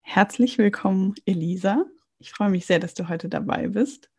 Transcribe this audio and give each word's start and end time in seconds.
Herzlich 0.00 0.58
willkommen, 0.58 1.14
Elisa. 1.26 1.84
Ich 2.18 2.32
freue 2.32 2.50
mich 2.50 2.66
sehr, 2.66 2.80
dass 2.80 2.94
du 2.94 3.08
heute 3.08 3.28
dabei 3.28 3.68
bist. 3.68 4.10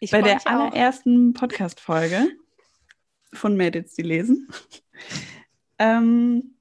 Ich 0.00 0.10
Bei 0.10 0.22
der 0.22 0.46
allerersten 0.46 1.34
Podcast-Folge 1.34 2.28
von 3.34 3.56
Mädels, 3.56 3.94
die 3.94 4.02
lesen. 4.02 4.48
ähm, 5.78 6.56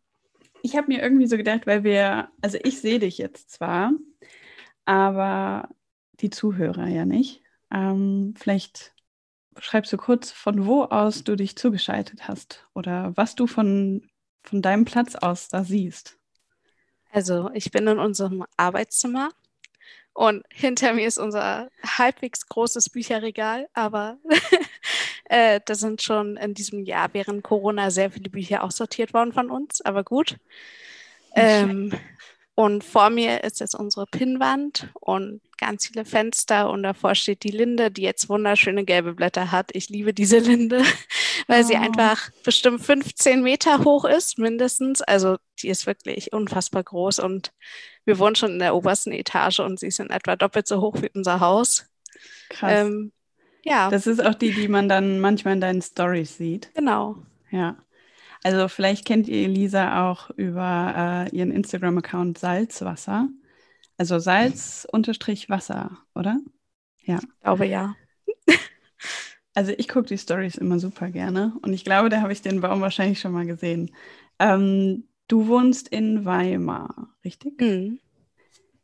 ich 0.61 0.75
habe 0.75 0.87
mir 0.87 1.01
irgendwie 1.01 1.27
so 1.27 1.37
gedacht, 1.37 1.65
weil 1.65 1.83
wir, 1.83 2.29
also 2.41 2.57
ich 2.63 2.81
sehe 2.81 2.99
dich 2.99 3.17
jetzt 3.17 3.51
zwar, 3.51 3.93
aber 4.85 5.69
die 6.19 6.29
Zuhörer 6.29 6.87
ja 6.87 7.05
nicht. 7.05 7.41
Ähm, 7.71 8.33
vielleicht 8.37 8.93
schreibst 9.57 9.93
du 9.93 9.97
kurz, 9.97 10.31
von 10.31 10.65
wo 10.65 10.83
aus 10.83 11.23
du 11.23 11.35
dich 11.35 11.55
zugeschaltet 11.55 12.27
hast 12.27 12.67
oder 12.73 13.15
was 13.15 13.35
du 13.35 13.47
von, 13.47 14.09
von 14.43 14.61
deinem 14.61 14.85
Platz 14.85 15.15
aus 15.15 15.47
da 15.47 15.63
siehst. 15.63 16.20
Also 17.11 17.49
ich 17.53 17.71
bin 17.71 17.87
in 17.87 17.99
unserem 17.99 18.45
Arbeitszimmer 18.57 19.29
und 20.13 20.43
hinter 20.51 20.93
mir 20.93 21.07
ist 21.07 21.17
unser 21.17 21.69
halbwegs 21.85 22.47
großes 22.47 22.89
Bücherregal, 22.89 23.67
aber 23.73 24.17
äh, 25.25 25.59
da 25.65 25.75
sind 25.75 26.01
schon 26.01 26.37
in 26.37 26.53
diesem 26.53 26.83
Jahr 26.83 27.09
während 27.13 27.43
Corona 27.43 27.91
sehr 27.91 28.11
viele 28.11 28.29
Bücher 28.29 28.63
aussortiert 28.63 29.13
worden 29.13 29.33
von 29.33 29.49
uns, 29.49 29.81
aber 29.81 30.03
gut. 30.03 30.37
Ähm, 31.35 31.93
und 32.55 32.83
vor 32.83 33.09
mir 33.09 33.43
ist 33.43 33.61
jetzt 33.61 33.75
unsere 33.75 34.05
Pinnwand 34.05 34.89
und 34.99 35.41
ganz 35.57 35.87
viele 35.87 36.03
Fenster 36.03 36.69
und 36.69 36.83
davor 36.83 37.15
steht 37.15 37.43
die 37.43 37.51
Linde, 37.51 37.89
die 37.91 38.01
jetzt 38.01 38.27
wunderschöne 38.27 38.83
gelbe 38.83 39.13
Blätter 39.13 39.51
hat. 39.51 39.69
Ich 39.73 39.89
liebe 39.89 40.13
diese 40.13 40.39
Linde, 40.39 40.83
weil 41.51 41.63
oh. 41.63 41.67
sie 41.67 41.75
einfach 41.75 42.31
bestimmt 42.43 42.81
15 42.81 43.43
Meter 43.43 43.83
hoch 43.83 44.05
ist, 44.05 44.39
mindestens. 44.39 45.01
Also 45.01 45.37
die 45.61 45.67
ist 45.67 45.85
wirklich 45.85 46.31
unfassbar 46.31 46.81
groß 46.81 47.19
und 47.19 47.51
wir 48.05 48.19
wohnen 48.19 48.35
schon 48.35 48.53
in 48.53 48.59
der 48.59 48.73
obersten 48.73 49.11
Etage 49.11 49.59
und 49.59 49.77
sie 49.77 49.87
ist 49.87 49.99
in 49.99 50.09
etwa 50.09 50.37
doppelt 50.37 50.65
so 50.67 50.79
hoch 50.79 51.01
wie 51.01 51.09
unser 51.13 51.41
Haus. 51.41 51.87
Krass. 52.49 52.71
Ähm, 52.85 53.11
ja. 53.63 53.89
Das 53.89 54.07
ist 54.07 54.25
auch 54.25 54.33
die, 54.33 54.51
die 54.51 54.69
man 54.69 54.87
dann 54.87 55.19
manchmal 55.19 55.55
in 55.55 55.61
deinen 55.61 55.81
Stories 55.81 56.37
sieht. 56.37 56.73
Genau. 56.73 57.17
Ja. 57.51 57.75
Also 58.43 58.69
vielleicht 58.69 59.05
kennt 59.05 59.27
ihr 59.27 59.45
Elisa 59.45 60.09
auch 60.09 60.29
über 60.31 61.27
äh, 61.29 61.35
ihren 61.35 61.51
Instagram-Account 61.51 62.37
Salzwasser. 62.37 63.27
Also 63.97 64.19
Salz-Wasser, 64.19 65.97
oder? 66.15 66.39
Ja. 67.03 67.19
Ich 67.21 67.43
glaube 67.43 67.65
ja. 67.65 67.95
Also 69.53 69.73
ich 69.77 69.87
gucke 69.87 70.07
die 70.07 70.17
Stories 70.17 70.55
immer 70.55 70.79
super 70.79 71.09
gerne 71.09 71.53
und 71.61 71.73
ich 71.73 71.83
glaube, 71.83 72.09
da 72.09 72.21
habe 72.21 72.31
ich 72.31 72.41
den 72.41 72.61
Baum 72.61 72.81
wahrscheinlich 72.81 73.19
schon 73.19 73.33
mal 73.33 73.45
gesehen. 73.45 73.91
Ähm, 74.39 75.03
du 75.27 75.47
wohnst 75.47 75.89
in 75.89 76.25
Weimar, 76.25 77.09
richtig? 77.25 77.59
Mhm. 77.59 77.99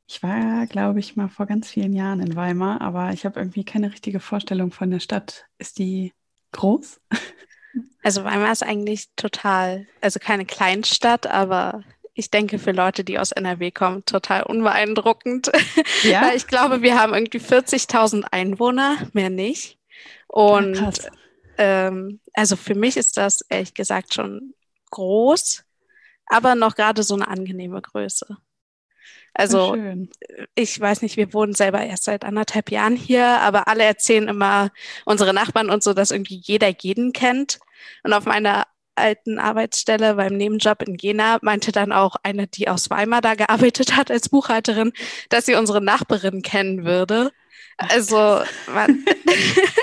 Ich 0.09 0.23
war, 0.23 0.67
glaube 0.67 0.99
ich, 0.99 1.15
mal 1.15 1.27
vor 1.27 1.45
ganz 1.45 1.69
vielen 1.69 1.93
Jahren 1.93 2.21
in 2.21 2.35
Weimar, 2.35 2.81
aber 2.81 3.11
ich 3.11 3.25
habe 3.25 3.39
irgendwie 3.39 3.65
keine 3.65 3.91
richtige 3.91 4.21
Vorstellung 4.21 4.71
von 4.71 4.89
der 4.89 5.01
Stadt. 5.01 5.45
Ist 5.57 5.79
die 5.79 6.13
groß? 6.51 6.99
Also 8.01 8.23
Weimar 8.23 8.53
ist 8.53 8.63
eigentlich 8.63 9.09
total, 9.17 9.85
also 10.01 10.19
keine 10.19 10.45
Kleinstadt, 10.45 11.27
aber 11.27 11.83
ich 12.13 12.31
denke 12.31 12.57
für 12.57 12.71
Leute, 12.71 13.03
die 13.03 13.19
aus 13.19 13.31
NRW 13.31 13.69
kommen, 13.69 14.03
total 14.05 14.43
unbeeindruckend. 14.43 15.51
Ja? 16.03 16.31
Ich 16.35 16.47
glaube, 16.47 16.81
wir 16.81 16.99
haben 16.99 17.13
irgendwie 17.13 17.39
40.000 17.39 18.23
Einwohner, 18.31 18.95
mehr 19.13 19.29
nicht. 19.29 19.77
Und 20.37 20.75
ja, 20.75 20.91
ähm, 21.57 22.19
also 22.33 22.55
für 22.55 22.75
mich 22.75 22.95
ist 22.95 23.17
das 23.17 23.41
ehrlich 23.49 23.73
gesagt 23.73 24.13
schon 24.13 24.53
groß, 24.91 25.63
aber 26.27 26.53
noch 26.53 26.75
gerade 26.75 27.01
so 27.01 27.15
eine 27.15 27.27
angenehme 27.27 27.81
Größe. 27.81 28.37
Also 29.33 29.75
ich 30.53 30.79
weiß 30.79 31.01
nicht, 31.01 31.17
wir 31.17 31.33
wohnen 31.33 31.55
selber 31.55 31.81
erst 31.81 32.03
seit 32.03 32.23
anderthalb 32.23 32.69
Jahren 32.69 32.95
hier, 32.95 33.25
aber 33.25 33.67
alle 33.67 33.83
erzählen 33.83 34.27
immer 34.27 34.69
unsere 35.05 35.33
Nachbarn 35.33 35.71
und 35.71 35.81
so, 35.81 35.95
dass 35.95 36.11
irgendwie 36.11 36.39
jeder 36.43 36.69
jeden 36.69 37.13
kennt. 37.13 37.57
Und 38.03 38.13
auf 38.13 38.25
meiner 38.25 38.67
alten 38.93 39.39
Arbeitsstelle 39.39 40.15
beim 40.15 40.37
Nebenjob 40.37 40.83
in 40.83 40.97
Jena 40.99 41.39
meinte 41.41 41.71
dann 41.71 41.91
auch 41.91 42.15
eine, 42.21 42.45
die 42.45 42.67
aus 42.67 42.91
Weimar 42.91 43.21
da 43.21 43.33
gearbeitet 43.33 43.95
hat 43.95 44.11
als 44.11 44.29
Buchhalterin, 44.29 44.93
dass 45.29 45.47
sie 45.47 45.55
unsere 45.55 45.81
Nachbarin 45.81 46.43
kennen 46.43 46.85
würde. 46.85 47.31
Also 47.77 48.41
man, 48.73 49.05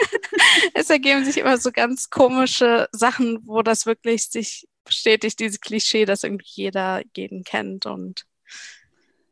es 0.75 0.91
ergeben 0.91 1.25
sich 1.25 1.39
immer 1.39 1.59
so 1.59 1.71
ganz 1.71 2.11
komische 2.11 2.89
Sachen, 2.93 3.39
wo 3.45 3.62
das 3.62 3.87
wirklich 3.87 4.29
sich 4.29 4.67
bestätigt, 4.85 5.41
dieses 5.41 5.61
Klischee, 5.61 6.05
dass 6.05 6.25
irgendwie 6.25 6.47
jeder 6.49 7.03
jeden 7.17 7.45
kennt 7.45 7.87
und 7.87 8.27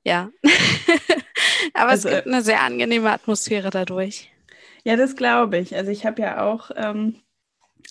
ja. 0.05 0.31
Aber 1.75 1.91
also, 1.91 2.09
es 2.09 2.15
gibt 2.17 2.27
eine 2.27 2.43
sehr 2.43 2.63
angenehme 2.63 3.11
Atmosphäre 3.11 3.71
dadurch. 3.71 4.31
Ja, 4.85 4.97
das 4.97 5.15
glaube 5.15 5.59
ich. 5.59 5.77
Also 5.77 5.91
ich 5.91 6.05
habe 6.05 6.23
ja 6.23 6.45
auch, 6.45 6.71
ähm, 6.75 7.21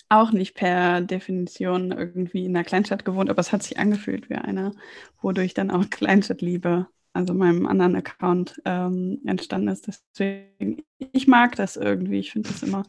auch 0.08 0.30
nicht 0.32 0.54
per 0.54 1.00
Definition 1.00 1.90
irgendwie 1.90 2.44
in 2.44 2.56
einer 2.56 2.64
Kleinstadt 2.64 3.04
gewohnt, 3.04 3.30
aber 3.30 3.40
es 3.40 3.52
hat 3.52 3.62
sich 3.62 3.78
angefühlt 3.78 4.28
wie 4.28 4.34
eine, 4.34 4.72
wodurch 5.20 5.54
dann 5.54 5.70
auch 5.70 5.84
Kleinstadtliebe, 5.90 6.86
also 7.12 7.34
meinem 7.34 7.66
anderen 7.66 7.96
Account, 7.96 8.60
ähm, 8.64 9.20
entstanden 9.24 9.68
ist. 9.68 9.86
Deswegen, 9.86 10.82
ich 10.98 11.26
mag 11.26 11.56
das 11.56 11.76
irgendwie. 11.76 12.18
Ich 12.18 12.32
finde 12.32 12.48
das 12.48 12.62
immer 12.62 12.84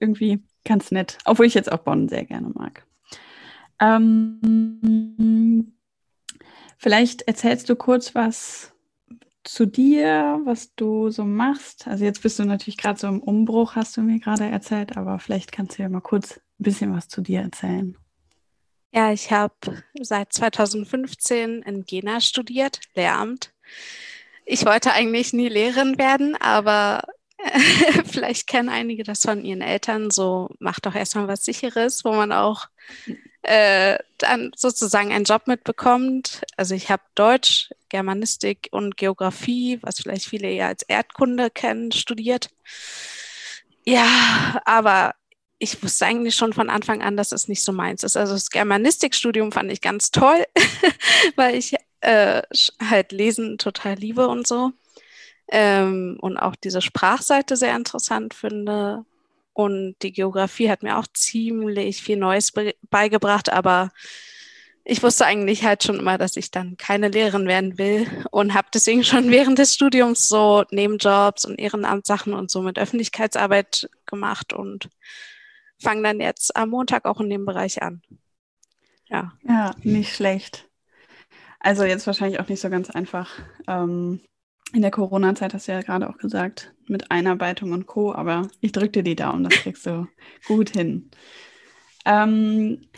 irgendwie 0.00 0.42
ganz 0.64 0.90
nett, 0.90 1.18
obwohl 1.24 1.46
ich 1.46 1.54
jetzt 1.54 1.70
auch 1.70 1.78
Bonn 1.78 2.08
sehr 2.08 2.24
gerne 2.24 2.50
mag. 2.50 2.84
Ähm, 3.80 5.72
Vielleicht 6.78 7.22
erzählst 7.22 7.68
du 7.68 7.74
kurz 7.74 8.14
was 8.14 8.72
zu 9.42 9.66
dir, 9.66 10.40
was 10.44 10.74
du 10.76 11.10
so 11.10 11.24
machst. 11.24 11.88
Also 11.88 12.04
jetzt 12.04 12.22
bist 12.22 12.38
du 12.38 12.44
natürlich 12.44 12.76
gerade 12.76 12.98
so 12.98 13.08
im 13.08 13.20
Umbruch, 13.20 13.74
hast 13.74 13.96
du 13.96 14.02
mir 14.02 14.20
gerade 14.20 14.44
erzählt, 14.44 14.96
aber 14.96 15.18
vielleicht 15.18 15.50
kannst 15.50 15.76
du 15.76 15.82
ja 15.82 15.88
mal 15.88 16.00
kurz 16.00 16.36
ein 16.36 16.62
bisschen 16.62 16.94
was 16.94 17.08
zu 17.08 17.20
dir 17.20 17.40
erzählen. 17.40 17.96
Ja, 18.92 19.12
ich 19.12 19.30
habe 19.30 19.54
seit 20.00 20.32
2015 20.32 21.62
in 21.62 21.84
Jena 21.86 22.20
studiert, 22.20 22.80
Lehramt. 22.94 23.52
Ich 24.46 24.64
wollte 24.64 24.92
eigentlich 24.92 25.34
nie 25.34 25.48
Lehrerin 25.48 25.98
werden, 25.98 26.34
aber 26.36 27.02
vielleicht 28.06 28.46
kennen 28.46 28.70
einige 28.70 29.04
das 29.04 29.22
von 29.22 29.44
ihren 29.44 29.60
Eltern. 29.60 30.10
So, 30.10 30.48
mach 30.58 30.80
doch 30.80 30.94
erstmal 30.94 31.28
was 31.28 31.44
Sicheres, 31.44 32.04
wo 32.04 32.12
man 32.12 32.32
auch 32.32 32.66
äh, 33.42 33.98
dann 34.16 34.52
sozusagen 34.56 35.12
einen 35.12 35.24
Job 35.24 35.46
mitbekommt. 35.46 36.42
Also 36.56 36.74
ich 36.74 36.90
habe 36.90 37.02
Deutsch, 37.14 37.70
Germanistik 37.90 38.68
und 38.72 38.96
Geografie, 38.96 39.78
was 39.82 40.00
vielleicht 40.00 40.26
viele 40.26 40.48
eher 40.50 40.68
als 40.68 40.82
Erdkunde 40.82 41.50
kennen, 41.50 41.92
studiert. 41.92 42.50
Ja, 43.84 44.60
aber 44.64 45.14
ich 45.58 45.82
wusste 45.82 46.06
eigentlich 46.06 46.36
schon 46.36 46.52
von 46.52 46.70
Anfang 46.70 47.02
an, 47.02 47.16
dass 47.16 47.32
es 47.32 47.48
nicht 47.48 47.64
so 47.64 47.72
meins 47.72 48.02
ist. 48.04 48.16
Also 48.16 48.34
das 48.34 48.50
Germanistikstudium 48.50 49.52
fand 49.52 49.72
ich 49.72 49.80
ganz 49.80 50.10
toll, 50.10 50.44
weil 51.36 51.56
ich 51.56 51.74
äh, 52.00 52.42
halt 52.88 53.12
Lesen 53.12 53.58
total 53.58 53.94
liebe 53.94 54.28
und 54.28 54.46
so. 54.46 54.72
Ähm, 55.50 56.18
und 56.20 56.36
auch 56.36 56.54
diese 56.56 56.80
Sprachseite 56.80 57.56
sehr 57.56 57.74
interessant 57.74 58.34
finde. 58.34 59.04
Und 59.52 59.96
die 60.02 60.12
Geografie 60.12 60.70
hat 60.70 60.84
mir 60.84 60.98
auch 60.98 61.06
ziemlich 61.12 62.02
viel 62.02 62.16
Neues 62.16 62.52
be 62.52 62.74
beigebracht, 62.90 63.50
aber 63.50 63.90
ich 64.84 65.02
wusste 65.02 65.26
eigentlich 65.26 65.64
halt 65.64 65.82
schon 65.82 65.98
immer, 65.98 66.16
dass 66.16 66.36
ich 66.36 66.50
dann 66.50 66.76
keine 66.76 67.08
Lehrerin 67.08 67.46
werden 67.48 67.76
will 67.76 68.06
und 68.30 68.54
habe 68.54 68.68
deswegen 68.72 69.02
schon 69.02 69.30
während 69.32 69.58
des 69.58 69.74
Studiums 69.74 70.28
so 70.28 70.64
Nebenjobs 70.70 71.44
und 71.44 71.58
Ehrenamtssachen 71.58 72.32
und 72.32 72.50
so 72.50 72.62
mit 72.62 72.78
Öffentlichkeitsarbeit 72.78 73.90
gemacht 74.06 74.52
und 74.52 74.88
fange 75.80 76.02
dann 76.02 76.20
jetzt 76.20 76.56
am 76.56 76.70
Montag 76.70 77.04
auch 77.04 77.20
in 77.20 77.30
dem 77.30 77.44
Bereich 77.44 77.82
an. 77.82 78.02
Ja. 79.08 79.32
Ja, 79.42 79.74
nicht 79.82 80.14
schlecht. 80.14 80.68
Also 81.60 81.84
jetzt 81.84 82.06
wahrscheinlich 82.06 82.40
auch 82.40 82.48
nicht 82.48 82.60
so 82.60 82.70
ganz 82.70 82.90
einfach. 82.90 83.30
Ähm, 83.66 84.20
in 84.72 84.82
der 84.82 84.90
Corona-Zeit 84.90 85.54
hast 85.54 85.66
du 85.66 85.72
ja 85.72 85.80
gerade 85.80 86.08
auch 86.08 86.18
gesagt, 86.18 86.74
mit 86.86 87.10
Einarbeitung 87.10 87.72
und 87.72 87.86
Co. 87.86 88.12
Aber 88.14 88.48
ich 88.60 88.72
drücke 88.72 88.90
dir 88.90 89.02
die 89.02 89.16
Daumen, 89.16 89.44
das 89.44 89.54
kriegst 89.54 89.86
du 89.86 90.06
gut 90.46 90.70
hin. 90.70 91.10
Ähm, 92.04 92.88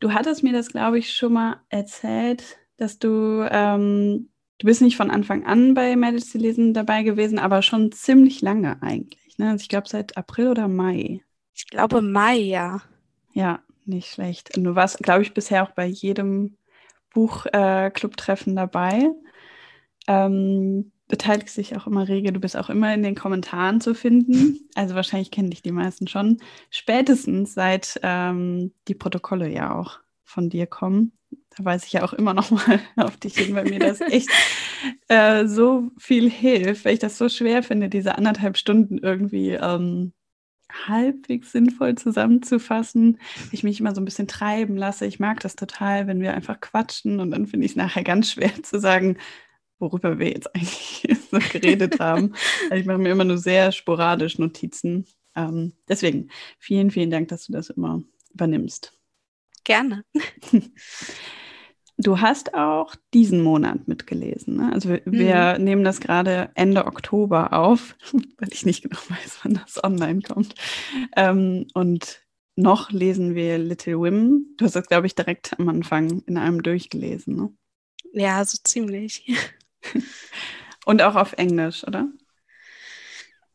du 0.00 0.12
hattest 0.12 0.42
mir 0.42 0.52
das, 0.52 0.68
glaube 0.68 0.98
ich, 0.98 1.12
schon 1.12 1.32
mal 1.32 1.60
erzählt, 1.68 2.58
dass 2.76 2.98
du, 2.98 3.46
ähm, 3.50 4.30
du 4.58 4.66
bist 4.66 4.80
nicht 4.80 4.96
von 4.96 5.10
Anfang 5.10 5.44
an 5.44 5.74
bei 5.74 5.94
lesen 5.94 6.72
dabei 6.72 7.02
gewesen, 7.02 7.38
aber 7.38 7.62
schon 7.62 7.92
ziemlich 7.92 8.40
lange 8.40 8.80
eigentlich. 8.82 9.36
Ne? 9.38 9.50
Also 9.50 9.62
ich 9.62 9.68
glaube 9.68 9.88
seit 9.88 10.16
April 10.16 10.48
oder 10.48 10.68
Mai. 10.68 11.22
Ich 11.58 11.66
glaube 11.66 12.02
Mai, 12.02 12.36
ja. 12.36 12.80
Ja, 13.32 13.58
nicht 13.84 14.08
schlecht. 14.08 14.56
Und 14.56 14.62
du 14.62 14.76
warst, 14.76 14.98
glaube 14.98 15.22
ich, 15.22 15.34
bisher 15.34 15.64
auch 15.64 15.72
bei 15.72 15.86
jedem 15.86 16.56
Buchclub-Treffen 17.12 18.52
äh, 18.52 18.56
dabei. 18.56 19.10
Ähm, 20.06 20.92
beteiligst 21.08 21.56
dich 21.56 21.76
auch 21.76 21.88
immer 21.88 22.06
rege. 22.06 22.32
Du 22.32 22.38
bist 22.38 22.56
auch 22.56 22.70
immer 22.70 22.94
in 22.94 23.02
den 23.02 23.16
Kommentaren 23.16 23.80
zu 23.80 23.94
finden. 23.94 24.68
Also 24.76 24.94
wahrscheinlich 24.94 25.32
kennen 25.32 25.50
dich 25.50 25.62
die 25.62 25.72
meisten 25.72 26.06
schon. 26.06 26.38
Spätestens 26.70 27.54
seit 27.54 27.98
ähm, 28.04 28.72
die 28.86 28.94
Protokolle 28.94 29.48
ja 29.48 29.74
auch 29.74 29.98
von 30.22 30.50
dir 30.50 30.68
kommen. 30.68 31.10
Da 31.56 31.64
weise 31.64 31.86
ich 31.86 31.92
ja 31.92 32.04
auch 32.04 32.12
immer 32.12 32.34
noch 32.34 32.52
mal 32.52 32.78
auf 32.96 33.16
dich 33.16 33.34
hin, 33.36 33.56
weil 33.56 33.64
mir 33.64 33.80
das 33.80 34.00
echt 34.00 34.28
äh, 35.08 35.46
so 35.46 35.90
viel 35.98 36.30
hilft, 36.30 36.84
weil 36.84 36.94
ich 36.94 37.00
das 37.00 37.18
so 37.18 37.28
schwer 37.28 37.64
finde, 37.64 37.88
diese 37.88 38.16
anderthalb 38.16 38.56
Stunden 38.56 38.98
irgendwie 38.98 39.54
ähm, 39.54 40.12
halbwegs 40.70 41.52
sinnvoll 41.52 41.94
zusammenzufassen. 41.94 43.18
Ich 43.52 43.64
mich 43.64 43.80
immer 43.80 43.94
so 43.94 44.00
ein 44.00 44.04
bisschen 44.04 44.28
treiben 44.28 44.76
lasse. 44.76 45.06
Ich 45.06 45.18
mag 45.18 45.40
das 45.40 45.56
total, 45.56 46.06
wenn 46.06 46.20
wir 46.20 46.34
einfach 46.34 46.60
quatschen 46.60 47.20
und 47.20 47.30
dann 47.30 47.46
finde 47.46 47.66
ich 47.66 47.72
es 47.72 47.76
nachher 47.76 48.04
ganz 48.04 48.32
schwer 48.32 48.62
zu 48.62 48.78
sagen, 48.78 49.16
worüber 49.78 50.18
wir 50.18 50.30
jetzt 50.30 50.54
eigentlich 50.54 51.06
so 51.30 51.38
geredet 51.38 52.00
haben. 52.00 52.34
Also 52.64 52.76
ich 52.76 52.86
mache 52.86 52.98
mir 52.98 53.10
immer 53.10 53.24
nur 53.24 53.38
sehr 53.38 53.72
sporadisch 53.72 54.38
Notizen. 54.38 55.06
Ähm, 55.34 55.72
deswegen 55.88 56.30
vielen, 56.58 56.90
vielen 56.90 57.10
Dank, 57.10 57.28
dass 57.28 57.46
du 57.46 57.52
das 57.52 57.70
immer 57.70 58.02
übernimmst. 58.32 58.92
Gerne. 59.64 60.04
Du 62.00 62.20
hast 62.20 62.54
auch 62.54 62.94
diesen 63.12 63.42
Monat 63.42 63.88
mitgelesen. 63.88 64.56
Ne? 64.56 64.70
Also 64.72 64.88
wir, 64.88 65.02
mhm. 65.04 65.12
wir, 65.12 65.58
nehmen 65.58 65.82
das 65.82 66.00
gerade 66.00 66.50
Ende 66.54 66.86
Oktober 66.86 67.52
auf, 67.52 67.96
weil 68.38 68.52
ich 68.52 68.64
nicht 68.64 68.82
genau 68.82 69.00
weiß, 69.08 69.40
wann 69.42 69.54
das 69.54 69.82
online 69.82 70.22
kommt. 70.22 70.54
Ähm, 71.16 71.66
und 71.74 72.22
noch 72.54 72.90
lesen 72.90 73.34
wir 73.34 73.58
Little 73.58 73.98
Women. 73.98 74.54
Du 74.56 74.64
hast 74.64 74.76
das, 74.76 74.86
glaube 74.86 75.06
ich, 75.06 75.14
direkt 75.14 75.58
am 75.58 75.68
Anfang 75.68 76.22
in 76.26 76.38
einem 76.38 76.62
durchgelesen. 76.62 77.36
Ne? 77.36 77.52
Ja, 78.12 78.44
so 78.44 78.58
ziemlich. 78.62 79.30
und 80.84 81.02
auch 81.02 81.16
auf 81.16 81.32
Englisch, 81.34 81.86
oder? 81.86 82.08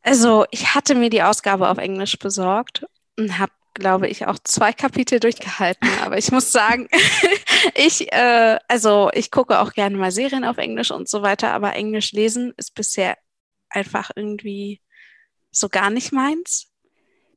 Also 0.02 0.46
ich 0.52 0.76
hatte 0.76 0.96
mir 0.96 1.10
die 1.10 1.24
Ausgabe 1.24 1.70
auf 1.70 1.78
Englisch 1.78 2.20
besorgt 2.20 2.86
und 3.18 3.40
habe 3.40 3.54
glaube 3.74 4.08
ich, 4.08 4.28
auch 4.28 4.38
zwei 4.44 4.74
Kapitel 4.74 5.20
durchgehalten. 5.20 5.90
Aber 6.04 6.18
ich 6.18 6.32
muss 6.32 6.52
sagen, 6.52 6.88
ich, 7.76 8.12
äh, 8.12 8.60
also 8.68 9.10
ich 9.14 9.32
gucke 9.32 9.60
auch 9.60 9.74
gerne 9.74 9.98
mal 9.98 10.12
Serien 10.12 10.46
auf 10.46 10.58
Englisch 10.58 10.92
und 10.92 11.10
so 11.10 11.22
weiter, 11.22 11.52
aber 11.52 11.74
Englisch 11.74 12.12
lesen 12.12 12.54
ist 12.58 12.76
bisher 12.76 13.18
einfach 13.70 14.12
irgendwie 14.16 14.82
so 15.52 15.70
gar 15.70 15.90
nicht 15.90 16.12
meins. 16.12 16.68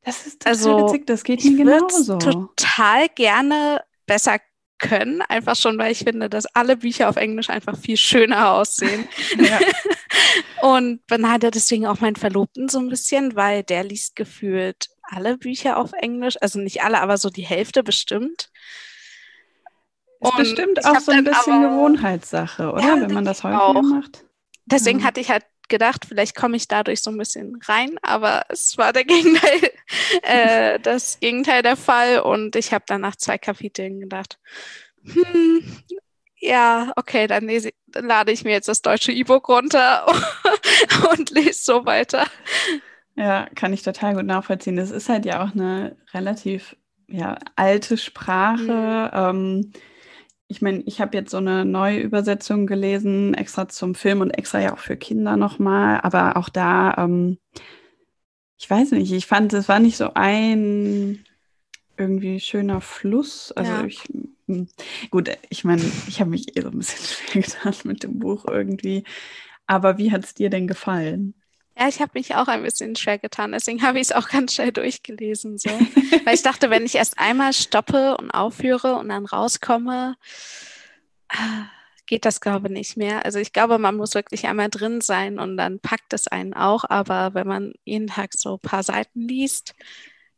Das 0.03 0.25
ist 0.25 0.39
total 0.39 0.53
also, 0.53 0.87
witzig, 0.87 1.07
das 1.07 1.23
geht 1.23 1.43
mir 1.43 1.57
genauso. 1.57 2.17
total 2.17 3.09
gerne 3.09 3.83
besser 4.05 4.39
können, 4.79 5.21
einfach 5.23 5.55
schon, 5.55 5.77
weil 5.77 5.91
ich 5.91 5.99
finde, 5.99 6.29
dass 6.29 6.45
alle 6.47 6.77
Bücher 6.77 7.09
auf 7.09 7.15
Englisch 7.15 7.49
einfach 7.49 7.77
viel 7.77 7.97
schöner 7.97 8.53
aussehen. 8.53 9.07
Ja. 9.37 9.59
und 10.61 11.05
beneide 11.07 11.51
deswegen 11.51 11.85
auch 11.85 11.99
meinen 11.99 12.15
Verlobten 12.15 12.69
so 12.69 12.79
ein 12.79 12.89
bisschen, 12.89 13.35
weil 13.35 13.63
der 13.63 13.83
liest 13.83 14.15
gefühlt 14.15 14.89
alle 15.07 15.37
Bücher 15.37 15.77
auf 15.77 15.93
Englisch, 15.93 16.35
also 16.41 16.59
nicht 16.59 16.83
alle, 16.83 17.01
aber 17.01 17.17
so 17.17 17.29
die 17.29 17.45
Hälfte 17.45 17.83
bestimmt. 17.83 18.49
Ist 20.19 20.31
und 20.31 20.37
bestimmt 20.37 20.85
auch 20.85 20.99
so 20.99 21.11
ein 21.11 21.23
bisschen 21.23 21.53
aber, 21.53 21.69
Gewohnheitssache, 21.69 22.71
oder? 22.71 22.83
Ja, 22.83 23.01
Wenn 23.01 23.13
man 23.13 23.25
das 23.25 23.43
häufiger 23.43 23.65
auch. 23.65 23.81
macht. 23.81 24.25
Deswegen 24.65 24.99
ja. 24.99 25.05
hatte 25.05 25.21
ich 25.21 25.29
halt 25.29 25.45
gedacht, 25.69 26.05
vielleicht 26.07 26.35
komme 26.35 26.57
ich 26.57 26.67
dadurch 26.67 27.01
so 27.01 27.11
ein 27.11 27.17
bisschen 27.17 27.59
rein, 27.65 27.97
aber 28.01 28.45
es 28.49 28.77
war 28.77 28.93
der 28.93 29.03
Gegenteil, 29.05 29.71
äh, 30.23 30.79
das 30.79 31.19
Gegenteil 31.19 31.61
der 31.61 31.77
Fall. 31.77 32.19
Und 32.19 32.55
ich 32.55 32.73
habe 32.73 32.85
dann 32.87 33.01
nach 33.01 33.15
zwei 33.15 33.37
Kapiteln 33.37 33.99
gedacht, 33.99 34.39
hm, 35.03 35.63
ja, 36.39 36.91
okay, 36.95 37.27
dann, 37.27 37.47
lese, 37.47 37.71
dann 37.87 38.05
lade 38.05 38.31
ich 38.31 38.43
mir 38.43 38.51
jetzt 38.51 38.67
das 38.67 38.81
deutsche 38.81 39.11
E-Book 39.11 39.49
runter 39.49 40.05
und 41.11 41.29
lese 41.31 41.63
so 41.63 41.85
weiter. 41.85 42.25
Ja, 43.17 43.47
kann 43.55 43.73
ich 43.73 43.81
total 43.81 44.13
gut 44.15 44.25
nachvollziehen. 44.25 44.75
Das 44.75 44.91
ist 44.91 45.09
halt 45.09 45.25
ja 45.25 45.43
auch 45.43 45.53
eine 45.53 45.97
relativ 46.13 46.77
ja, 47.07 47.37
alte 47.55 47.97
Sprache. 47.97 49.11
Mhm. 49.11 49.63
Ähm, 49.65 49.71
ich 50.47 50.61
meine, 50.61 50.83
ich 50.85 51.01
habe 51.01 51.17
jetzt 51.17 51.31
so 51.31 51.37
eine 51.37 51.65
neue 51.65 51.99
Übersetzung 51.99 52.67
gelesen, 52.67 53.33
extra 53.33 53.67
zum 53.67 53.95
Film 53.95 54.21
und 54.21 54.31
extra 54.31 54.59
ja 54.59 54.73
auch 54.73 54.77
für 54.77 54.95
Kinder 54.95 55.35
nochmal. 55.35 55.99
Aber 56.03 56.37
auch 56.37 56.49
da, 56.49 56.93
ähm, 56.97 57.39
ich 58.57 58.69
weiß 58.69 58.91
nicht, 58.91 59.11
ich 59.11 59.25
fand, 59.25 59.51
es 59.53 59.67
war 59.67 59.79
nicht 59.79 59.97
so 59.97 60.11
ein 60.13 61.25
irgendwie 61.97 62.39
schöner 62.39 62.81
Fluss. 62.81 63.51
Also 63.51 63.71
ja. 63.71 63.85
ich, 63.85 64.03
hm, 64.45 64.67
gut, 65.09 65.31
ich 65.49 65.63
meine, 65.63 65.81
ich 66.07 66.19
habe 66.19 66.29
mich 66.29 66.55
eh 66.55 66.61
so 66.61 66.69
ein 66.69 66.77
bisschen 66.77 67.03
schwer 67.31 67.41
getan 67.41 67.73
mit 67.83 68.03
dem 68.03 68.19
Buch 68.19 68.45
irgendwie. 68.47 69.03
Aber 69.65 69.97
wie 69.97 70.11
hat 70.11 70.23
es 70.23 70.35
dir 70.35 70.51
denn 70.51 70.67
gefallen? 70.67 71.33
Ja, 71.79 71.87
ich 71.87 72.01
habe 72.01 72.11
mich 72.15 72.33
auch 72.33 72.47
ein 72.47 72.63
bisschen 72.63 72.95
schwer 72.95 73.19
getan, 73.19 73.51
deswegen 73.51 73.83
habe 73.83 73.99
ich 73.99 74.07
es 74.07 74.11
auch 74.11 74.29
ganz 74.29 74.55
schnell 74.55 74.71
durchgelesen. 74.71 75.59
So. 75.59 75.69
Weil 76.25 76.33
ich 76.33 76.41
dachte, 76.41 76.71
wenn 76.71 76.85
ich 76.85 76.95
erst 76.95 77.19
einmal 77.19 77.53
stoppe 77.53 78.17
und 78.17 78.31
aufhöre 78.31 78.95
und 78.95 79.09
dann 79.09 79.25
rauskomme, 79.25 80.15
ah, 81.29 81.69
geht 82.07 82.25
das, 82.25 82.41
glaube 82.41 82.67
ich, 82.69 82.73
nicht 82.73 82.97
mehr. 82.97 83.25
Also 83.25 83.37
ich 83.37 83.53
glaube, 83.53 83.77
man 83.77 83.95
muss 83.95 84.15
wirklich 84.15 84.47
einmal 84.47 84.69
drin 84.69 85.01
sein 85.01 85.37
und 85.37 85.55
dann 85.57 85.79
packt 85.79 86.13
es 86.13 86.27
einen 86.27 86.55
auch. 86.55 86.83
Aber 86.89 87.35
wenn 87.35 87.45
man 87.47 87.73
jeden 87.85 88.07
Tag 88.07 88.33
so 88.33 88.55
ein 88.55 88.59
paar 88.59 88.81
Seiten 88.81 89.27
liest, 89.27 89.75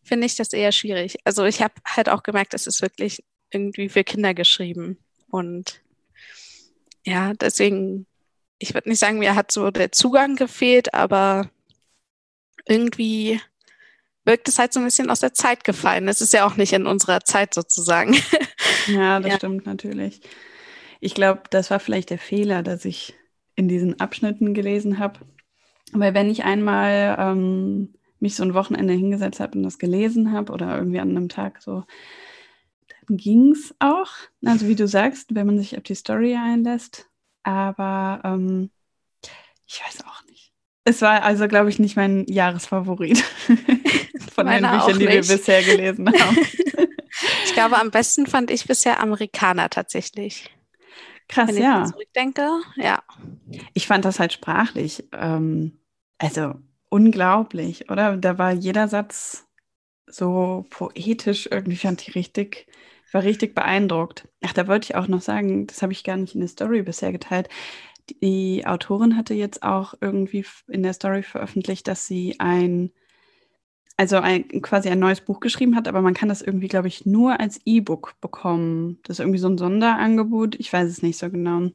finde 0.03 0.25
ich 0.25 0.35
das 0.35 0.51
eher 0.51 0.73
schwierig. 0.73 1.19
Also 1.23 1.45
ich 1.45 1.61
habe 1.61 1.75
halt 1.85 2.09
auch 2.09 2.23
gemerkt, 2.23 2.53
es 2.53 2.67
ist 2.67 2.81
wirklich 2.81 3.23
irgendwie 3.51 3.87
für 3.87 4.03
Kinder 4.03 4.33
geschrieben. 4.33 4.97
Und 5.29 5.81
ja, 7.05 7.33
deswegen 7.33 8.07
ich 8.59 8.73
würde 8.73 8.89
nicht 8.89 8.99
sagen, 8.99 9.19
mir 9.19 9.35
hat 9.35 9.51
so 9.51 9.71
der 9.71 9.91
Zugang 9.91 10.35
gefehlt, 10.35 10.93
aber 10.93 11.49
irgendwie 12.67 13.41
wirkt 14.25 14.47
es 14.47 14.59
halt 14.59 14.73
so 14.73 14.79
ein 14.79 14.85
bisschen 14.85 15.09
aus 15.09 15.21
der 15.21 15.33
Zeit 15.33 15.63
gefallen. 15.63 16.07
Es 16.07 16.21
ist 16.21 16.33
ja 16.33 16.45
auch 16.45 16.55
nicht 16.55 16.73
in 16.73 16.85
unserer 16.85 17.21
Zeit 17.21 17.53
sozusagen. 17.53 18.15
Ja, 18.87 19.19
das 19.19 19.31
ja. 19.31 19.37
stimmt 19.37 19.67
natürlich. 19.67 20.21
Ich 20.99 21.13
glaube, 21.13 21.43
das 21.51 21.69
war 21.69 21.79
vielleicht 21.79 22.09
der 22.09 22.17
Fehler, 22.17 22.63
dass 22.63 22.85
ich 22.85 23.13
in 23.55 23.67
diesen 23.67 23.99
Abschnitten 23.99 24.53
gelesen 24.55 24.97
habe. 24.97 25.19
Weil 25.91 26.15
wenn 26.15 26.31
ich 26.31 26.43
einmal 26.43 27.15
ähm, 27.19 27.93
mich 28.19 28.35
so 28.35 28.43
ein 28.43 28.53
Wochenende 28.55 28.93
hingesetzt 28.93 29.39
habe 29.39 29.57
und 29.57 29.63
das 29.63 29.77
gelesen 29.77 30.31
habe 30.31 30.51
oder 30.51 30.75
irgendwie 30.75 30.99
an 30.99 31.09
einem 31.09 31.29
Tag 31.29 31.61
so, 31.61 31.83
dann 33.07 33.17
ging 33.17 33.51
es 33.51 33.75
auch. 33.79 34.11
Also 34.43 34.67
wie 34.67 34.75
du 34.75 34.87
sagst, 34.87 35.35
wenn 35.35 35.45
man 35.45 35.59
sich 35.59 35.77
auf 35.77 35.83
die 35.83 35.95
Story 35.95 36.35
einlässt, 36.35 37.08
aber 37.49 38.21
ähm, 38.23 38.69
ich 39.67 39.81
weiß 39.81 40.05
auch 40.05 40.23
nicht. 40.25 40.51
Es 40.83 41.01
war 41.01 41.23
also, 41.23 41.47
glaube 41.47 41.69
ich, 41.69 41.79
nicht 41.79 41.95
mein 41.95 42.25
Jahresfavorit 42.27 43.19
von 44.33 44.47
den 44.47 44.61
Büchern, 44.61 44.99
die 44.99 45.07
wir 45.07 45.21
bisher 45.21 45.63
gelesen 45.63 46.07
haben. 46.19 46.37
ich 47.45 47.53
glaube, 47.53 47.77
am 47.77 47.91
besten 47.91 48.27
fand 48.27 48.51
ich 48.51 48.65
bisher 48.65 49.01
Amerikaner 49.01 49.69
tatsächlich. 49.69 50.49
Krass, 51.27 51.49
Wenn 51.49 51.61
ja. 51.61 51.83
ich 51.83 51.91
zurückdenke, 51.91 52.49
ja. 52.75 53.03
Ich 53.73 53.85
fand 53.85 54.05
das 54.05 54.19
halt 54.19 54.33
sprachlich, 54.33 55.03
ähm, 55.13 55.79
also 56.17 56.55
unglaublich, 56.89 57.89
oder? 57.91 58.17
Da 58.17 58.37
war 58.39 58.51
jeder 58.51 58.87
Satz 58.87 59.47
so 60.07 60.65
poetisch 60.71 61.47
irgendwie, 61.51 61.77
fand 61.77 62.07
ich 62.07 62.15
richtig 62.15 62.67
war 63.13 63.23
richtig 63.23 63.55
beeindruckt. 63.55 64.27
Ach, 64.43 64.53
da 64.53 64.67
wollte 64.67 64.85
ich 64.85 64.95
auch 64.95 65.07
noch 65.07 65.21
sagen, 65.21 65.67
das 65.67 65.81
habe 65.81 65.93
ich 65.93 66.03
gar 66.03 66.17
nicht 66.17 66.35
in 66.35 66.41
der 66.41 66.49
Story 66.49 66.81
bisher 66.81 67.11
geteilt. 67.11 67.49
Die 68.21 68.65
Autorin 68.65 69.15
hatte 69.15 69.33
jetzt 69.33 69.63
auch 69.63 69.93
irgendwie 70.01 70.45
in 70.67 70.83
der 70.83 70.93
Story 70.93 71.23
veröffentlicht, 71.23 71.87
dass 71.87 72.07
sie 72.07 72.35
ein, 72.39 72.91
also 73.97 74.17
ein, 74.17 74.47
quasi 74.61 74.89
ein 74.89 74.99
neues 74.99 75.21
Buch 75.21 75.39
geschrieben 75.39 75.75
hat, 75.75 75.87
aber 75.87 76.01
man 76.01 76.13
kann 76.13 76.29
das 76.29 76.41
irgendwie, 76.41 76.67
glaube 76.67 76.87
ich, 76.87 77.05
nur 77.05 77.39
als 77.39 77.61
E-Book 77.65 78.15
bekommen. 78.21 78.99
Das 79.03 79.15
ist 79.15 79.19
irgendwie 79.19 79.39
so 79.39 79.47
ein 79.47 79.57
Sonderangebot. 79.57 80.55
Ich 80.55 80.71
weiß 80.73 80.89
es 80.89 81.01
nicht 81.01 81.17
so 81.17 81.29
genau. 81.29 81.69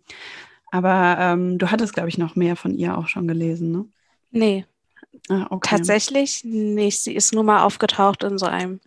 Aber 0.73 1.17
ähm, 1.21 1.59
du 1.59 1.71
hattest, 1.71 1.95
glaube 1.95 2.09
ich, 2.09 2.19
noch 2.19 2.35
mehr 2.35 2.57
von 2.57 2.75
ihr 2.75 2.99
auch 2.99 3.07
schon 3.07 3.29
gelesen, 3.29 3.71
ne? 3.71 3.85
Nee. 4.33 4.67
Ah, 5.29 5.47
okay. 5.51 5.77
Tatsächlich 5.77 6.43
nicht. 6.45 7.01
Sie 7.01 7.15
ist 7.15 7.33
nur 7.33 7.45
mal 7.45 7.63
aufgetaucht 7.63 8.25
in 8.25 8.39
so 8.39 8.47
einem 8.47 8.81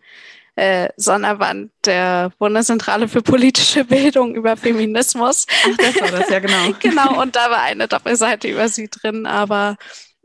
äh, 0.58 0.90
Sonderband 0.98 1.72
der 1.86 2.32
Bundeszentrale 2.40 3.08
für 3.08 3.22
politische 3.22 3.86
Bildung 3.86 4.34
über 4.34 4.58
Feminismus. 4.58 5.46
Ach, 5.64 5.78
das 5.78 6.02
war 6.02 6.12
das, 6.12 6.30
ja 6.30 6.40
genau. 6.40 6.74
genau, 6.80 7.22
und 7.22 7.36
da 7.36 7.52
war 7.52 7.62
eine 7.62 7.88
Doppelseite 7.88 8.48
über 8.48 8.68
sie 8.68 8.90
drin, 8.90 9.28
aber 9.28 9.78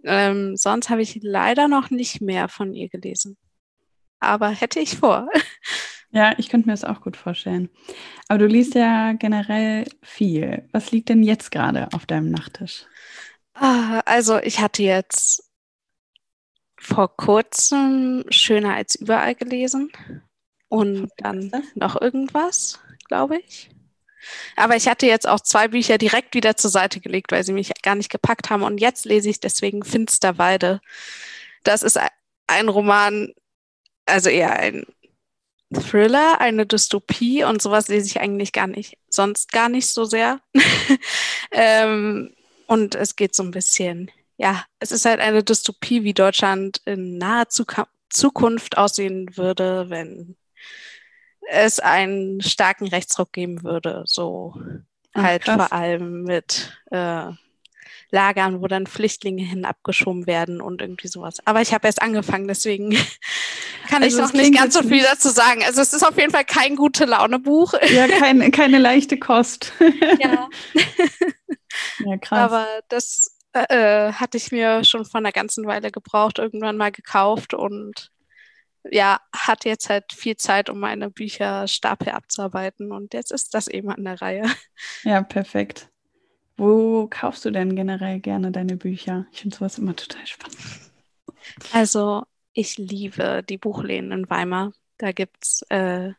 ähm, 0.05 0.57
sonst 0.57 0.89
habe 0.89 1.03
ich 1.03 1.21
leider 1.23 1.69
noch 1.69 1.91
nicht 1.91 2.23
mehr 2.23 2.49
von 2.49 2.73
ihr 2.73 2.89
gelesen. 2.89 3.37
Aber 4.21 4.49
hätte 4.49 4.81
ich 4.81 4.97
vor. 4.99 5.29
Ja, 6.15 6.35
ich 6.37 6.51
könnte 6.51 6.67
mir 6.67 6.75
das 6.75 6.85
auch 6.85 7.01
gut 7.01 7.17
vorstellen. 7.17 7.71
Aber 8.29 8.41
du 8.41 8.47
liest 8.47 8.75
ja 8.75 9.15
generell 9.15 9.87
viel. 10.03 10.69
Was 10.71 10.91
liegt 10.93 11.09
denn 11.09 11.23
jetzt 11.23 11.51
gerade 11.51 11.89
auf 11.95 12.05
deinem 12.05 12.31
Nachttisch? 12.31 12.85
Ah, 13.55 14.03
also 14.05 14.39
ich 14.39 14.61
hatte 14.61 14.83
jetzt 14.83 15.43
vor 16.83 17.17
kurzem 17.17 18.25
Schöner 18.29 18.75
als 18.75 18.97
überall 18.97 19.35
gelesen 19.35 19.93
und 20.69 21.11
dann 21.19 21.53
noch 21.75 22.01
irgendwas, 22.01 22.81
glaube 23.07 23.39
ich. 23.39 23.71
Aber 24.57 24.77
ich 24.77 24.89
hatte 24.89 25.07
jetzt 25.07 25.29
auch 25.29 25.41
zwei 25.41 25.69
Bücher 25.69 25.99
direkt 25.99 26.35
wieder 26.35 26.57
zur 26.57 26.71
Seite 26.71 27.01
gelegt, 27.01 27.33
weil 27.33 27.45
sie 27.45 27.53
mich 27.53 27.71
gar 27.83 27.95
nicht 27.95 28.11
gepackt 28.11 28.51
haben. 28.51 28.63
Und 28.63 28.79
jetzt 28.79 29.05
lese 29.05 29.31
ich 29.31 29.41
deswegen 29.41 29.85
Finsterwalde. 29.85 30.81
Das 31.65 31.83
ist 31.83 31.99
ein 32.47 32.69
Roman, 32.69 33.33
also 34.07 34.29
eher 34.29 34.59
ein 34.59 34.85
Thriller, 35.73 36.41
eine 36.41 36.67
Dystopie 36.67 37.45
und 37.45 37.63
sowas 37.63 37.89
lese 37.89 38.07
ich 38.07 38.21
eigentlich 38.21 38.53
gar 38.53 38.67
nicht, 38.67 38.99
sonst 39.09 39.53
gar 39.53 39.69
nicht 39.69 39.87
so 39.87 40.05
sehr. 40.05 40.41
ähm, 41.53 42.35
und 42.67 42.95
es 42.95 43.17
geht 43.17 43.35
so 43.35 43.43
ein 43.43 43.53
bisschen, 43.53 44.11
ja, 44.43 44.65
es 44.81 44.91
ist 44.91 45.05
halt 45.05 45.21
eine 45.21 45.45
Dystopie, 45.45 46.03
wie 46.03 46.15
Deutschland 46.15 46.83
in 46.85 47.17
naher 47.17 47.47
Zukunft 47.49 48.77
aussehen 48.77 49.37
würde, 49.37 49.89
wenn 49.89 50.37
es 51.49 51.79
einen 51.79 52.41
starken 52.41 52.89
Rechtsruck 52.89 53.33
geben 53.33 53.63
würde. 53.63 54.03
So 54.05 54.55
Ach, 55.15 55.23
halt 55.23 55.45
krass. 55.45 55.55
vor 55.55 55.73
allem 55.73 56.25
mit 56.25 56.77
äh, 56.91 57.31
Lagern, 58.11 58.61
wo 58.61 58.67
dann 58.67 58.89
Flüchtlinge 58.89 59.45
hin 59.45 59.65
abgeschoben 59.65 60.27
werden 60.27 60.61
und 60.61 60.83
irgendwie 60.83 61.07
sowas. 61.07 61.37
Aber 61.45 61.63
ich 61.63 61.73
habe 61.73 61.87
erst 61.87 62.03
angefangen, 62.03 62.49
deswegen 62.49 62.91
kann 63.89 64.03
also 64.03 64.19
ich 64.19 64.23
noch 64.25 64.33
nicht 64.33 64.57
ganz 64.57 64.75
so 64.75 64.83
viel 64.83 65.05
dazu 65.05 65.29
sagen. 65.29 65.63
Also 65.63 65.81
es 65.83 65.93
ist 65.93 66.03
auf 66.03 66.19
jeden 66.19 66.33
Fall 66.33 66.45
kein 66.45 66.75
gute 66.75 67.05
Laune-Buch. 67.05 67.75
Ja, 67.95 68.09
kein, 68.19 68.51
keine 68.51 68.79
leichte 68.79 69.21
Kost. 69.21 69.73
ja. 70.21 70.49
ja, 72.05 72.17
krass. 72.17 72.39
Aber 72.39 72.67
das 72.89 73.37
äh, 73.53 74.13
hatte 74.13 74.37
ich 74.37 74.53
mir 74.53 74.85
schon 74.85 75.05
vor 75.05 75.19
einer 75.19 75.33
ganzen 75.33 75.67
Weile 75.67 75.91
gebraucht, 75.91 76.39
irgendwann 76.39 76.77
mal 76.77 76.93
gekauft 76.93 77.55
und 77.55 78.11
ja, 78.91 79.21
hatte 79.35 79.69
jetzt 79.69 79.89
halt 79.89 80.13
viel 80.13 80.37
Zeit, 80.37 80.69
um 80.69 80.81
meine 80.81 81.11
Bücherstapel 81.11 82.11
abzuarbeiten 82.11 82.91
und 82.93 83.15
jetzt 83.15 83.31
ist 83.31 83.55
das 83.55 83.69
eben 83.69 83.91
an 83.91 84.05
der 84.05 84.21
Reihe. 84.21 84.43
Ja, 85.05 85.23
perfekt. 85.23 85.89
Wo 86.57 87.09
kaufst 87.09 87.45
du 87.45 87.51
denn 87.51 87.75
generell 87.75 88.21
gerne 88.21 88.53
deine 88.53 88.77
Bücher? 88.77 89.27
Ich 89.33 89.41
finde 89.41 89.57
sowas 89.57 89.79
immer 89.79 89.97
total 89.97 90.27
spannend. 90.27 90.59
Also, 91.73 92.25
ich 92.53 92.79
liebe 92.79 93.43
die 93.49 93.59
Buchläden 93.59 94.13
in 94.13 94.31
Weimar. 94.31 94.73
Da 94.99 95.13
gibt 95.13 95.45
es, 95.45 95.63
äh, 95.71 96.13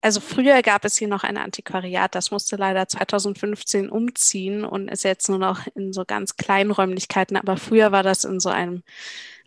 also 0.00 0.20
früher 0.20 0.62
gab 0.62 0.84
es 0.84 0.96
hier 0.96 1.08
noch 1.08 1.24
ein 1.24 1.36
Antiquariat, 1.36 2.14
das 2.14 2.30
musste 2.30 2.56
leider 2.56 2.86
2015 2.88 3.88
umziehen 3.90 4.64
und 4.64 4.88
ist 4.88 5.04
jetzt 5.04 5.28
nur 5.28 5.38
noch 5.38 5.66
in 5.74 5.92
so 5.92 6.04
ganz 6.04 6.36
kleinen 6.36 6.70
Räumlichkeiten, 6.70 7.36
aber 7.36 7.56
früher 7.56 7.92
war 7.92 8.02
das 8.02 8.24
in 8.24 8.40
so 8.40 8.48
einem 8.48 8.82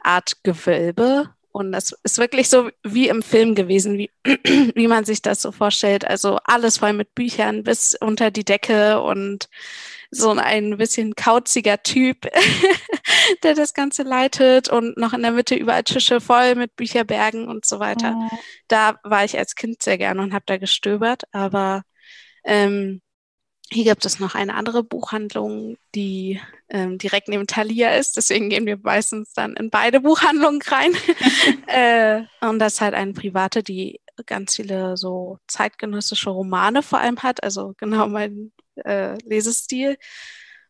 Art 0.02 0.44
Gewölbe 0.44 1.30
und 1.60 1.74
das 1.74 1.94
ist 2.04 2.18
wirklich 2.18 2.50
so 2.50 2.70
wie 2.84 3.10
im 3.10 3.22
Film 3.22 3.54
gewesen, 3.54 3.98
wie, 3.98 4.10
wie 4.76 4.88
man 4.88 5.04
sich 5.04 5.22
das 5.22 5.42
so 5.42 5.52
vorstellt. 5.52 6.08
Also 6.08 6.38
alles 6.46 6.78
voll 6.78 6.94
mit 6.94 7.14
Büchern 7.14 7.64
bis 7.64 7.96
unter 8.00 8.32
die 8.32 8.46
Decke 8.46 9.02
und 9.02 9.50
so 10.10 10.32
ein 10.32 10.78
bisschen 10.78 11.16
kauziger 11.16 11.84
Typ, 11.84 12.28
der 13.44 13.54
das 13.56 13.74
Ganze 13.74 14.04
leitet 14.04 14.70
und 14.70 14.98
noch 14.98 15.14
in 15.14 15.22
der 15.22 15.32
Mitte 15.32 15.56
überall 15.56 15.84
Tische 15.84 16.22
voll 16.22 16.56
mit 16.56 16.76
Bücherbergen 16.78 17.48
und 17.48 17.66
so 17.66 17.80
weiter. 17.80 18.16
Oh. 18.18 18.38
Da 18.70 18.98
war 19.04 19.26
ich 19.26 19.38
als 19.38 19.56
Kind 19.56 19.84
sehr 19.84 19.98
gerne 19.98 20.22
und 20.22 20.34
habe 20.34 20.46
da 20.48 20.58
gestöbert, 20.58 21.24
aber 21.32 21.84
ähm, 22.46 23.02
hier 23.70 23.84
gibt 23.84 24.06
es 24.06 24.20
noch 24.20 24.34
eine 24.34 24.56
andere 24.56 24.84
Buchhandlung, 24.84 25.78
die 25.94 26.40
ähm, 26.70 26.98
direkt 26.98 27.28
neben 27.28 27.48
Thalia 27.48 27.96
ist. 27.96 28.18
Deswegen 28.18 28.50
gehen 28.50 28.66
wir 28.66 28.78
meistens 28.82 29.34
dann 29.34 29.56
in 29.56 29.70
beide 29.70 30.02
Buchhandlungen 30.02 30.62
rein. 30.62 30.92
äh, 31.68 32.24
und 32.46 32.60
das 32.60 32.74
ist 32.74 32.82
halt 32.82 32.94
eine 32.94 33.14
private, 33.14 33.64
die 33.64 34.02
ganz 34.26 34.56
viele 34.56 34.98
so 34.98 35.40
zeitgenössische 35.48 36.30
Romane 36.30 36.84
vor 36.84 37.00
allem 37.00 37.24
hat. 37.24 37.44
Also 37.44 37.74
genau 37.78 38.08
mein 38.08 38.52
äh, 38.86 39.18
Lesestil. 39.24 39.98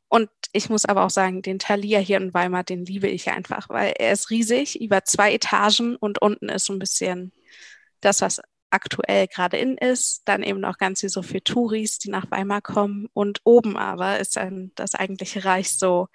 Und 0.08 0.30
ich 0.54 0.70
muss 0.70 0.86
aber 0.86 1.06
auch 1.06 1.12
sagen, 1.12 1.42
den 1.44 1.60
Thalia 1.60 2.00
hier 2.00 2.18
in 2.18 2.34
Weimar, 2.34 2.64
den 2.64 2.84
liebe 2.86 3.08
ich 3.08 3.30
einfach, 3.30 3.70
weil 3.70 3.94
er 3.98 4.12
ist 4.12 4.32
riesig, 4.32 4.82
über 4.82 5.04
zwei 5.04 5.34
Etagen 5.34 5.96
und 5.96 6.20
unten 6.22 6.50
ist 6.50 6.66
so 6.66 6.74
ein 6.74 6.80
bisschen 6.80 7.32
das, 8.02 8.22
was 8.22 8.42
aktuell 8.72 9.28
gerade 9.28 9.58
in 9.58 9.78
ist, 9.78 10.22
dann 10.26 10.44
eben 10.44 10.64
auch 10.66 10.78
ganz 10.78 11.02
viel 11.02 11.10
so 11.10 11.22
für 11.22 11.44
Touris, 11.44 12.00
die 12.00 12.10
nach 12.10 12.30
Weimar 12.32 12.62
kommen. 12.62 13.08
Und 13.14 13.42
oben 13.44 13.78
aber 13.78 14.20
ist 14.20 14.36
dann 14.36 14.72
das 14.76 14.96
eigentliche 14.96 15.46
Reich 15.46 15.78
so 15.78 16.08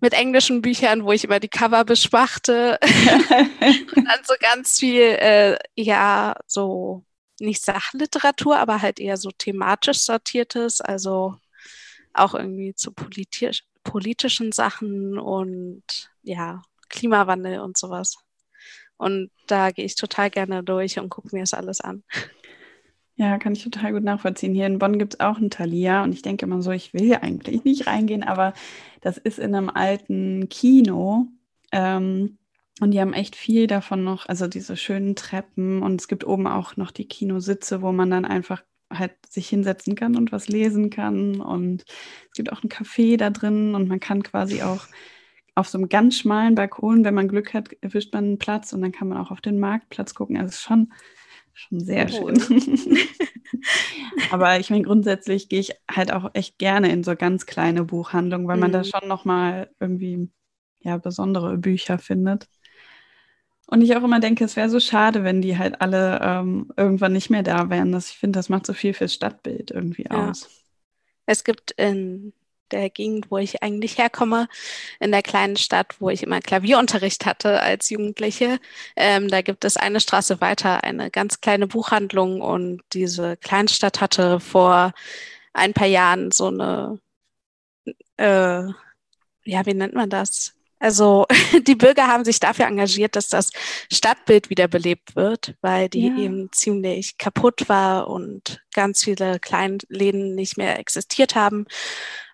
mit 0.00 0.14
englischen 0.14 0.62
Büchern, 0.62 1.04
wo 1.04 1.12
ich 1.12 1.24
immer 1.24 1.38
die 1.38 1.48
Cover 1.48 1.84
beschwachte 1.84 2.78
und 2.82 4.04
dann 4.04 4.20
so 4.24 4.34
ganz 4.40 4.80
viel, 4.80 5.02
äh, 5.02 5.56
ja, 5.76 6.34
so 6.46 7.04
nicht 7.38 7.62
Sachliteratur, 7.62 8.58
aber 8.58 8.82
halt 8.82 8.98
eher 8.98 9.16
so 9.16 9.30
thematisch 9.30 10.00
sortiertes, 10.00 10.80
also 10.80 11.36
auch 12.14 12.34
irgendwie 12.34 12.74
zu 12.74 12.92
politisch, 12.92 13.62
politischen 13.84 14.52
Sachen 14.52 15.18
und 15.18 15.84
ja, 16.22 16.62
Klimawandel 16.88 17.60
und 17.60 17.78
sowas. 17.78 18.16
Und 19.02 19.30
da 19.48 19.70
gehe 19.72 19.84
ich 19.84 19.96
total 19.96 20.30
gerne 20.30 20.62
durch 20.62 20.98
und 20.98 21.08
gucke 21.08 21.28
mir 21.32 21.40
das 21.40 21.54
alles 21.54 21.80
an. 21.80 22.04
Ja, 23.16 23.38
kann 23.38 23.52
ich 23.52 23.62
total 23.62 23.92
gut 23.92 24.04
nachvollziehen. 24.04 24.54
Hier 24.54 24.66
in 24.66 24.78
Bonn 24.78 24.98
gibt 24.98 25.14
es 25.14 25.20
auch 25.20 25.38
ein 25.38 25.50
Thalia 25.50 26.02
und 26.02 26.12
ich 26.12 26.22
denke 26.22 26.46
immer 26.46 26.62
so, 26.62 26.70
ich 26.70 26.94
will 26.94 27.14
eigentlich 27.14 27.64
nicht 27.64 27.86
reingehen, 27.86 28.22
aber 28.22 28.54
das 29.00 29.18
ist 29.18 29.38
in 29.38 29.54
einem 29.54 29.68
alten 29.68 30.48
Kino. 30.48 31.26
Ähm, 31.72 32.38
und 32.80 32.90
die 32.92 33.00
haben 33.00 33.12
echt 33.12 33.36
viel 33.36 33.66
davon 33.66 34.02
noch, 34.02 34.26
also 34.26 34.46
diese 34.46 34.76
schönen 34.76 35.14
Treppen 35.14 35.82
und 35.82 36.00
es 36.00 36.08
gibt 36.08 36.24
oben 36.24 36.46
auch 36.46 36.76
noch 36.76 36.90
die 36.90 37.06
Kinositze, 37.06 37.82
wo 37.82 37.92
man 37.92 38.10
dann 38.10 38.24
einfach 38.24 38.62
halt 38.90 39.12
sich 39.28 39.48
hinsetzen 39.48 39.94
kann 39.94 40.16
und 40.16 40.32
was 40.32 40.48
lesen 40.48 40.90
kann. 40.90 41.40
Und 41.40 41.84
es 42.30 42.32
gibt 42.34 42.52
auch 42.52 42.62
ein 42.62 42.70
Café 42.70 43.16
da 43.16 43.30
drin 43.30 43.74
und 43.74 43.88
man 43.88 44.00
kann 44.00 44.22
quasi 44.22 44.62
auch 44.62 44.86
auf 45.54 45.68
so 45.68 45.78
einem 45.78 45.88
ganz 45.88 46.16
schmalen 46.16 46.54
Balkon, 46.54 47.04
wenn 47.04 47.14
man 47.14 47.28
Glück 47.28 47.52
hat, 47.52 47.72
erwischt 47.80 48.12
man 48.12 48.24
einen 48.24 48.38
Platz 48.38 48.72
und 48.72 48.80
dann 48.82 48.92
kann 48.92 49.08
man 49.08 49.18
auch 49.18 49.30
auf 49.30 49.40
den 49.40 49.58
Marktplatz 49.58 50.14
gucken. 50.14 50.36
Also 50.36 50.48
es 50.48 50.54
ist 50.56 50.62
schon, 50.62 50.92
schon 51.52 51.80
sehr 51.80 52.08
cool. 52.12 52.38
schön. 52.40 52.98
Aber 54.30 54.58
ich 54.58 54.70
meine, 54.70 54.84
grundsätzlich 54.84 55.48
gehe 55.48 55.60
ich 55.60 55.72
halt 55.90 56.12
auch 56.12 56.30
echt 56.32 56.58
gerne 56.58 56.90
in 56.90 57.04
so 57.04 57.14
ganz 57.16 57.44
kleine 57.44 57.84
Buchhandlungen, 57.84 58.48
weil 58.48 58.56
mhm. 58.56 58.62
man 58.62 58.72
da 58.72 58.78
mhm. 58.78 58.84
schon 58.84 59.08
nochmal 59.08 59.70
irgendwie 59.78 60.30
ja, 60.80 60.96
besondere 60.96 61.58
Bücher 61.58 61.98
findet. 61.98 62.48
Und 63.66 63.82
ich 63.82 63.96
auch 63.96 64.02
immer 64.02 64.20
denke, 64.20 64.44
es 64.44 64.56
wäre 64.56 64.68
so 64.68 64.80
schade, 64.80 65.24
wenn 65.24 65.40
die 65.40 65.56
halt 65.56 65.80
alle 65.80 66.20
ähm, 66.22 66.72
irgendwann 66.76 67.12
nicht 67.12 67.30
mehr 67.30 67.42
da 67.42 67.70
wären. 67.70 67.92
Das, 67.92 68.10
ich 68.10 68.18
finde, 68.18 68.38
das 68.38 68.48
macht 68.48 68.66
so 68.66 68.72
viel 68.72 68.92
fürs 68.92 69.14
Stadtbild 69.14 69.70
irgendwie 69.70 70.06
ja. 70.10 70.30
aus. 70.30 70.50
Es 71.26 71.44
gibt 71.44 71.70
in 71.72 72.32
der 72.72 72.90
Gegend, 72.90 73.30
wo 73.30 73.38
ich 73.38 73.62
eigentlich 73.62 73.98
herkomme, 73.98 74.48
in 75.00 75.12
der 75.12 75.22
kleinen 75.22 75.56
Stadt, 75.56 75.94
wo 76.00 76.10
ich 76.10 76.22
immer 76.22 76.40
Klavierunterricht 76.40 77.26
hatte 77.26 77.60
als 77.60 77.90
Jugendliche. 77.90 78.58
Ähm, 78.96 79.28
da 79.28 79.42
gibt 79.42 79.64
es 79.64 79.76
eine 79.76 80.00
Straße 80.00 80.40
weiter 80.40 80.84
eine 80.84 81.10
ganz 81.10 81.40
kleine 81.40 81.66
Buchhandlung 81.66 82.40
und 82.40 82.82
diese 82.92 83.36
Kleinstadt 83.36 84.00
hatte 84.00 84.40
vor 84.40 84.92
ein 85.52 85.74
paar 85.74 85.86
Jahren 85.86 86.30
so 86.30 86.48
eine, 86.48 86.98
äh, 88.16 88.64
ja, 89.44 89.66
wie 89.66 89.74
nennt 89.74 89.94
man 89.94 90.10
das? 90.10 90.54
Also 90.82 91.26
die 91.68 91.76
Bürger 91.76 92.08
haben 92.08 92.24
sich 92.24 92.40
dafür 92.40 92.66
engagiert, 92.66 93.14
dass 93.14 93.28
das 93.28 93.50
Stadtbild 93.90 94.50
wiederbelebt 94.50 95.14
wird, 95.14 95.54
weil 95.60 95.88
die 95.88 96.08
ja. 96.08 96.16
eben 96.18 96.50
ziemlich 96.52 97.18
kaputt 97.18 97.68
war 97.68 98.08
und 98.08 98.60
ganz 98.74 99.04
viele 99.04 99.38
Kleinläden 99.38 100.34
nicht 100.34 100.58
mehr 100.58 100.80
existiert 100.80 101.36
haben. 101.36 101.66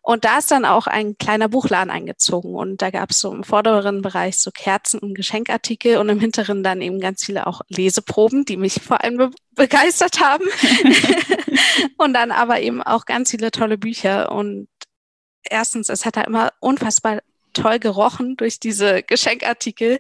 Und 0.09 0.25
da 0.25 0.39
ist 0.39 0.51
dann 0.51 0.65
auch 0.65 0.87
ein 0.87 1.19
kleiner 1.19 1.51
Buchladen 1.51 1.91
eingezogen. 1.91 2.55
Und 2.55 2.81
da 2.81 2.89
gab 2.89 3.11
es 3.11 3.21
so 3.21 3.31
im 3.31 3.45
vorderen 3.45 4.01
Bereich 4.01 4.39
so 4.39 4.51
Kerzen 4.51 5.01
und 5.01 5.13
Geschenkartikel 5.13 5.99
und 5.99 6.09
im 6.09 6.19
hinteren 6.19 6.63
dann 6.63 6.81
eben 6.81 6.99
ganz 6.99 7.27
viele 7.27 7.47
auch 7.47 7.61
Leseproben, 7.69 8.47
die 8.47 8.57
mich 8.57 8.81
vor 8.83 9.05
allem 9.05 9.19
be 9.19 9.31
begeistert 9.55 10.19
haben. 10.19 10.47
und 11.99 12.15
dann 12.15 12.31
aber 12.31 12.59
eben 12.63 12.83
auch 12.83 13.05
ganz 13.05 13.33
viele 13.33 13.51
tolle 13.51 13.77
Bücher. 13.77 14.33
Und 14.33 14.69
erstens, 15.43 15.91
es 15.91 16.07
hat 16.07 16.17
da 16.17 16.23
immer 16.23 16.55
unfassbar 16.61 17.21
toll 17.53 17.79
gerochen 17.79 18.39
durch 18.39 18.59
diese 18.59 19.03
Geschenkartikel. 19.03 19.99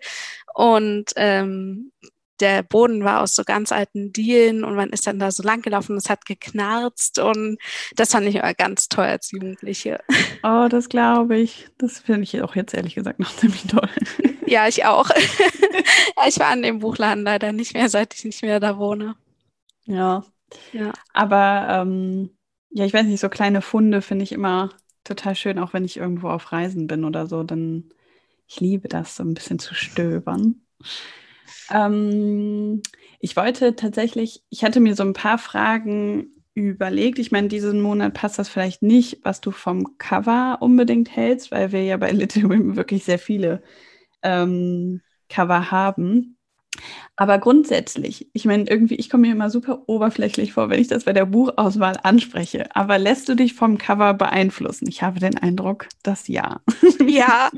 Und 0.54 1.12
ähm, 1.16 1.92
der 2.40 2.62
Boden 2.62 3.04
war 3.04 3.22
aus 3.22 3.34
so 3.34 3.44
ganz 3.44 3.72
alten 3.72 4.12
Dielen 4.12 4.64
und 4.64 4.74
man 4.74 4.90
ist 4.90 5.06
dann 5.06 5.18
da 5.18 5.30
so 5.30 5.42
lang 5.42 5.62
gelaufen 5.62 5.92
und 5.92 5.98
es 5.98 6.10
hat 6.10 6.26
geknarzt 6.26 7.18
und 7.18 7.58
das 7.96 8.12
fand 8.12 8.26
ich 8.26 8.36
immer 8.36 8.54
ganz 8.54 8.88
toll 8.88 9.06
als 9.06 9.30
Jugendliche. 9.30 10.00
Oh, 10.44 10.68
das 10.70 10.88
glaube 10.88 11.36
ich. 11.36 11.68
Das 11.78 11.98
finde 11.98 12.22
ich 12.22 12.40
auch 12.42 12.54
jetzt 12.54 12.72
ehrlich 12.72 12.94
gesagt 12.94 13.18
noch 13.18 13.34
ziemlich 13.36 13.64
toll. 13.66 13.88
Ja, 14.46 14.68
ich 14.68 14.84
auch. 14.84 15.10
ich 16.28 16.38
war 16.38 16.48
an 16.48 16.62
dem 16.62 16.78
Buchladen 16.78 17.24
leider 17.24 17.52
nicht 17.52 17.74
mehr, 17.74 17.88
seit 17.88 18.14
ich 18.14 18.24
nicht 18.24 18.42
mehr 18.42 18.60
da 18.60 18.78
wohne. 18.78 19.16
Ja. 19.84 20.24
Ja. 20.72 20.92
Aber 21.12 21.66
ähm, 21.70 22.30
ja, 22.70 22.84
ich 22.84 22.92
weiß 22.94 23.04
nicht, 23.06 23.20
so 23.20 23.28
kleine 23.28 23.62
Funde 23.62 24.00
finde 24.00 24.22
ich 24.22 24.32
immer 24.32 24.70
total 25.02 25.34
schön, 25.34 25.58
auch 25.58 25.72
wenn 25.72 25.84
ich 25.84 25.96
irgendwo 25.96 26.28
auf 26.28 26.52
Reisen 26.52 26.86
bin 26.86 27.04
oder 27.04 27.26
so. 27.26 27.42
Dann 27.42 27.90
ich 28.48 28.60
liebe 28.60 28.88
das, 28.88 29.16
so 29.16 29.22
ein 29.22 29.34
bisschen 29.34 29.58
zu 29.58 29.74
stöbern. 29.74 30.62
Ähm, 31.70 32.82
ich 33.20 33.36
wollte 33.36 33.76
tatsächlich, 33.76 34.42
ich 34.50 34.64
hatte 34.64 34.80
mir 34.80 34.94
so 34.94 35.02
ein 35.04 35.12
paar 35.12 35.38
Fragen 35.38 36.28
überlegt. 36.54 37.18
Ich 37.18 37.30
meine, 37.32 37.48
diesen 37.48 37.80
Monat 37.82 38.14
passt 38.14 38.38
das 38.38 38.48
vielleicht 38.48 38.82
nicht, 38.82 39.20
was 39.24 39.40
du 39.40 39.50
vom 39.50 39.98
Cover 39.98 40.58
unbedingt 40.60 41.14
hältst, 41.14 41.50
weil 41.52 41.72
wir 41.72 41.84
ja 41.84 41.96
bei 41.96 42.10
Little 42.12 42.44
Women 42.44 42.76
wirklich 42.76 43.04
sehr 43.04 43.18
viele 43.18 43.62
ähm, 44.22 45.02
Cover 45.30 45.70
haben. 45.70 46.37
Aber 47.16 47.38
grundsätzlich, 47.38 48.28
ich 48.32 48.44
meine, 48.44 48.70
irgendwie, 48.70 48.94
ich 48.94 49.10
komme 49.10 49.26
mir 49.26 49.32
immer 49.32 49.50
super 49.50 49.82
oberflächlich 49.86 50.52
vor, 50.52 50.70
wenn 50.70 50.80
ich 50.80 50.86
das 50.86 51.04
bei 51.04 51.12
der 51.12 51.26
Buchauswahl 51.26 51.98
anspreche. 52.02 52.74
Aber 52.76 52.98
lässt 52.98 53.28
du 53.28 53.34
dich 53.34 53.54
vom 53.54 53.76
Cover 53.76 54.14
beeinflussen? 54.14 54.86
Ich 54.88 55.02
habe 55.02 55.18
den 55.18 55.36
Eindruck, 55.36 55.88
dass 56.02 56.28
ja. 56.28 56.60
Ja, 57.06 57.50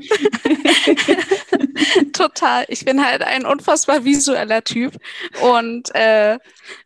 total. 2.13 2.65
Ich 2.69 2.85
bin 2.85 3.05
halt 3.05 3.21
ein 3.21 3.45
unfassbar 3.45 4.05
visueller 4.05 4.63
Typ 4.63 4.97
und 5.41 5.93
äh, 5.93 6.37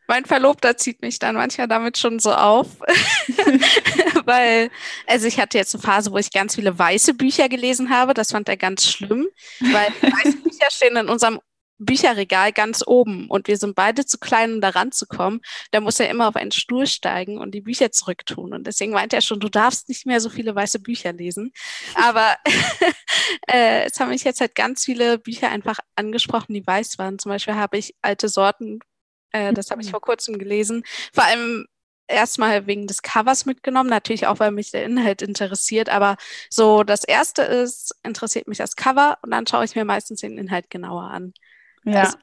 mein 0.08 0.26
Verlobter 0.26 0.78
zieht 0.78 1.02
mich 1.02 1.20
dann 1.20 1.36
manchmal 1.36 1.68
damit 1.68 1.98
schon 1.98 2.20
so 2.20 2.34
auf, 2.34 2.68
weil, 4.26 4.70
also 5.08 5.28
ich 5.28 5.40
hatte 5.40 5.58
jetzt 5.58 5.76
eine 5.76 5.84
Phase, 5.84 6.12
wo 6.12 6.18
ich 6.18 6.32
ganz 6.32 6.56
viele 6.56 6.78
weiße 6.78 7.14
Bücher 7.14 7.50
gelesen 7.50 7.90
habe. 7.90 8.14
Das 8.14 8.32
fand 8.32 8.50
er 8.50 8.58
ganz 8.58 8.86
schlimm, 8.86 9.28
weil 9.60 9.88
weiße 10.02 10.38
Bücher 10.38 10.68
stehen 10.70 10.98
in 10.98 11.10
unserem 11.10 11.40
Bücherregal 11.78 12.54
ganz 12.54 12.84
oben 12.86 13.28
und 13.30 13.48
wir 13.48 13.58
sind 13.58 13.76
beide 13.76 14.06
zu 14.06 14.18
klein, 14.18 14.54
um 14.54 14.62
da 14.62 14.70
ranzukommen. 14.70 15.42
Da 15.72 15.82
muss 15.82 16.00
er 16.00 16.10
immer 16.10 16.28
auf 16.28 16.36
einen 16.36 16.52
Stuhl 16.52 16.88
steigen 16.88 17.38
und 17.38 17.52
die 17.52 17.62
Bücher 17.62 17.92
zurücktun. 17.92 18.54
Und 18.54 18.66
deswegen 18.68 18.94
meint 18.94 19.14
er 19.14 19.22
schon, 19.22 19.40
du 19.40 19.50
darfst 19.50 19.90
nicht 19.90 20.06
mehr 20.06 20.22
so 20.22 20.30
viele 20.30 20.56
weiße 20.56 20.80
Bücher 20.80 21.14
lesen. 21.14 21.52
Aber 21.96 22.36
äh, 23.48 23.86
es 23.86 24.00
haben 24.00 24.10
mich 24.10 24.24
jetzt 24.24 24.42
halt 24.42 24.56
ganz 24.56 24.86
viele 24.86 25.18
Bücher 25.18 25.50
einfach 25.50 25.80
angesprochen, 25.96 26.54
die 26.54 26.66
weiß 26.66 26.98
waren. 26.98 27.20
Zum 27.20 27.30
Beispiel 27.30 27.56
habe 27.56 27.78
ich 27.78 27.96
alte 28.02 28.30
Sorten, 28.30 28.80
äh, 29.32 29.54
das 29.54 29.72
habe 29.72 29.82
ich 29.82 29.92
vor 29.92 30.02
kurzem 30.02 30.40
gelesen. 30.40 30.84
Vor 31.14 31.26
allem 31.26 31.68
erstmal 32.08 32.68
wegen 32.68 32.88
des 32.88 33.02
Covers 33.02 33.46
mitgenommen, 33.46 33.90
natürlich 33.90 34.28
auch, 34.28 34.40
weil 34.40 34.52
mich 34.52 34.72
der 34.72 34.86
Inhalt 34.86 35.22
interessiert, 35.22 35.90
aber 35.90 36.18
so 36.50 36.84
das 36.84 37.04
erste 37.04 37.42
ist, 37.42 37.96
interessiert 38.04 38.48
mich 38.48 38.60
das 38.60 38.76
Cover 38.76 39.18
und 39.24 39.32
dann 39.32 39.48
schaue 39.48 39.66
ich 39.66 39.76
mir 39.76 39.86
meistens 39.86 40.22
den 40.22 40.38
Inhalt 40.38 40.70
genauer 40.70 41.04
an. 41.06 41.34
Ja. 41.86 42.02
Also, 42.02 42.18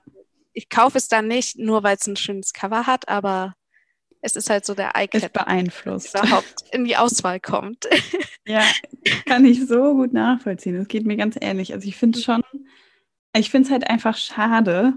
ich 0.52 0.68
kaufe 0.68 0.98
es 0.98 1.08
dann 1.08 1.28
nicht, 1.28 1.58
nur 1.58 1.82
weil 1.82 1.96
es 1.96 2.06
ein 2.06 2.16
schönes 2.16 2.52
Cover 2.52 2.86
hat, 2.86 3.08
aber 3.08 3.54
es 4.22 4.36
ist 4.36 4.48
halt 4.48 4.64
so 4.64 4.74
der 4.74 4.94
Eye-Cap, 4.94 5.32
beeinflusst. 5.32 6.14
überhaupt 6.14 6.64
in 6.70 6.84
die 6.84 6.96
Auswahl 6.96 7.40
kommt. 7.40 7.86
Ja, 8.44 8.64
kann 9.24 9.44
ich 9.44 9.68
so 9.68 9.94
gut 9.94 10.12
nachvollziehen. 10.12 10.74
Es 10.74 10.88
geht 10.88 11.06
mir 11.06 11.16
ganz 11.16 11.36
ähnlich. 11.40 11.74
Also 11.74 11.86
ich 11.86 11.94
finde 11.94 12.18
es 12.18 12.24
schon, 12.24 12.42
ich 13.36 13.50
finde 13.52 13.66
es 13.66 13.70
halt 13.70 13.88
einfach 13.88 14.16
schade, 14.16 14.94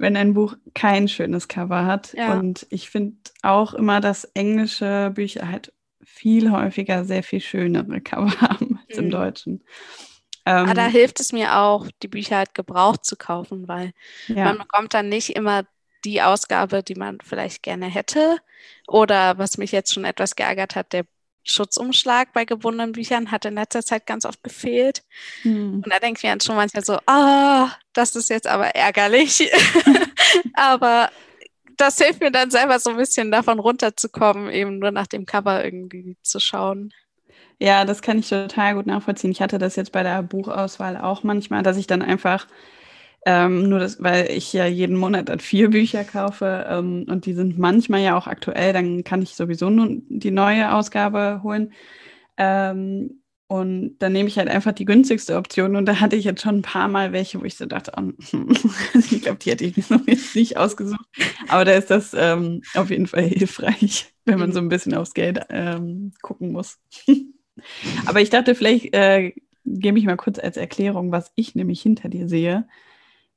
wenn 0.00 0.16
ein 0.16 0.34
Buch 0.34 0.56
kein 0.74 1.06
schönes 1.06 1.46
Cover 1.46 1.86
hat. 1.86 2.12
Ja. 2.14 2.36
Und 2.36 2.66
ich 2.68 2.90
finde 2.90 3.16
auch 3.42 3.74
immer, 3.74 4.00
dass 4.00 4.24
englische 4.34 5.12
Bücher 5.14 5.46
halt 5.48 5.72
viel 6.02 6.50
häufiger 6.50 7.04
sehr 7.04 7.22
viel 7.22 7.40
schönere 7.40 8.00
Cover 8.00 8.32
haben 8.40 8.80
als 8.88 8.98
mhm. 8.98 9.04
im 9.04 9.10
Deutschen. 9.10 9.64
Ähm, 10.50 10.64
Aber 10.64 10.74
da 10.74 10.86
hilft 10.86 11.20
es 11.20 11.32
mir 11.32 11.58
auch, 11.58 11.86
die 12.02 12.08
Bücher 12.08 12.38
halt 12.38 12.54
gebraucht 12.54 13.04
zu 13.04 13.14
kaufen, 13.14 13.68
weil 13.68 13.92
ja. 14.26 14.46
man 14.46 14.58
bekommt 14.58 14.94
dann 14.94 15.08
nicht 15.08 15.36
immer 15.36 15.62
die 16.04 16.22
Ausgabe, 16.22 16.82
die 16.82 16.96
man 16.96 17.18
vielleicht 17.22 17.62
gerne 17.62 17.86
hätte. 17.86 18.38
Oder 18.88 19.38
was 19.38 19.58
mich 19.58 19.70
jetzt 19.70 19.94
schon 19.94 20.04
etwas 20.04 20.34
geärgert 20.34 20.74
hat, 20.74 20.92
der 20.92 21.04
Schutzumschlag 21.44 22.32
bei 22.32 22.44
gebundenen 22.44 22.92
Büchern 22.92 23.30
hat 23.30 23.44
in 23.44 23.54
letzter 23.54 23.84
Zeit 23.84 24.06
ganz 24.06 24.24
oft 24.24 24.42
gefehlt. 24.42 25.02
Hm. 25.42 25.82
Und 25.84 25.92
da 25.92 26.00
denke 26.00 26.18
ich 26.18 26.24
mir 26.24 26.30
dann 26.30 26.40
schon 26.40 26.56
manchmal 26.56 26.84
so, 26.84 26.98
ah, 27.06 27.66
oh, 27.66 27.70
das 27.92 28.16
ist 28.16 28.28
jetzt 28.28 28.48
aber 28.48 28.74
ärgerlich. 28.74 29.48
aber 30.54 31.10
das 31.76 31.96
hilft 31.98 32.20
mir 32.20 32.32
dann 32.32 32.50
selber 32.50 32.80
so 32.80 32.90
ein 32.90 32.96
bisschen 32.96 33.30
davon 33.30 33.60
runterzukommen, 33.60 34.50
eben 34.50 34.80
nur 34.80 34.90
nach 34.90 35.06
dem 35.06 35.26
Cover 35.26 35.64
irgendwie 35.64 36.16
zu 36.22 36.40
schauen. 36.40 36.92
Ja, 37.62 37.84
das 37.84 38.00
kann 38.00 38.18
ich 38.18 38.28
total 38.28 38.74
gut 38.74 38.86
nachvollziehen. 38.86 39.30
Ich 39.32 39.42
hatte 39.42 39.58
das 39.58 39.76
jetzt 39.76 39.92
bei 39.92 40.02
der 40.02 40.22
Buchauswahl 40.22 40.96
auch 40.96 41.22
manchmal, 41.24 41.62
dass 41.62 41.76
ich 41.76 41.86
dann 41.86 42.00
einfach 42.00 42.46
ähm, 43.26 43.68
nur 43.68 43.80
das, 43.80 44.02
weil 44.02 44.30
ich 44.30 44.52
ja 44.54 44.64
jeden 44.66 44.96
Monat 44.96 45.28
dann 45.28 45.40
vier 45.40 45.68
Bücher 45.70 46.04
kaufe 46.04 46.66
ähm, 46.70 47.04
und 47.08 47.26
die 47.26 47.34
sind 47.34 47.58
manchmal 47.58 48.00
ja 48.00 48.16
auch 48.16 48.26
aktuell, 48.26 48.72
dann 48.72 49.04
kann 49.04 49.20
ich 49.20 49.34
sowieso 49.34 49.68
nur 49.68 49.88
die 50.08 50.30
neue 50.30 50.72
Ausgabe 50.72 51.40
holen. 51.42 51.72
Ähm, 52.38 53.22
und 53.46 53.98
dann 53.98 54.12
nehme 54.12 54.28
ich 54.28 54.38
halt 54.38 54.48
einfach 54.48 54.72
die 54.72 54.84
günstigste 54.84 55.36
Option. 55.36 55.74
Und 55.76 55.86
da 55.86 56.00
hatte 56.00 56.16
ich 56.16 56.24
jetzt 56.24 56.42
schon 56.42 56.58
ein 56.58 56.62
paar 56.62 56.88
Mal 56.88 57.12
welche, 57.12 57.40
wo 57.40 57.44
ich 57.44 57.56
so 57.56 57.66
dachte, 57.66 57.92
oh, 57.96 58.12
ich 58.94 59.22
glaube, 59.22 59.38
die 59.38 59.50
hätte 59.50 59.64
ich 59.64 59.76
mir 59.76 59.84
noch 59.98 60.06
jetzt 60.06 60.36
nicht 60.36 60.56
ausgesucht. 60.56 61.04
Aber 61.48 61.64
da 61.64 61.72
ist 61.72 61.90
das 61.90 62.14
ähm, 62.16 62.62
auf 62.74 62.90
jeden 62.90 63.08
Fall 63.08 63.24
hilfreich, 63.24 64.14
wenn 64.24 64.38
man 64.38 64.50
mhm. 64.50 64.54
so 64.54 64.60
ein 64.60 64.68
bisschen 64.68 64.94
aufs 64.94 65.14
Geld 65.14 65.40
ähm, 65.50 66.12
gucken 66.22 66.52
muss. 66.52 66.78
Aber 68.06 68.20
ich 68.20 68.30
dachte, 68.30 68.54
vielleicht 68.54 68.94
äh, 68.94 69.32
gebe 69.64 69.98
ich 69.98 70.04
mal 70.04 70.16
kurz 70.16 70.38
als 70.38 70.56
Erklärung, 70.56 71.12
was 71.12 71.32
ich 71.34 71.54
nämlich 71.54 71.82
hinter 71.82 72.08
dir 72.08 72.28
sehe. 72.28 72.66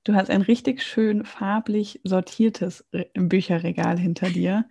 Du 0.03 0.15
hast 0.15 0.29
ein 0.29 0.41
richtig 0.41 0.83
schön 0.83 1.25
farblich 1.25 2.01
sortiertes 2.03 2.85
Re 2.93 3.07
Bücherregal 3.13 3.97
hinter 3.97 4.29
dir. 4.29 4.65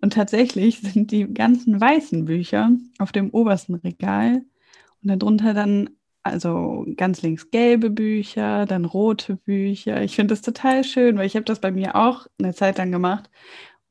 Und 0.00 0.12
tatsächlich 0.12 0.80
sind 0.80 1.10
die 1.12 1.32
ganzen 1.32 1.80
weißen 1.80 2.26
Bücher 2.26 2.70
auf 2.98 3.12
dem 3.12 3.30
obersten 3.30 3.76
Regal 3.76 4.42
und 5.02 5.08
darunter 5.08 5.54
dann 5.54 5.90
also 6.22 6.86
ganz 6.96 7.22
links 7.22 7.50
gelbe 7.50 7.90
Bücher, 7.90 8.66
dann 8.66 8.86
rote 8.86 9.36
Bücher. 9.36 10.02
Ich 10.02 10.16
finde 10.16 10.32
das 10.32 10.42
total 10.42 10.82
schön, 10.84 11.18
weil 11.18 11.26
ich 11.26 11.36
habe 11.36 11.44
das 11.44 11.60
bei 11.60 11.70
mir 11.70 11.96
auch 11.96 12.26
eine 12.38 12.54
Zeit 12.54 12.78
lang 12.78 12.90
gemacht. 12.90 13.30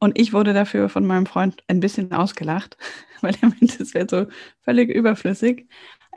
Und 0.03 0.19
ich 0.19 0.33
wurde 0.33 0.51
dafür 0.51 0.89
von 0.89 1.05
meinem 1.05 1.25
Freund 1.25 1.63
ein 1.69 1.79
bisschen 1.79 2.11
ausgelacht, 2.11 2.75
weil 3.21 3.37
er 3.41 3.47
meinte, 3.47 3.81
es 3.81 3.93
wäre 3.93 4.05
so 4.09 4.25
völlig 4.59 4.89
überflüssig. 4.89 5.65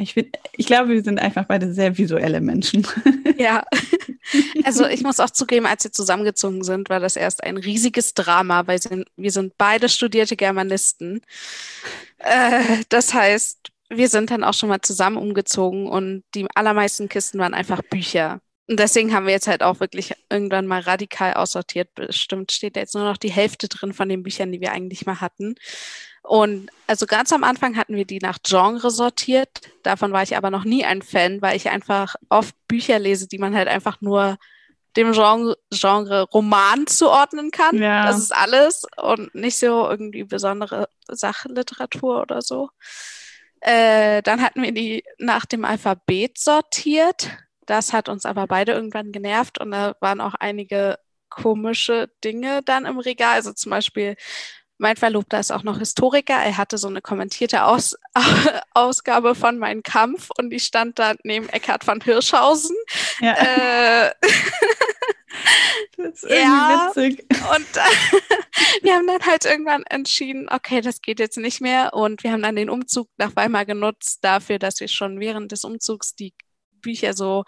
Ich, 0.00 0.14
find, 0.14 0.36
ich 0.56 0.66
glaube, 0.66 0.88
wir 0.88 1.04
sind 1.04 1.20
einfach 1.20 1.44
beide 1.44 1.72
sehr 1.72 1.96
visuelle 1.96 2.40
Menschen. 2.40 2.84
Ja, 3.38 3.64
also 4.64 4.86
ich 4.86 5.02
muss 5.02 5.20
auch 5.20 5.28
zugeben, 5.28 5.66
als 5.66 5.84
wir 5.84 5.92
zusammengezogen 5.92 6.64
sind, 6.64 6.88
war 6.88 7.00
das 7.00 7.16
erst 7.16 7.44
ein 7.44 7.58
riesiges 7.58 8.14
Drama, 8.14 8.66
weil 8.66 8.80
wir 9.14 9.30
sind 9.30 9.52
beide 9.58 9.90
studierte 9.90 10.36
Germanisten. 10.36 11.20
Äh, 12.16 12.82
das 12.88 13.12
heißt, 13.12 13.70
wir 13.90 14.08
sind 14.08 14.30
dann 14.30 14.42
auch 14.42 14.54
schon 14.54 14.70
mal 14.70 14.80
zusammen 14.80 15.18
umgezogen 15.18 15.86
und 15.86 16.24
die 16.34 16.46
allermeisten 16.54 17.10
Kisten 17.10 17.38
waren 17.38 17.52
einfach 17.52 17.82
Bücher. 17.82 18.40
Und 18.68 18.80
deswegen 18.80 19.14
haben 19.14 19.26
wir 19.26 19.32
jetzt 19.32 19.46
halt 19.46 19.62
auch 19.62 19.78
wirklich 19.78 20.14
irgendwann 20.28 20.66
mal 20.66 20.80
radikal 20.80 21.34
aussortiert. 21.34 21.94
Bestimmt 21.94 22.50
steht 22.50 22.76
da 22.76 22.80
jetzt 22.80 22.94
nur 22.94 23.04
noch 23.04 23.16
die 23.16 23.30
Hälfte 23.30 23.68
drin 23.68 23.92
von 23.92 24.08
den 24.08 24.24
Büchern, 24.24 24.50
die 24.50 24.60
wir 24.60 24.72
eigentlich 24.72 25.06
mal 25.06 25.20
hatten. 25.20 25.54
Und 26.22 26.70
also 26.88 27.06
ganz 27.06 27.32
am 27.32 27.44
Anfang 27.44 27.76
hatten 27.76 27.94
wir 27.94 28.04
die 28.04 28.18
nach 28.18 28.38
Genre 28.44 28.90
sortiert. 28.90 29.60
Davon 29.84 30.12
war 30.12 30.24
ich 30.24 30.36
aber 30.36 30.50
noch 30.50 30.64
nie 30.64 30.84
ein 30.84 31.02
Fan, 31.02 31.40
weil 31.40 31.56
ich 31.56 31.68
einfach 31.68 32.16
oft 32.28 32.54
Bücher 32.66 32.98
lese, 32.98 33.28
die 33.28 33.38
man 33.38 33.54
halt 33.54 33.68
einfach 33.68 34.00
nur 34.00 34.36
dem 34.96 35.12
Genre, 35.12 35.56
Genre 35.70 36.22
Roman 36.22 36.86
zuordnen 36.88 37.52
kann. 37.52 37.76
Ja. 37.80 38.06
Das 38.06 38.18
ist 38.18 38.34
alles 38.34 38.84
und 38.96 39.32
nicht 39.34 39.58
so 39.58 39.88
irgendwie 39.88 40.24
besondere 40.24 40.88
Sachliteratur 41.06 42.22
oder 42.22 42.42
so. 42.42 42.70
Äh, 43.60 44.22
dann 44.22 44.42
hatten 44.42 44.62
wir 44.62 44.72
die 44.72 45.04
nach 45.18 45.46
dem 45.46 45.64
Alphabet 45.64 46.38
sortiert. 46.38 47.30
Das 47.66 47.92
hat 47.92 48.08
uns 48.08 48.24
aber 48.24 48.46
beide 48.46 48.72
irgendwann 48.72 49.12
genervt 49.12 49.58
und 49.60 49.72
da 49.72 49.94
waren 50.00 50.20
auch 50.20 50.34
einige 50.34 50.98
komische 51.28 52.08
Dinge 52.24 52.62
dann 52.64 52.86
im 52.86 52.98
Regal. 52.98 53.34
Also 53.34 53.52
zum 53.52 53.70
Beispiel, 53.70 54.16
mein 54.78 54.96
Verlobter 54.96 55.40
ist 55.40 55.52
auch 55.52 55.62
noch 55.62 55.78
Historiker. 55.78 56.34
Er 56.34 56.56
hatte 56.56 56.78
so 56.78 56.88
eine 56.88 57.00
kommentierte 57.00 57.64
Aus 57.64 57.96
Ausgabe 58.74 59.34
von 59.34 59.58
Mein 59.58 59.82
Kampf 59.82 60.28
und 60.38 60.50
die 60.50 60.60
stand 60.60 60.98
da 60.98 61.14
neben 61.24 61.48
Eckhard 61.48 61.84
von 61.84 62.00
Hirschhausen. 62.00 62.76
Ja. 63.20 63.32
Äh, 63.32 64.12
das 65.96 66.22
ist 66.22 66.24
irgendwie 66.24 66.42
ja, 66.42 66.92
witzig. 66.94 67.26
Und 67.30 67.66
wir 68.82 68.94
haben 68.94 69.06
dann 69.06 69.22
halt 69.24 69.44
irgendwann 69.46 69.82
entschieden, 69.84 70.48
okay, 70.50 70.82
das 70.82 71.00
geht 71.00 71.20
jetzt 71.20 71.38
nicht 71.38 71.60
mehr. 71.60 71.94
Und 71.94 72.22
wir 72.22 72.32
haben 72.32 72.42
dann 72.42 72.56
den 72.56 72.70
Umzug 72.70 73.08
nach 73.16 73.34
Weimar 73.34 73.64
genutzt 73.64 74.18
dafür, 74.22 74.58
dass 74.58 74.80
wir 74.80 74.88
schon 74.88 75.20
während 75.20 75.52
des 75.52 75.64
Umzugs 75.64 76.14
die 76.14 76.34
Bücher 76.86 77.12
so 77.12 77.44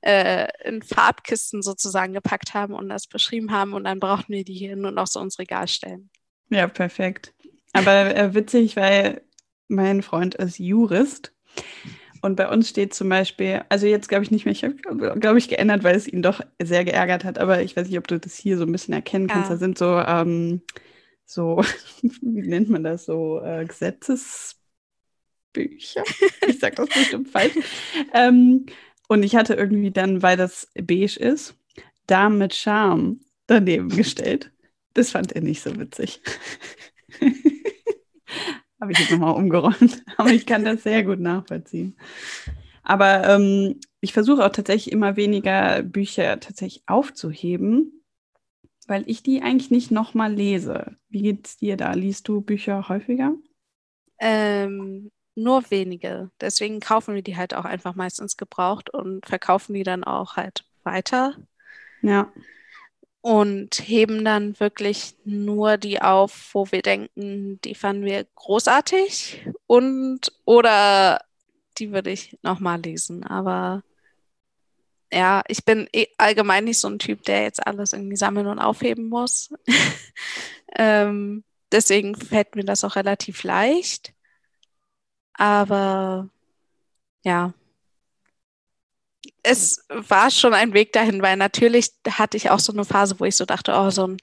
äh, 0.00 0.46
in 0.64 0.82
Farbkisten 0.82 1.62
sozusagen 1.62 2.12
gepackt 2.12 2.54
haben 2.54 2.74
und 2.74 2.88
das 2.88 3.06
beschrieben 3.06 3.50
haben 3.50 3.74
und 3.74 3.84
dann 3.84 4.00
brauchten 4.00 4.32
wir 4.32 4.44
die 4.44 4.54
hier 4.54 4.76
nur 4.76 4.92
noch 4.92 5.08
so 5.08 5.20
ins 5.20 5.38
Regal 5.38 5.68
stellen. 5.68 6.10
Ja, 6.48 6.68
perfekt. 6.68 7.34
Aber 7.72 8.14
äh, 8.16 8.34
witzig, 8.34 8.76
weil 8.76 9.22
mein 9.68 10.02
Freund 10.02 10.36
ist 10.36 10.58
Jurist 10.58 11.34
Und 12.22 12.36
bei 12.36 12.48
uns 12.48 12.68
steht 12.68 12.94
zum 12.94 13.08
Beispiel, 13.08 13.62
also 13.68 13.86
jetzt 13.86 14.08
glaube 14.08 14.24
ich 14.24 14.30
nicht 14.30 14.44
mehr, 14.44 14.52
ich 14.52 14.64
habe, 14.64 14.74
glaube 15.20 15.38
ich, 15.38 15.48
geändert, 15.48 15.84
weil 15.84 15.96
es 15.96 16.08
ihn 16.08 16.22
doch 16.22 16.40
sehr 16.62 16.84
geärgert 16.84 17.24
hat, 17.24 17.38
aber 17.38 17.62
ich 17.62 17.76
weiß 17.76 17.88
nicht, 17.88 17.98
ob 17.98 18.08
du 18.08 18.18
das 18.18 18.36
hier 18.36 18.58
so 18.58 18.64
ein 18.64 18.72
bisschen 18.72 18.94
erkennen 18.94 19.28
kannst. 19.28 19.48
Ja. 19.50 19.54
Da 19.54 19.58
sind 19.58 19.78
so, 19.78 19.98
ähm, 19.98 20.62
so, 21.24 21.62
wie 22.02 22.48
nennt 22.48 22.68
man 22.68 22.84
das, 22.84 23.04
so 23.04 23.40
äh, 23.40 23.66
Gesetzesbücher. 25.56 26.04
Ich 26.48 26.60
sage 26.60 26.76
das 26.76 26.88
bestimmt 26.88 27.28
falsch. 27.28 27.54
Ähm, 28.12 28.66
und 29.08 29.22
ich 29.22 29.34
hatte 29.36 29.54
irgendwie 29.54 29.90
dann, 29.90 30.22
weil 30.22 30.36
das 30.36 30.68
beige 30.74 31.18
ist, 31.18 31.56
Damen 32.06 32.38
mit 32.38 32.54
Charme 32.54 33.20
daneben 33.46 33.88
gestellt. 33.88 34.52
Das 34.94 35.10
fand 35.10 35.32
er 35.32 35.42
nicht 35.42 35.62
so 35.62 35.76
witzig. 35.78 36.20
Habe 38.80 38.92
ich 38.92 38.98
jetzt 38.98 39.10
nochmal 39.10 39.34
umgeräumt. 39.34 40.04
Aber 40.16 40.30
ich 40.30 40.46
kann 40.46 40.64
das 40.64 40.82
sehr 40.82 41.02
gut 41.02 41.18
nachvollziehen. 41.18 41.96
Aber 42.82 43.28
ähm, 43.28 43.80
ich 44.00 44.12
versuche 44.12 44.44
auch 44.44 44.52
tatsächlich 44.52 44.92
immer 44.92 45.16
weniger 45.16 45.82
Bücher 45.82 46.38
tatsächlich 46.38 46.84
aufzuheben, 46.86 48.04
weil 48.86 49.02
ich 49.06 49.24
die 49.24 49.42
eigentlich 49.42 49.70
nicht 49.72 49.90
nochmal 49.90 50.32
lese. 50.32 50.96
Wie 51.08 51.22
geht 51.22 51.46
es 51.46 51.56
dir 51.56 51.76
da? 51.76 51.92
Liest 51.94 52.28
du 52.28 52.40
Bücher 52.40 52.88
häufiger? 52.88 53.34
Ähm, 54.20 55.10
nur 55.36 55.70
wenige. 55.70 56.30
Deswegen 56.40 56.80
kaufen 56.80 57.14
wir 57.14 57.22
die 57.22 57.36
halt 57.36 57.54
auch 57.54 57.64
einfach 57.64 57.94
meistens 57.94 58.36
gebraucht 58.36 58.90
und 58.90 59.26
verkaufen 59.26 59.74
die 59.74 59.84
dann 59.84 60.02
auch 60.02 60.36
halt 60.36 60.64
weiter. 60.82 61.36
Ja 62.02 62.32
und 63.26 63.74
heben 63.80 64.24
dann 64.24 64.60
wirklich 64.60 65.16
nur 65.24 65.78
die 65.78 66.00
auf, 66.00 66.50
wo 66.52 66.70
wir 66.70 66.80
denken, 66.80 67.60
die 67.62 67.74
fanden 67.74 68.04
wir 68.04 68.24
großartig 68.36 69.44
und 69.66 70.32
oder 70.44 71.24
die 71.76 71.90
würde 71.90 72.12
ich 72.12 72.38
nochmal 72.42 72.80
lesen. 72.80 73.24
Aber 73.24 73.82
ja, 75.12 75.42
ich 75.48 75.64
bin 75.64 75.88
eh 75.92 76.06
allgemein 76.18 76.66
nicht 76.66 76.78
so 76.78 76.86
ein 76.86 77.00
Typ, 77.00 77.24
der 77.24 77.42
jetzt 77.42 77.66
alles 77.66 77.92
irgendwie 77.92 78.14
sammeln 78.14 78.46
und 78.46 78.60
aufheben 78.60 79.08
muss. 79.08 79.52
ähm, 80.76 81.42
deswegen 81.72 82.14
fällt 82.14 82.54
mir 82.54 82.64
das 82.64 82.84
auch 82.84 82.94
relativ 82.94 83.42
leicht. 83.42 84.12
Aber 85.36 86.28
ja, 87.24 87.52
es 89.42 89.84
war 89.88 90.30
schon 90.30 90.54
ein 90.54 90.72
Weg 90.74 90.92
dahin, 90.92 91.22
weil 91.22 91.36
natürlich 91.36 91.92
hatte 92.08 92.36
ich 92.36 92.50
auch 92.50 92.58
so 92.58 92.72
eine 92.72 92.84
Phase, 92.84 93.20
wo 93.20 93.24
ich 93.24 93.36
so 93.36 93.44
dachte, 93.44 93.72
oh, 93.76 93.90
so 93.90 94.06
ein 94.08 94.16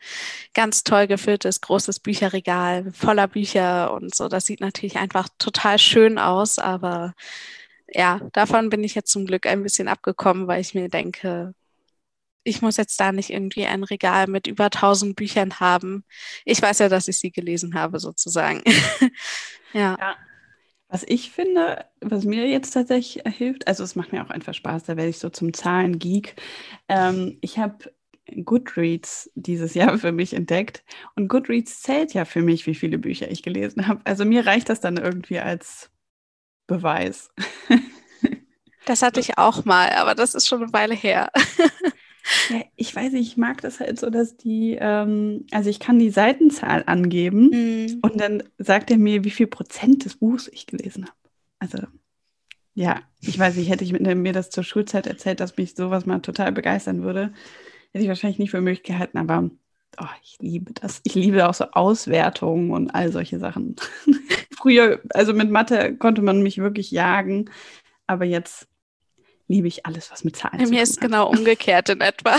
ganz 0.54 0.84
toll 0.84 1.08
gefülltes, 1.08 1.62
großes 1.62 1.99
Bücherregal 2.02 2.91
voller 2.93 3.28
Bücher 3.28 3.93
und 3.93 4.13
so. 4.13 4.28
Das 4.28 4.45
sieht 4.45 4.60
natürlich 4.60 4.97
einfach 4.97 5.30
total 5.38 5.80
schön 5.80 6.19
aus, 6.19 6.60
aber 6.60 7.13
ja, 7.88 8.19
davon 8.34 8.69
bin 8.69 8.84
ich 8.84 8.95
jetzt 8.95 9.12
zum 9.12 9.26
Glück 9.26 9.45
ein 9.47 9.63
bisschen 9.63 9.88
abgekommen, 9.88 10.47
weil 10.47 10.62
ich 10.62 10.73
mir 10.73 10.89
denke, 10.89 11.54
ich 12.43 12.62
muss 12.62 12.78
jetzt 12.78 12.99
da 12.99 13.12
nicht 13.13 13.30
irgendwie 13.30 13.65
ein 13.65 13.84
Regal 13.84 14.28
mit 14.28 14.47
über 14.47 14.69
tausend 14.69 15.15
Büchern 15.15 15.60
haben. 15.60 16.04
Ich 16.43 16.62
weiß 16.62 16.80
ja, 16.80 16.89
dass 16.89 17.08
ich 17.08 17.19
sie 17.19 17.32
gelesen 17.32 17.76
habe, 17.76 17.99
sozusagen. 17.99 18.62
ja. 19.73 19.97
ja. 19.99 20.15
Was 20.93 21.03
ich 21.08 21.32
finde, 21.32 21.86
was 22.01 22.23
mir 22.23 22.47
jetzt 22.47 22.69
tatsächlich 22.69 23.23
hilft, 23.25 23.67
also 23.67 23.84
es 23.84 23.95
macht 23.95 24.12
mir 24.12 24.23
auch 24.23 24.29
einfach 24.29 24.53
Spaß, 24.53 24.84
da 24.84 24.95
werde 24.95 25.10
ich 25.10 25.17
so 25.17 25.27
zum 25.32 25.51
Zahlengeek. 25.51 26.36
Ähm, 26.88 27.39
ich 27.41 27.58
habe 27.58 27.91
Goodreads 28.45 29.32
dieses 29.34 29.73
Jahr 29.73 29.97
für 29.97 30.12
mich 30.12 30.36
entdeckt 30.36 30.84
und 31.15 31.29
Goodreads 31.29 31.82
zählt 31.82 32.13
ja 32.13 32.25
für 32.25 32.43
mich, 32.43 32.67
wie 32.67 32.75
viele 32.75 32.99
Bücher 32.99 33.32
ich 33.32 33.41
gelesen 33.41 33.88
habe. 33.88 34.01
Also 34.03 34.23
mir 34.23 34.45
reicht 34.45 34.69
das 34.69 34.82
dann 34.82 34.97
irgendwie 34.97 35.39
als 35.39 35.89
Beweis. 36.67 37.32
Das 38.86 39.01
hatte 39.01 39.19
ich 39.19 39.38
auch 39.38 39.65
mal, 39.65 39.91
aber 39.91 40.13
das 40.13 40.36
ist 40.36 40.47
schon 40.47 40.63
eine 40.63 40.73
Weile 40.73 40.93
her. 40.93 41.32
Ja, 42.49 42.62
ich 42.75 42.95
weiß 42.95 43.13
nicht, 43.13 43.27
ich 43.27 43.38
mag 43.38 43.62
das 43.62 43.79
halt 43.79 43.99
so, 43.99 44.09
dass 44.09 44.38
die, 44.38 44.77
ähm, 44.79 45.45
also 45.51 45.69
ich 45.69 45.79
kann 45.79 45.99
die 45.99 46.09
Seitenzahl 46.09 46.83
angeben 46.86 47.49
mm. 47.49 47.99
und 48.01 48.19
dann 48.19 48.43
sagt 48.57 48.91
er 48.91 48.97
mir, 48.97 49.23
wie 49.23 49.29
viel 49.29 49.47
Prozent 49.47 50.05
des 50.05 50.15
Buchs 50.15 50.47
ich 50.47 50.65
gelesen 50.65 51.05
habe. 51.05 51.17
Also 51.59 51.79
ja, 52.75 53.01
ich 53.19 53.38
weiß 53.38 53.55
nicht, 53.55 53.69
hätte 53.69 53.83
ich 53.83 53.93
mir 53.93 54.33
das 54.33 54.49
zur 54.49 54.63
Schulzeit 54.63 55.05
erzählt, 55.05 55.39
dass 55.39 55.57
mich 55.57 55.75
sowas 55.75 56.05
mal 56.05 56.19
total 56.19 56.51
begeistern 56.51 57.03
würde, 57.03 57.33
hätte 57.91 58.03
ich 58.03 58.09
wahrscheinlich 58.09 58.39
nicht 58.39 58.51
für 58.51 58.62
möglich 58.62 58.83
gehalten, 58.83 59.17
aber 59.17 59.49
oh, 59.99 60.05
ich 60.23 60.38
liebe 60.39 60.73
das. 60.73 61.01
Ich 61.03 61.13
liebe 61.15 61.47
auch 61.47 61.53
so 61.53 61.65
Auswertungen 61.71 62.71
und 62.71 62.89
all 62.89 63.12
solche 63.12 63.39
Sachen. 63.39 63.75
Früher, 64.57 65.01
also 65.13 65.33
mit 65.33 65.51
Mathe 65.51 65.95
konnte 65.97 66.21
man 66.21 66.41
mich 66.41 66.57
wirklich 66.57 66.89
jagen, 66.89 67.49
aber 68.07 68.25
jetzt 68.25 68.67
liebe 69.47 69.67
ich 69.67 69.86
alles, 69.86 70.12
was 70.12 70.23
mit 70.23 70.36
Zahlen 70.36 70.58
Bei 70.58 70.65
mir 70.67 70.82
ist 70.82 71.01
genau 71.01 71.29
umgekehrt 71.29 71.89
in 71.89 72.01
etwa. 72.01 72.38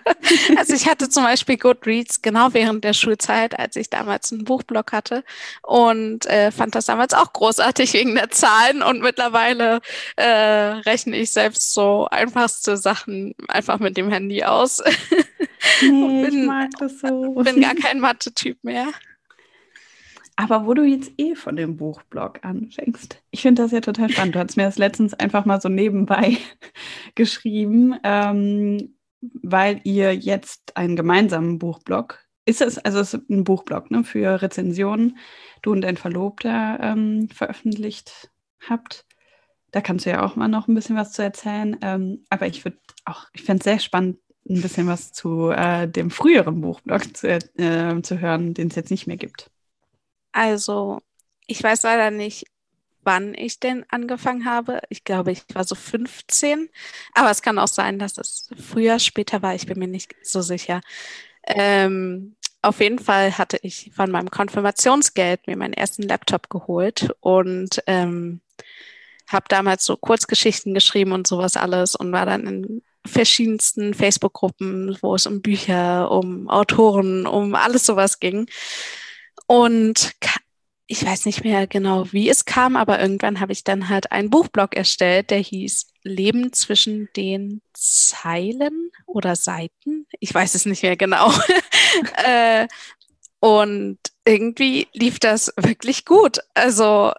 also 0.56 0.74
ich 0.74 0.88
hatte 0.88 1.08
zum 1.08 1.24
Beispiel 1.24 1.56
Goodreads 1.56 2.22
genau 2.22 2.52
während 2.52 2.84
der 2.84 2.92
Schulzeit, 2.92 3.58
als 3.58 3.76
ich 3.76 3.90
damals 3.90 4.32
einen 4.32 4.44
Buchblog 4.44 4.92
hatte 4.92 5.24
und 5.62 6.26
äh, 6.26 6.50
fand 6.50 6.74
das 6.74 6.86
damals 6.86 7.14
auch 7.14 7.32
großartig 7.32 7.92
wegen 7.94 8.14
der 8.14 8.30
Zahlen 8.30 8.82
und 8.82 9.00
mittlerweile 9.00 9.80
äh, 10.16 10.24
rechne 10.24 11.16
ich 11.16 11.32
selbst 11.32 11.72
so 11.72 12.06
einfachste 12.10 12.76
Sachen 12.76 13.34
einfach 13.48 13.78
mit 13.78 13.96
dem 13.96 14.10
Handy 14.10 14.44
aus. 14.44 14.82
Nee, 15.80 16.24
bin, 16.24 16.40
ich 16.40 16.46
mag 16.46 16.70
das 16.80 16.98
so. 16.98 17.34
Bin 17.34 17.60
gar 17.60 17.76
kein 17.76 18.00
Mathe-Typ 18.00 18.64
mehr. 18.64 18.88
Aber 20.42 20.66
wo 20.66 20.74
du 20.74 20.82
jetzt 20.82 21.12
eh 21.18 21.36
von 21.36 21.54
dem 21.54 21.76
Buchblog 21.76 22.44
anfängst, 22.44 23.22
ich 23.30 23.42
finde 23.42 23.62
das 23.62 23.70
ja 23.70 23.80
total 23.80 24.10
spannend. 24.10 24.34
Du 24.34 24.40
hast 24.40 24.56
mir 24.56 24.64
das 24.64 24.76
letztens 24.76 25.14
einfach 25.14 25.44
mal 25.44 25.60
so 25.60 25.68
nebenbei 25.68 26.36
geschrieben, 27.14 27.94
ähm, 28.02 28.96
weil 29.20 29.80
ihr 29.84 30.16
jetzt 30.16 30.76
einen 30.76 30.96
gemeinsamen 30.96 31.60
Buchblog, 31.60 32.18
ist 32.44 32.60
es, 32.60 32.76
also 32.76 32.98
ist 32.98 33.14
ein 33.14 33.44
Buchblog 33.44 33.92
ne, 33.92 34.02
für 34.02 34.42
Rezensionen, 34.42 35.16
du 35.62 35.70
und 35.70 35.82
dein 35.82 35.96
Verlobter 35.96 36.80
ähm, 36.80 37.28
veröffentlicht 37.28 38.28
habt. 38.68 39.06
Da 39.70 39.80
kannst 39.80 40.06
du 40.06 40.10
ja 40.10 40.24
auch 40.24 40.34
mal 40.34 40.48
noch 40.48 40.66
ein 40.66 40.74
bisschen 40.74 40.96
was 40.96 41.12
zu 41.12 41.22
erzählen. 41.22 41.76
Ähm, 41.82 42.24
aber 42.30 42.48
ich 42.48 42.64
würde 42.64 42.78
auch, 43.04 43.26
ich 43.32 43.42
fände 43.42 43.60
es 43.60 43.64
sehr 43.64 43.78
spannend, 43.78 44.18
ein 44.50 44.60
bisschen 44.60 44.88
was 44.88 45.12
zu 45.12 45.50
äh, 45.50 45.86
dem 45.86 46.10
früheren 46.10 46.60
Buchblog 46.60 47.16
zu, 47.16 47.28
äh, 47.28 48.02
zu 48.02 48.18
hören, 48.18 48.54
den 48.54 48.66
es 48.66 48.74
jetzt 48.74 48.90
nicht 48.90 49.06
mehr 49.06 49.16
gibt. 49.16 49.52
Also, 50.32 51.00
ich 51.46 51.62
weiß 51.62 51.82
leider 51.84 52.10
nicht, 52.10 52.46
wann 53.04 53.34
ich 53.34 53.60
denn 53.60 53.84
angefangen 53.88 54.44
habe. 54.44 54.80
Ich 54.88 55.04
glaube, 55.04 55.32
ich 55.32 55.42
war 55.54 55.64
so 55.64 55.74
15. 55.74 56.68
Aber 57.14 57.30
es 57.30 57.42
kann 57.42 57.58
auch 57.58 57.68
sein, 57.68 57.98
dass 57.98 58.18
es 58.18 58.48
früher, 58.58 58.98
später 58.98 59.42
war. 59.42 59.54
Ich 59.54 59.66
bin 59.66 59.78
mir 59.78 59.88
nicht 59.88 60.14
so 60.22 60.42
sicher. 60.42 60.80
Ähm, 61.46 62.36
auf 62.62 62.80
jeden 62.80 63.00
Fall 63.00 63.36
hatte 63.38 63.58
ich 63.62 63.90
von 63.94 64.10
meinem 64.10 64.30
Konfirmationsgeld 64.30 65.46
mir 65.48 65.56
meinen 65.56 65.72
ersten 65.74 66.02
Laptop 66.02 66.48
geholt 66.48 67.12
und 67.20 67.82
ähm, 67.88 68.40
habe 69.26 69.46
damals 69.48 69.84
so 69.84 69.96
Kurzgeschichten 69.96 70.72
geschrieben 70.74 71.12
und 71.12 71.26
sowas 71.26 71.56
alles 71.56 71.96
und 71.96 72.12
war 72.12 72.26
dann 72.26 72.46
in 72.46 72.82
verschiedensten 73.04 73.94
Facebook-Gruppen, 73.94 74.96
wo 75.00 75.16
es 75.16 75.26
um 75.26 75.42
Bücher, 75.42 76.08
um 76.12 76.48
Autoren, 76.48 77.26
um 77.26 77.56
alles 77.56 77.84
sowas 77.84 78.20
ging. 78.20 78.46
Und 79.52 80.14
ich 80.86 81.04
weiß 81.04 81.26
nicht 81.26 81.44
mehr 81.44 81.66
genau, 81.66 82.10
wie 82.10 82.30
es 82.30 82.46
kam, 82.46 82.74
aber 82.74 82.98
irgendwann 82.98 83.38
habe 83.38 83.52
ich 83.52 83.64
dann 83.64 83.90
halt 83.90 84.10
einen 84.10 84.30
Buchblog 84.30 84.74
erstellt, 84.74 85.28
der 85.28 85.40
hieß 85.40 85.88
Leben 86.04 86.54
zwischen 86.54 87.10
den 87.16 87.60
Zeilen 87.74 88.90
oder 89.04 89.36
Seiten. 89.36 90.06
Ich 90.20 90.32
weiß 90.32 90.54
es 90.54 90.64
nicht 90.64 90.82
mehr 90.82 90.96
genau. 90.96 91.30
äh, 92.24 92.66
und 93.40 93.98
irgendwie 94.24 94.88
lief 94.94 95.18
das 95.18 95.52
wirklich 95.58 96.06
gut. 96.06 96.38
Also 96.54 97.12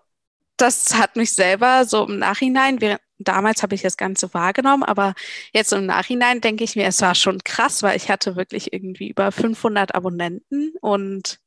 das 0.57 0.95
hat 0.95 1.15
mich 1.15 1.33
selber 1.33 1.85
so 1.85 2.07
im 2.07 2.17
Nachhinein, 2.17 2.81
während, 2.81 3.01
damals 3.19 3.61
habe 3.61 3.75
ich 3.75 3.83
das 3.83 3.95
Ganze 3.95 4.33
wahrgenommen, 4.33 4.81
aber 4.81 5.13
jetzt 5.53 5.71
im 5.71 5.85
Nachhinein 5.85 6.41
denke 6.41 6.63
ich 6.63 6.75
mir, 6.75 6.87
es 6.87 6.99
war 7.03 7.13
schon 7.13 7.43
krass, 7.43 7.83
weil 7.83 7.95
ich 7.95 8.09
hatte 8.09 8.35
wirklich 8.35 8.73
irgendwie 8.73 9.09
über 9.09 9.31
500 9.31 9.93
Abonnenten 9.93 10.73
und 10.81 11.42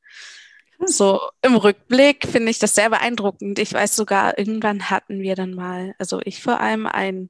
so 0.85 1.21
im 1.43 1.57
Rückblick 1.57 2.27
finde 2.27 2.51
ich 2.51 2.59
das 2.59 2.75
sehr 2.75 2.91
beeindruckend. 2.91 3.59
Ich 3.59 3.73
weiß 3.73 3.97
sogar, 3.97 4.39
irgendwann 4.39 4.91
hatten 4.91 5.21
wir 5.21 5.35
dann 5.35 5.55
mal, 5.55 5.95
also 5.99 6.21
ich 6.25 6.43
vor 6.43 6.61
allem 6.61 6.87
ein 6.87 7.29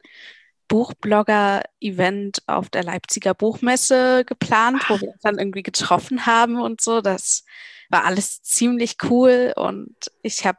Buchblogger-Event 0.69 2.43
auf 2.47 2.69
der 2.71 2.83
Leipziger 2.83 3.35
Buchmesse 3.35 4.25
geplant, 4.25 4.83
wo 4.89 5.01
wir 5.01 5.09
uns 5.09 5.23
dann 5.23 5.39
irgendwie 5.39 5.63
getroffen 5.63 6.27
haben 6.27 6.61
und 6.61 6.81
so. 6.81 7.01
Das 7.01 7.45
war 7.89 8.05
alles 8.05 8.43
ziemlich 8.43 8.97
cool 9.05 9.53
und 9.57 9.95
ich 10.23 10.45
habe 10.45 10.59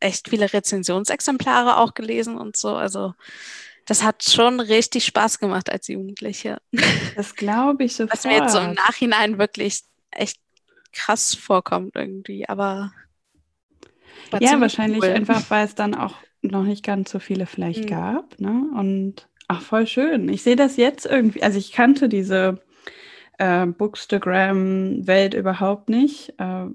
echt 0.00 0.28
viele 0.28 0.52
Rezensionsexemplare 0.52 1.78
auch 1.78 1.94
gelesen 1.94 2.36
und 2.36 2.56
so. 2.56 2.74
Also 2.74 3.14
das 3.86 4.02
hat 4.02 4.22
schon 4.22 4.60
richtig 4.60 5.06
Spaß 5.06 5.38
gemacht 5.38 5.70
als 5.70 5.88
Jugendliche. 5.88 6.58
Das 7.16 7.34
glaube 7.34 7.84
ich 7.84 7.96
sofort. 7.96 8.12
Was 8.18 8.24
mir 8.24 8.36
jetzt 8.36 8.52
so 8.52 8.58
im 8.58 8.74
Nachhinein 8.74 9.38
wirklich 9.38 9.80
echt 10.10 10.38
krass 10.92 11.34
vorkommt 11.34 11.96
irgendwie, 11.96 12.48
aber. 12.48 12.92
Ja, 14.40 14.60
wahrscheinlich 14.60 15.02
cool. 15.02 15.10
einfach, 15.10 15.50
weil 15.50 15.64
es 15.64 15.74
dann 15.74 15.94
auch 15.94 16.16
noch 16.42 16.64
nicht 16.64 16.84
ganz 16.84 17.10
so 17.10 17.18
viele 17.18 17.46
vielleicht 17.46 17.84
mhm. 17.84 17.88
gab. 17.88 18.40
Ne? 18.40 18.70
Und 18.76 19.28
ach, 19.48 19.62
voll 19.62 19.86
schön. 19.86 20.28
Ich 20.28 20.42
sehe 20.42 20.56
das 20.56 20.76
jetzt 20.76 21.06
irgendwie. 21.06 21.42
Also 21.42 21.58
ich 21.58 21.72
kannte 21.72 22.08
diese 22.08 22.60
äh, 23.38 23.66
Bookstagram-Welt 23.66 25.34
überhaupt 25.34 25.88
nicht, 25.88 26.34
äh, 26.38 26.66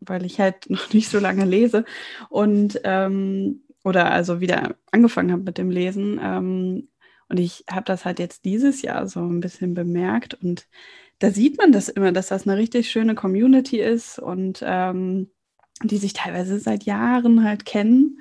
weil 0.00 0.24
ich 0.24 0.40
halt 0.40 0.70
noch 0.70 0.92
nicht 0.92 1.08
so 1.08 1.18
lange 1.18 1.44
lese. 1.44 1.84
Und 2.28 2.80
ähm, 2.84 3.62
oder 3.84 4.10
also 4.10 4.40
wieder 4.40 4.74
angefangen 4.90 5.32
habe 5.32 5.42
mit 5.42 5.58
dem 5.58 5.70
Lesen. 5.70 6.20
Ähm, 6.22 6.88
und 7.28 7.38
ich 7.38 7.64
habe 7.70 7.84
das 7.84 8.04
halt 8.04 8.18
jetzt 8.18 8.44
dieses 8.44 8.82
Jahr 8.82 9.08
so 9.08 9.20
ein 9.20 9.40
bisschen 9.40 9.74
bemerkt. 9.74 10.34
Und 10.34 10.66
da 11.18 11.30
sieht 11.30 11.58
man 11.58 11.72
das 11.72 11.88
immer, 11.88 12.12
dass 12.12 12.28
das 12.28 12.46
eine 12.46 12.56
richtig 12.56 12.90
schöne 12.90 13.14
Community 13.14 13.80
ist 13.80 14.18
und 14.18 14.60
ähm, 14.62 15.30
die 15.82 15.98
sich 15.98 16.12
teilweise 16.12 16.58
seit 16.58 16.84
Jahren 16.84 17.44
halt 17.44 17.64
kennen. 17.64 18.20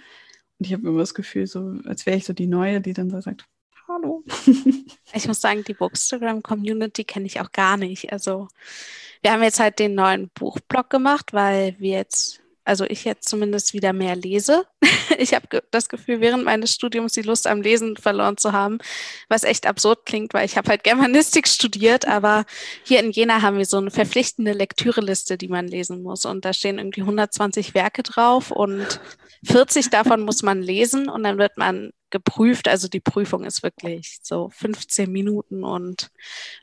Und 0.57 0.67
ich 0.67 0.73
habe 0.73 0.87
immer 0.87 0.99
das 0.99 1.13
Gefühl, 1.13 1.47
so 1.47 1.75
als 1.85 2.05
wäre 2.05 2.17
ich 2.17 2.25
so 2.25 2.33
die 2.33 2.47
Neue, 2.47 2.81
die 2.81 2.93
dann 2.93 3.09
so 3.09 3.19
sagt, 3.19 3.45
hallo. 3.87 4.23
ich 5.13 5.27
muss 5.27 5.41
sagen, 5.41 5.63
die 5.63 5.73
Bookstagram-Community 5.73 7.03
kenne 7.03 7.25
ich 7.25 7.41
auch 7.41 7.51
gar 7.51 7.77
nicht. 7.77 8.11
Also 8.11 8.47
wir 9.21 9.31
haben 9.31 9.43
jetzt 9.43 9.59
halt 9.59 9.79
den 9.79 9.95
neuen 9.95 10.29
Buchblog 10.29 10.89
gemacht, 10.89 11.33
weil 11.33 11.75
wir 11.79 11.97
jetzt 11.97 12.41
also 12.65 12.83
ich 12.83 13.05
jetzt 13.05 13.29
zumindest 13.29 13.73
wieder 13.73 13.93
mehr 13.93 14.15
lese. 14.15 14.65
Ich 15.17 15.33
habe 15.33 15.61
das 15.71 15.87
Gefühl, 15.87 16.19
während 16.19 16.43
meines 16.43 16.73
Studiums 16.73 17.13
die 17.13 17.21
Lust 17.21 17.47
am 17.47 17.61
Lesen 17.61 17.95
verloren 17.95 18.37
zu 18.37 18.51
haben, 18.53 18.79
was 19.29 19.43
echt 19.43 19.67
absurd 19.67 20.05
klingt, 20.05 20.33
weil 20.33 20.45
ich 20.45 20.57
habe 20.57 20.69
halt 20.69 20.83
Germanistik 20.83 21.47
studiert, 21.47 22.07
aber 22.07 22.43
hier 22.83 22.99
in 22.99 23.11
Jena 23.11 23.41
haben 23.41 23.57
wir 23.57 23.65
so 23.65 23.77
eine 23.77 23.91
verpflichtende 23.91 24.51
Lektüreliste, 24.51 25.37
die 25.37 25.47
man 25.47 25.67
lesen 25.67 26.01
muss. 26.01 26.25
Und 26.25 26.43
da 26.43 26.53
stehen 26.53 26.79
irgendwie 26.79 27.01
120 27.01 27.75
Werke 27.75 28.03
drauf 28.03 28.51
und 28.51 28.99
40 29.45 29.89
davon 29.91 30.21
muss 30.21 30.41
man 30.41 30.61
lesen 30.61 31.07
und 31.07 31.23
dann 31.23 31.37
wird 31.37 31.57
man 31.57 31.91
geprüft. 32.09 32.67
Also 32.67 32.87
die 32.87 32.99
Prüfung 32.99 33.43
ist 33.43 33.63
wirklich 33.63 34.19
so 34.21 34.49
15 34.53 35.11
Minuten. 35.11 35.63
Und 35.63 36.09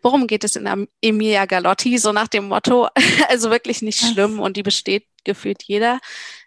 worum 0.02 0.26
geht 0.26 0.44
es 0.44 0.56
in 0.56 0.88
Emilia 1.00 1.46
Galotti? 1.46 1.98
So 1.98 2.12
nach 2.12 2.28
dem 2.28 2.48
Motto, 2.48 2.88
also 3.28 3.50
wirklich 3.50 3.82
nicht 3.82 4.00
schlimm 4.00 4.40
und 4.40 4.56
die 4.56 4.62
besteht 4.62 5.06
gefühlt 5.24 5.62
jeder. 5.64 6.00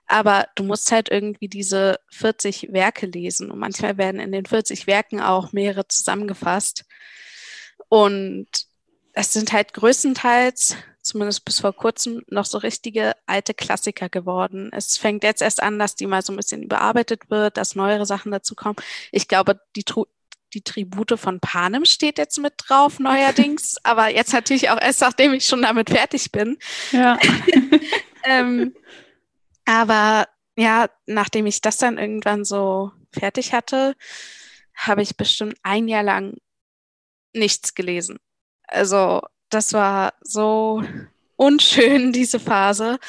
Aber 0.08 0.48
du 0.56 0.64
musst 0.64 0.92
halt 0.92 1.10
irgendwie 1.10 1.48
diese 1.48 2.00
40 2.12 2.72
Werke 2.72 3.06
lesen. 3.08 3.52
Und 3.52 3.60
manchmal 3.60 3.98
werden 3.98 4.20
in 4.20 4.32
den 4.32 4.46
40 4.46 4.88
Werken 4.88 5.20
auch 5.20 5.52
mehrere 5.52 5.88
zusammengefasst. 5.88 6.86
Und 7.90 8.48
es 9.14 9.34
sind 9.34 9.54
halt 9.54 9.74
größtenteils 9.74 10.76
zumindest 11.06 11.46
bis 11.46 11.60
vor 11.60 11.74
kurzem, 11.74 12.24
noch 12.28 12.46
so 12.46 12.58
richtige 12.58 13.14
alte 13.26 13.54
Klassiker 13.54 14.10
geworden. 14.10 14.72
Es 14.74 14.98
fängt 14.98 15.24
jetzt 15.24 15.42
erst 15.42 15.62
an, 15.62 15.80
dass 15.80 15.96
die 15.96 16.08
mal 16.08 16.22
so 16.22 16.34
ein 16.34 16.38
bisschen 16.38 16.64
überarbeitet 16.64 17.30
wird, 17.30 17.58
dass 17.58 17.76
neuere 17.76 18.06
Sachen 18.06 18.32
dazu 18.32 18.56
kommen. 18.56 18.76
Ich 19.12 19.28
glaube, 19.28 19.62
die, 19.76 19.86
die 20.54 20.62
Tribute 20.62 21.18
von 21.18 21.40
Panem 21.40 21.86
steht 21.86 22.18
jetzt 22.18 22.40
mit 22.40 22.54
drauf, 22.58 23.00
neuerdings, 23.00 23.78
aber 23.84 24.10
jetzt 24.10 24.34
natürlich 24.34 24.70
auch 24.70 24.82
erst, 24.82 25.02
nachdem 25.02 25.34
ich 25.34 25.46
schon 25.46 25.62
damit 25.62 25.90
fertig 25.92 26.32
bin. 26.32 26.58
Ja. 26.92 27.18
ähm, 28.26 28.76
aber 29.66 30.28
ja, 30.58 30.90
nachdem 31.06 31.46
ich 31.46 31.62
das 31.62 31.78
dann 31.78 31.98
irgendwann 31.98 32.46
so 32.46 32.92
fertig 33.12 33.54
hatte, 33.54 33.96
habe 34.76 35.02
ich 35.02 35.18
bestimmt 35.18 35.56
ein 35.64 35.88
Jahr 35.88 36.04
lang 36.04 36.38
nichts 37.34 37.74
gelesen. 37.76 38.20
Also 38.68 39.22
das 39.50 39.74
war 39.74 40.14
so 40.22 40.84
unschön, 41.36 42.12
diese 42.14 42.40
Phase. 42.40 43.00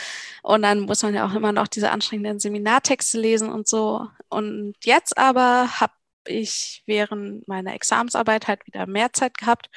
Und 0.43 0.63
dann 0.63 0.81
muss 0.81 1.03
man 1.03 1.15
ja 1.15 1.27
auch 1.27 1.35
immer 1.35 1.53
noch 1.53 1.69
diese 1.69 1.91
anstrengenden 1.91 2.41
Seminartexte 2.41 3.19
lesen 3.19 3.51
und 3.51 3.69
so. 3.69 4.07
Und 4.29 4.75
jetzt 4.85 5.17
aber 5.19 5.81
habe 5.81 5.93
ich 6.27 6.83
während 6.87 7.47
meiner 7.49 7.75
Examensarbeit 7.75 8.49
halt 8.49 8.67
wieder 8.67 8.87
mehr 8.87 9.13
Zeit 9.13 9.39
gehabt 9.39 9.69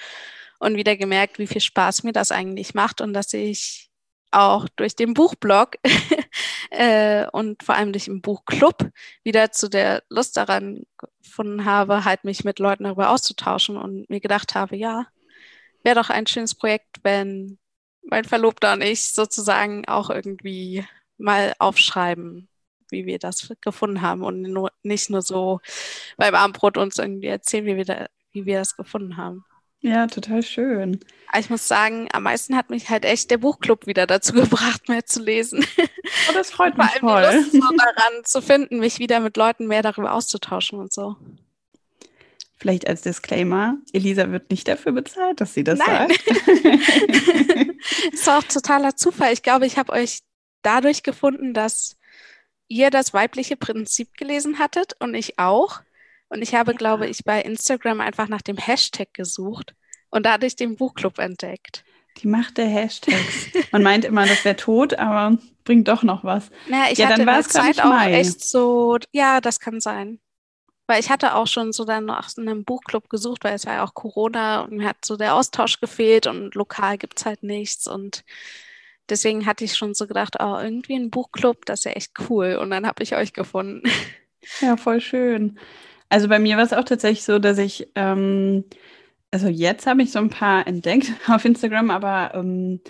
und 0.60 0.76
wieder 0.76 0.98
gemerkt, 0.98 1.40
wie 1.40 1.48
viel 1.48 1.62
Spaß 1.62 2.04
mir 2.04 2.14
das 2.14 2.32
eigentlich 2.32 2.74
macht 2.74 3.02
und 3.02 3.14
dass 3.14 3.34
ich 3.34 3.89
auch 4.32 4.68
durch 4.76 4.96
den 4.96 5.14
Buchblog 5.14 5.78
äh, 6.72 7.28
und 7.32 7.64
vor 7.64 7.76
allem 7.76 7.92
durch 7.92 8.06
den 8.06 8.22
Buchclub 8.22 8.90
wieder 9.24 9.52
zu 9.52 9.70
der 9.70 10.04
Lust 10.10 10.38
daran 10.38 10.84
gefunden 11.22 11.66
habe, 11.66 12.06
halt 12.06 12.24
mich 12.24 12.44
mit 12.44 12.60
Leuten 12.60 12.84
darüber 12.84 13.10
auszutauschen 13.10 13.78
und 13.78 14.10
mir 14.10 14.20
gedacht 14.20 14.56
habe, 14.56 14.76
ja, 14.76 15.08
wäre 15.84 15.96
doch 15.96 16.10
ein 16.10 16.28
schönes 16.28 16.56
Projekt, 16.56 16.98
wenn 17.04 17.58
mein 18.04 18.26
Verlobter 18.26 18.74
und 18.74 18.82
ich 18.82 19.14
sozusagen 19.14 19.88
auch 19.88 20.10
irgendwie 20.10 20.86
mal 21.18 21.54
aufschreiben, 21.60 22.48
wie 22.90 23.06
wir 23.06 23.20
das 23.20 23.54
gefunden 23.62 24.02
haben 24.02 24.24
und 24.24 24.42
nur, 24.42 24.72
nicht 24.84 25.10
nur 25.10 25.22
so 25.22 25.60
beim 26.18 26.36
Abendbrot 26.36 26.78
uns 26.78 26.98
irgendwie 26.98 27.28
erzählen, 27.28 27.66
wie 27.66 27.78
wir, 27.78 27.86
da, 27.86 28.08
wie 28.32 28.46
wir 28.46 28.60
das 28.60 28.76
gefunden 28.76 29.18
haben. 29.18 29.46
Ja, 29.82 30.08
total 30.08 30.44
schön. 30.44 31.00
Ich 31.38 31.50
muss 31.50 31.68
sagen, 31.68 32.10
am 32.12 32.24
meisten 32.24 32.56
hat 32.58 32.70
mich 32.70 32.90
halt 32.90 33.06
echt 33.06 33.32
der 33.32 33.38
Buchclub 33.38 33.88
wieder 33.88 34.08
dazu 34.08 34.34
gebracht, 34.34 34.90
mehr 34.90 35.06
zu 35.06 35.22
lesen. 35.22 35.66
Oh, 35.78 36.34
das 36.34 36.52
freut 36.52 36.78
mich 36.78 36.88
Vor 37.00 37.12
allem 37.16 37.32
voll. 37.32 37.32
Die 37.32 37.38
Lust 37.38 37.52
so 37.52 37.78
daran 37.78 38.26
zu 38.26 38.42
finden, 38.42 38.80
mich 38.80 39.00
wieder 39.00 39.20
mit 39.20 39.38
Leuten 39.38 39.68
mehr 39.68 39.82
darüber 39.82 40.14
auszutauschen 40.14 40.80
und 40.80 40.92
so. 40.92 41.16
Vielleicht 42.58 42.88
als 42.90 43.04
Disclaimer, 43.04 43.78
Elisa 43.94 44.32
wird 44.32 44.52
nicht 44.52 44.68
dafür 44.68 44.92
bezahlt, 44.92 45.40
dass 45.40 45.54
sie 45.54 45.64
das 45.64 45.80
Nein. 45.80 46.10
sagt. 46.10 46.26
ist 48.14 48.28
auch 48.28 48.44
totaler 48.44 48.98
Zufall. 48.98 49.32
Ich 49.32 49.44
glaube, 49.44 49.66
ich 49.66 49.78
habe 49.78 49.94
euch 49.94 50.20
dadurch 50.62 51.04
gefunden, 51.04 51.54
dass 51.54 51.96
ihr 52.68 52.90
das 52.90 53.14
weibliche 53.14 53.56
Prinzip 53.56 54.18
gelesen 54.18 54.60
hattet 54.60 54.94
und 55.00 55.16
ich 55.16 55.40
auch. 55.40 55.80
Und 56.30 56.42
ich 56.42 56.56
habe, 56.56 56.72
ja. 56.72 56.78
glaube 56.78 57.08
ich, 57.08 57.24
bei 57.24 57.42
Instagram 57.42 58.02
einfach 58.02 58.28
nach 58.28 58.42
dem 58.42 58.58
Hashtag 58.58 59.14
gesucht 59.14 59.74
und 60.10 60.26
dadurch 60.26 60.56
den 60.56 60.76
Buchclub 60.76 61.20
entdeckt. 61.20 61.84
Die 62.18 62.28
Macht 62.28 62.58
der 62.58 62.68
Hashtags. 62.68 63.48
Man 63.72 63.84
meint 63.84 64.06
immer, 64.06 64.26
das 64.26 64.44
wäre 64.44 64.56
tot, 64.56 64.94
aber 64.94 65.38
bringt 65.64 65.88
doch 65.88 66.04
noch 66.04 66.24
was. 66.24 66.50
Na, 66.68 66.92
ich 66.92 66.98
ja, 66.98 67.08
hatte 67.08 67.18
dann 67.18 67.28
war 67.28 67.40
es 67.40 67.50
Zeit 67.50 67.80
auch 67.82 68.02
echt 68.02 68.42
so, 68.42 68.98
ja, 69.12 69.42
das 69.42 69.60
kann 69.60 69.80
sein. 69.80 70.20
Weil 70.88 71.00
ich 71.00 71.12
hatte 71.12 71.36
auch 71.36 71.46
schon 71.46 71.72
so 71.72 71.86
dann 71.86 72.06
nach 72.06 72.36
einem 72.36 72.66
Buchclub 72.66 73.10
gesucht, 73.10 73.44
weil 73.44 73.54
es 73.54 73.68
war 73.68 73.76
ja 73.76 73.84
auch 73.84 73.94
Corona 73.94 74.62
und 74.62 74.72
mir 74.72 74.88
hat 74.88 75.06
so 75.06 75.18
der 75.18 75.36
Austausch 75.36 75.80
gefehlt 75.80 76.26
und 76.26 76.56
lokal 76.56 76.98
gibt 76.98 77.20
es 77.20 77.26
halt 77.26 77.44
nichts. 77.44 77.88
Und 77.88 78.24
deswegen 79.08 79.46
hatte 79.46 79.64
ich 79.64 79.76
schon 79.78 79.94
so 79.94 80.08
gedacht, 80.08 80.38
oh, 80.40 80.58
irgendwie 80.60 80.96
ein 80.96 81.12
Buchclub, 81.12 81.66
das 81.66 81.82
ist 81.82 81.86
ja 81.86 81.92
echt 81.92 82.14
cool. 82.30 82.58
Und 82.60 82.72
dann 82.72 82.88
habe 82.88 83.04
ich 83.04 83.16
euch 83.16 83.34
gefunden. 83.34 83.84
Ja, 84.62 84.78
voll 84.78 85.02
schön. 85.02 85.60
Also 86.10 86.28
bei 86.28 86.40
mir 86.40 86.58
war 86.58 86.64
es 86.64 86.74
auch 86.74 86.84
tatsächlich 86.84 87.24
so, 87.24 87.40
dass 87.40 87.58
ich, 87.58 87.92
ähm, 87.96 88.66
also 89.32 89.48
jetzt 89.48 89.86
habe 89.88 90.02
ich 90.02 90.12
so 90.12 90.20
ein 90.20 90.30
paar 90.30 90.68
entdeckt 90.68 91.12
auf 91.28 91.46
Instagram, 91.46 91.92
aber 91.92 92.34
ähm, 92.34 92.82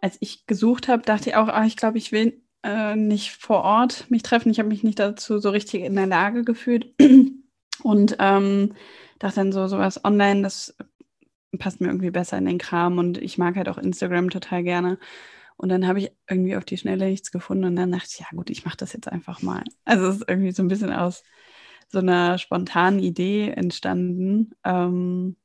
als 0.00 0.16
ich 0.20 0.46
gesucht 0.46 0.88
habe, 0.88 1.02
dachte 1.02 1.30
ich 1.30 1.36
auch, 1.36 1.48
ah, 1.48 1.64
ich 1.64 1.76
glaube, 1.76 1.98
ich 1.98 2.12
will 2.12 2.42
äh, 2.62 2.96
nicht 2.96 3.32
vor 3.32 3.62
Ort 3.62 4.10
mich 4.10 4.22
treffen. 4.22 4.50
Ich 4.50 4.58
habe 4.58 4.68
mich 4.68 4.82
nicht 4.82 4.98
dazu 4.98 5.38
so 5.38 5.50
richtig 5.50 5.82
in 5.82 5.94
der 5.96 6.06
Lage 6.06 6.44
gefühlt. 6.44 6.94
Und 7.82 8.16
ähm, 8.18 8.74
dachte 9.18 9.36
dann 9.36 9.52
so, 9.52 9.66
sowas 9.66 10.04
online, 10.04 10.42
das 10.42 10.76
passt 11.58 11.80
mir 11.80 11.88
irgendwie 11.88 12.10
besser 12.10 12.38
in 12.38 12.46
den 12.46 12.58
Kram. 12.58 12.98
Und 12.98 13.18
ich 13.18 13.38
mag 13.38 13.56
halt 13.56 13.68
auch 13.68 13.78
Instagram 13.78 14.30
total 14.30 14.62
gerne. 14.62 14.98
Und 15.56 15.68
dann 15.68 15.86
habe 15.86 16.00
ich 16.00 16.10
irgendwie 16.28 16.56
auf 16.56 16.64
die 16.64 16.78
Schnelle 16.78 17.06
nichts 17.06 17.30
gefunden. 17.32 17.64
Und 17.64 17.76
dann 17.76 17.92
dachte 17.92 18.08
ich, 18.10 18.20
ja 18.20 18.26
gut, 18.34 18.50
ich 18.50 18.64
mache 18.64 18.76
das 18.76 18.92
jetzt 18.92 19.08
einfach 19.08 19.42
mal. 19.42 19.62
Also 19.84 20.06
es 20.06 20.16
ist 20.16 20.28
irgendwie 20.28 20.52
so 20.52 20.62
ein 20.62 20.68
bisschen 20.68 20.92
aus 20.92 21.22
so 21.88 21.98
einer 21.98 22.38
spontanen 22.38 22.98
Idee 23.00 23.50
entstanden. 23.50 24.52
Ähm, 24.64 25.36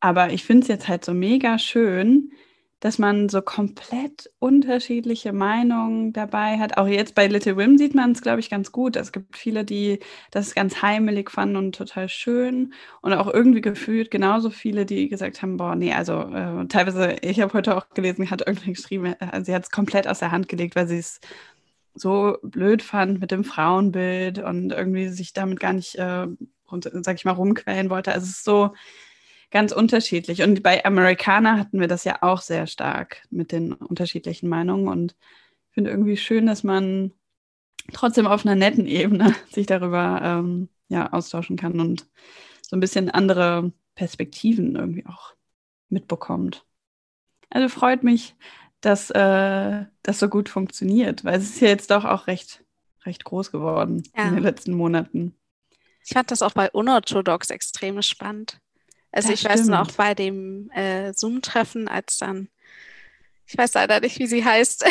aber 0.00 0.32
ich 0.32 0.44
finde 0.44 0.62
es 0.62 0.68
jetzt 0.68 0.88
halt 0.88 1.04
so 1.04 1.14
mega 1.14 1.58
schön, 1.58 2.32
dass 2.82 2.98
man 2.98 3.28
so 3.28 3.42
komplett 3.42 4.28
unterschiedliche 4.40 5.32
Meinungen 5.32 6.12
dabei 6.12 6.58
hat. 6.58 6.78
Auch 6.78 6.88
jetzt 6.88 7.14
bei 7.14 7.28
Little 7.28 7.56
Wim 7.56 7.78
sieht 7.78 7.94
man 7.94 8.10
es, 8.10 8.22
glaube 8.22 8.40
ich, 8.40 8.50
ganz 8.50 8.72
gut. 8.72 8.96
Es 8.96 9.12
gibt 9.12 9.36
viele, 9.36 9.64
die 9.64 10.00
das 10.32 10.52
ganz 10.56 10.82
heimelig 10.82 11.30
fanden 11.30 11.54
und 11.54 11.76
total 11.76 12.08
schön. 12.08 12.74
Und 13.00 13.12
auch 13.12 13.32
irgendwie 13.32 13.60
gefühlt 13.60 14.10
genauso 14.10 14.50
viele, 14.50 14.84
die 14.84 15.08
gesagt 15.08 15.42
haben, 15.42 15.58
boah, 15.58 15.76
nee, 15.76 15.92
also 15.92 16.22
äh, 16.22 16.66
teilweise, 16.66 17.18
ich 17.22 17.40
habe 17.40 17.52
heute 17.52 17.76
auch 17.76 17.88
gelesen, 17.90 18.28
hat 18.30 18.42
irgendwie 18.44 18.72
geschrieben, 18.72 19.14
äh, 19.20 19.44
sie 19.44 19.54
hat 19.54 19.62
es 19.62 19.70
komplett 19.70 20.08
aus 20.08 20.18
der 20.18 20.32
Hand 20.32 20.48
gelegt, 20.48 20.74
weil 20.74 20.88
sie 20.88 20.98
es 20.98 21.20
so 21.94 22.38
blöd 22.42 22.82
fand 22.82 23.20
mit 23.20 23.30
dem 23.30 23.44
Frauenbild 23.44 24.38
und 24.38 24.72
irgendwie 24.72 25.08
sich 25.08 25.32
damit 25.32 25.60
gar 25.60 25.72
nicht, 25.72 25.96
äh, 25.96 26.26
sag 26.70 27.16
ich 27.16 27.24
mal, 27.24 27.32
rumquälen 27.32 27.90
wollte. 27.90 28.12
Also 28.12 28.24
es 28.24 28.38
ist 28.38 28.44
so, 28.44 28.72
ganz 29.52 29.70
unterschiedlich. 29.70 30.42
Und 30.42 30.64
bei 30.64 30.84
Amerikaner 30.84 31.58
hatten 31.58 31.78
wir 31.78 31.86
das 31.86 32.02
ja 32.02 32.22
auch 32.22 32.40
sehr 32.40 32.66
stark 32.66 33.22
mit 33.30 33.52
den 33.52 33.72
unterschiedlichen 33.72 34.48
Meinungen. 34.48 34.88
Und 34.88 35.14
ich 35.68 35.74
finde 35.74 35.90
irgendwie 35.90 36.16
schön, 36.16 36.46
dass 36.46 36.64
man 36.64 37.12
trotzdem 37.92 38.26
auf 38.26 38.44
einer 38.44 38.56
netten 38.56 38.86
Ebene 38.86 39.36
sich 39.52 39.66
darüber 39.66 40.20
ähm, 40.24 40.68
ja, 40.88 41.12
austauschen 41.12 41.56
kann 41.56 41.78
und 41.78 42.08
so 42.62 42.76
ein 42.76 42.80
bisschen 42.80 43.10
andere 43.10 43.72
Perspektiven 43.94 44.74
irgendwie 44.74 45.06
auch 45.06 45.34
mitbekommt. 45.90 46.64
Also 47.50 47.68
freut 47.68 48.02
mich, 48.02 48.34
dass 48.82 49.10
äh, 49.10 49.84
das 50.02 50.18
so 50.18 50.28
gut 50.28 50.48
funktioniert, 50.48 51.24
weil 51.24 51.38
es 51.38 51.44
ist 51.44 51.60
ja 51.60 51.68
jetzt 51.68 51.90
doch 51.90 52.04
auch 52.04 52.26
recht 52.26 52.62
recht 53.04 53.24
groß 53.24 53.50
geworden 53.50 54.02
ja. 54.16 54.28
in 54.28 54.34
den 54.34 54.42
letzten 54.42 54.74
Monaten. 54.74 55.34
Ich 56.04 56.12
fand 56.12 56.30
das 56.30 56.42
auch 56.42 56.52
bei 56.52 56.70
Unorthodox 56.70 57.50
extrem 57.50 58.00
spannend. 58.02 58.60
Also 59.12 59.28
das 59.28 59.34
ich 59.34 59.40
stimmt. 59.40 59.54
weiß 59.54 59.66
noch 59.68 59.92
bei 59.92 60.14
dem 60.14 60.70
äh, 60.70 61.12
Zoom-Treffen, 61.12 61.88
als 61.88 62.18
dann, 62.18 62.48
ich 63.46 63.56
weiß 63.56 63.74
leider 63.74 64.00
nicht, 64.00 64.18
wie 64.18 64.26
sie 64.26 64.44
heißt, 64.44 64.84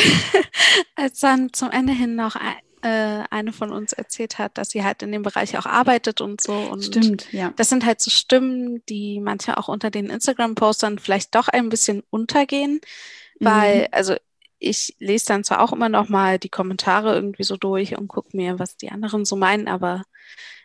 als 0.94 1.20
dann 1.20 1.52
zum 1.52 1.70
Ende 1.70 1.92
hin 1.92 2.14
noch 2.14 2.36
äh, 2.82 3.24
eine 3.30 3.52
von 3.52 3.72
uns 3.72 3.92
erzählt 3.92 4.38
hat, 4.38 4.56
dass 4.58 4.70
sie 4.70 4.84
halt 4.84 5.02
in 5.02 5.12
dem 5.12 5.22
Bereich 5.22 5.58
auch 5.58 5.66
arbeitet 5.66 6.20
und 6.20 6.40
so. 6.40 6.54
Und 6.54 6.84
Stimmt, 6.84 7.32
ja. 7.32 7.52
Das 7.56 7.68
sind 7.68 7.84
halt 7.84 8.00
so 8.00 8.10
Stimmen, 8.10 8.82
die 8.88 9.20
manchmal 9.20 9.56
auch 9.56 9.68
unter 9.68 9.90
den 9.90 10.08
Instagram-Postern 10.08 10.98
vielleicht 10.98 11.34
doch 11.34 11.48
ein 11.48 11.68
bisschen 11.68 12.02
untergehen. 12.10 12.80
Weil, 13.44 13.88
also 13.92 14.14
ich 14.58 14.94
lese 14.98 15.26
dann 15.26 15.44
zwar 15.44 15.60
auch 15.60 15.72
immer 15.72 15.88
noch 15.88 16.08
mal 16.08 16.38
die 16.38 16.48
Kommentare 16.48 17.14
irgendwie 17.14 17.42
so 17.42 17.56
durch 17.56 17.98
und 17.98 18.08
gucke 18.08 18.36
mir, 18.36 18.58
was 18.58 18.76
die 18.76 18.90
anderen 18.90 19.24
so 19.24 19.36
meinen, 19.36 19.68
aber 19.68 20.04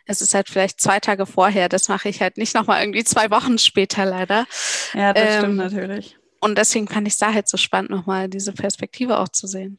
es 0.06 0.22
ist 0.22 0.34
halt 0.34 0.48
vielleicht 0.48 0.80
zwei 0.80 1.00
Tage 1.00 1.26
vorher. 1.26 1.68
Das 1.68 1.88
mache 1.88 2.08
ich 2.08 2.22
halt 2.22 2.38
nicht 2.38 2.54
noch 2.54 2.66
mal 2.66 2.80
irgendwie 2.80 3.04
zwei 3.04 3.30
Wochen 3.30 3.58
später 3.58 4.06
leider. 4.06 4.46
Ja, 4.94 5.12
das 5.12 5.34
ähm, 5.34 5.38
stimmt 5.38 5.56
natürlich. 5.56 6.16
Und 6.40 6.56
deswegen 6.56 6.88
fand 6.88 7.06
ich 7.06 7.14
es 7.14 7.18
da 7.18 7.34
halt 7.34 7.48
so 7.48 7.56
spannend, 7.56 7.90
noch 7.90 8.06
mal 8.06 8.28
diese 8.28 8.52
Perspektive 8.52 9.18
auch 9.18 9.28
zu 9.28 9.46
sehen. 9.46 9.78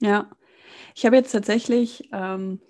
Ja, 0.00 0.30
ich 0.94 1.04
habe 1.06 1.16
jetzt 1.16 1.32
tatsächlich, 1.32 2.08
ähm, 2.12 2.60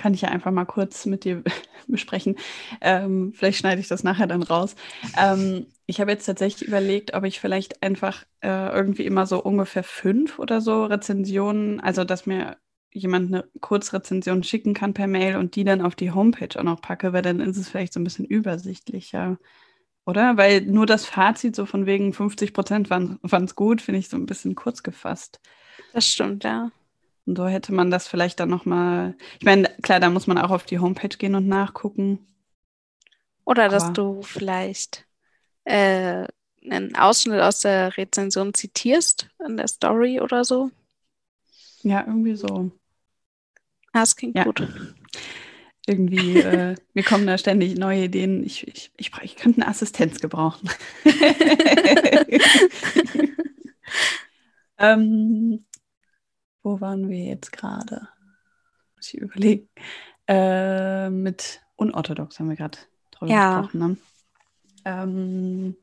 kann 0.00 0.14
ich 0.14 0.22
ja 0.22 0.30
einfach 0.30 0.50
mal 0.50 0.64
kurz 0.64 1.04
mit 1.04 1.24
dir 1.24 1.42
besprechen, 1.86 2.36
ähm, 2.80 3.32
vielleicht 3.34 3.58
schneide 3.58 3.82
ich 3.82 3.88
das 3.88 4.02
nachher 4.02 4.26
dann 4.26 4.42
raus. 4.42 4.74
Ähm, 5.18 5.66
ich 5.84 6.00
habe 6.00 6.10
jetzt 6.10 6.24
tatsächlich 6.24 6.66
überlegt, 6.66 7.12
ob 7.12 7.24
ich 7.24 7.38
vielleicht 7.38 7.82
einfach 7.82 8.24
äh, 8.40 8.72
irgendwie 8.72 9.04
immer 9.04 9.26
so 9.26 9.42
ungefähr 9.42 9.82
fünf 9.82 10.38
oder 10.38 10.62
so 10.62 10.84
Rezensionen, 10.84 11.80
also 11.80 12.04
dass 12.04 12.24
mir 12.24 12.56
jemand 12.92 13.28
eine 13.28 13.44
Kurzrezension 13.60 14.42
schicken 14.42 14.72
kann 14.72 14.94
per 14.94 15.06
Mail 15.06 15.36
und 15.36 15.54
die 15.54 15.64
dann 15.64 15.82
auf 15.82 15.94
die 15.94 16.12
Homepage 16.12 16.58
auch 16.58 16.64
noch 16.64 16.80
packe, 16.80 17.12
weil 17.12 17.22
dann 17.22 17.40
ist 17.40 17.58
es 17.58 17.68
vielleicht 17.68 17.92
so 17.92 18.00
ein 18.00 18.04
bisschen 18.04 18.24
übersichtlicher. 18.24 19.38
Oder? 20.06 20.38
Weil 20.38 20.62
nur 20.62 20.86
das 20.86 21.04
Fazit 21.04 21.54
so 21.54 21.66
von 21.66 21.84
wegen 21.84 22.14
50 22.14 22.54
Prozent 22.54 22.88
waren 22.88 23.20
es 23.22 23.54
gut, 23.54 23.82
finde 23.82 24.00
ich 24.00 24.08
so 24.08 24.16
ein 24.16 24.26
bisschen 24.26 24.54
kurz 24.54 24.82
gefasst. 24.82 25.40
Das 25.92 26.08
stimmt, 26.08 26.42
ja. 26.44 26.70
Und 27.26 27.36
so 27.36 27.46
hätte 27.46 27.72
man 27.72 27.90
das 27.90 28.08
vielleicht 28.08 28.40
dann 28.40 28.48
nochmal. 28.48 29.14
Ich 29.38 29.44
meine, 29.44 29.68
klar, 29.82 30.00
da 30.00 30.10
muss 30.10 30.26
man 30.26 30.38
auch 30.38 30.50
auf 30.50 30.64
die 30.64 30.78
Homepage 30.78 31.16
gehen 31.16 31.34
und 31.34 31.46
nachgucken. 31.46 32.26
Oder 33.44 33.64
Aber 33.64 33.74
dass 33.74 33.92
du 33.92 34.22
vielleicht 34.22 35.06
äh, 35.64 36.26
einen 36.68 36.96
Ausschnitt 36.96 37.40
aus 37.40 37.60
der 37.60 37.96
Rezension 37.96 38.54
zitierst 38.54 39.28
in 39.46 39.56
der 39.56 39.68
Story 39.68 40.20
oder 40.20 40.44
so. 40.44 40.70
Ja, 41.82 42.04
irgendwie 42.06 42.36
so. 42.36 42.70
Das 43.92 44.16
klingt 44.16 44.36
ja. 44.36 44.44
gut. 44.44 44.66
Irgendwie, 45.86 46.38
äh, 46.38 46.74
mir 46.94 47.02
kommen 47.02 47.26
da 47.26 47.36
ständig 47.38 47.76
neue 47.76 48.04
Ideen. 48.04 48.44
Ich, 48.44 48.68
ich, 48.68 48.92
ich, 48.96 49.10
ich 49.22 49.36
könnte 49.36 49.62
eine 49.62 49.70
Assistenz 49.70 50.20
gebrauchen. 50.20 50.68
ähm, 54.78 55.64
wo 56.62 56.80
waren 56.80 57.08
wir 57.08 57.24
jetzt 57.24 57.52
gerade? 57.52 58.08
Muss 58.96 59.12
ich 59.12 59.20
überlegen. 59.20 59.68
Äh, 60.26 61.10
mit 61.10 61.62
unorthodox 61.76 62.38
haben 62.38 62.48
wir 62.48 62.56
gerade 62.56 62.78
drüber 63.10 63.32
ja. 63.32 63.60
gesprochen. 63.60 63.78
Ne? 63.80 63.96
Ähm, 64.84 65.76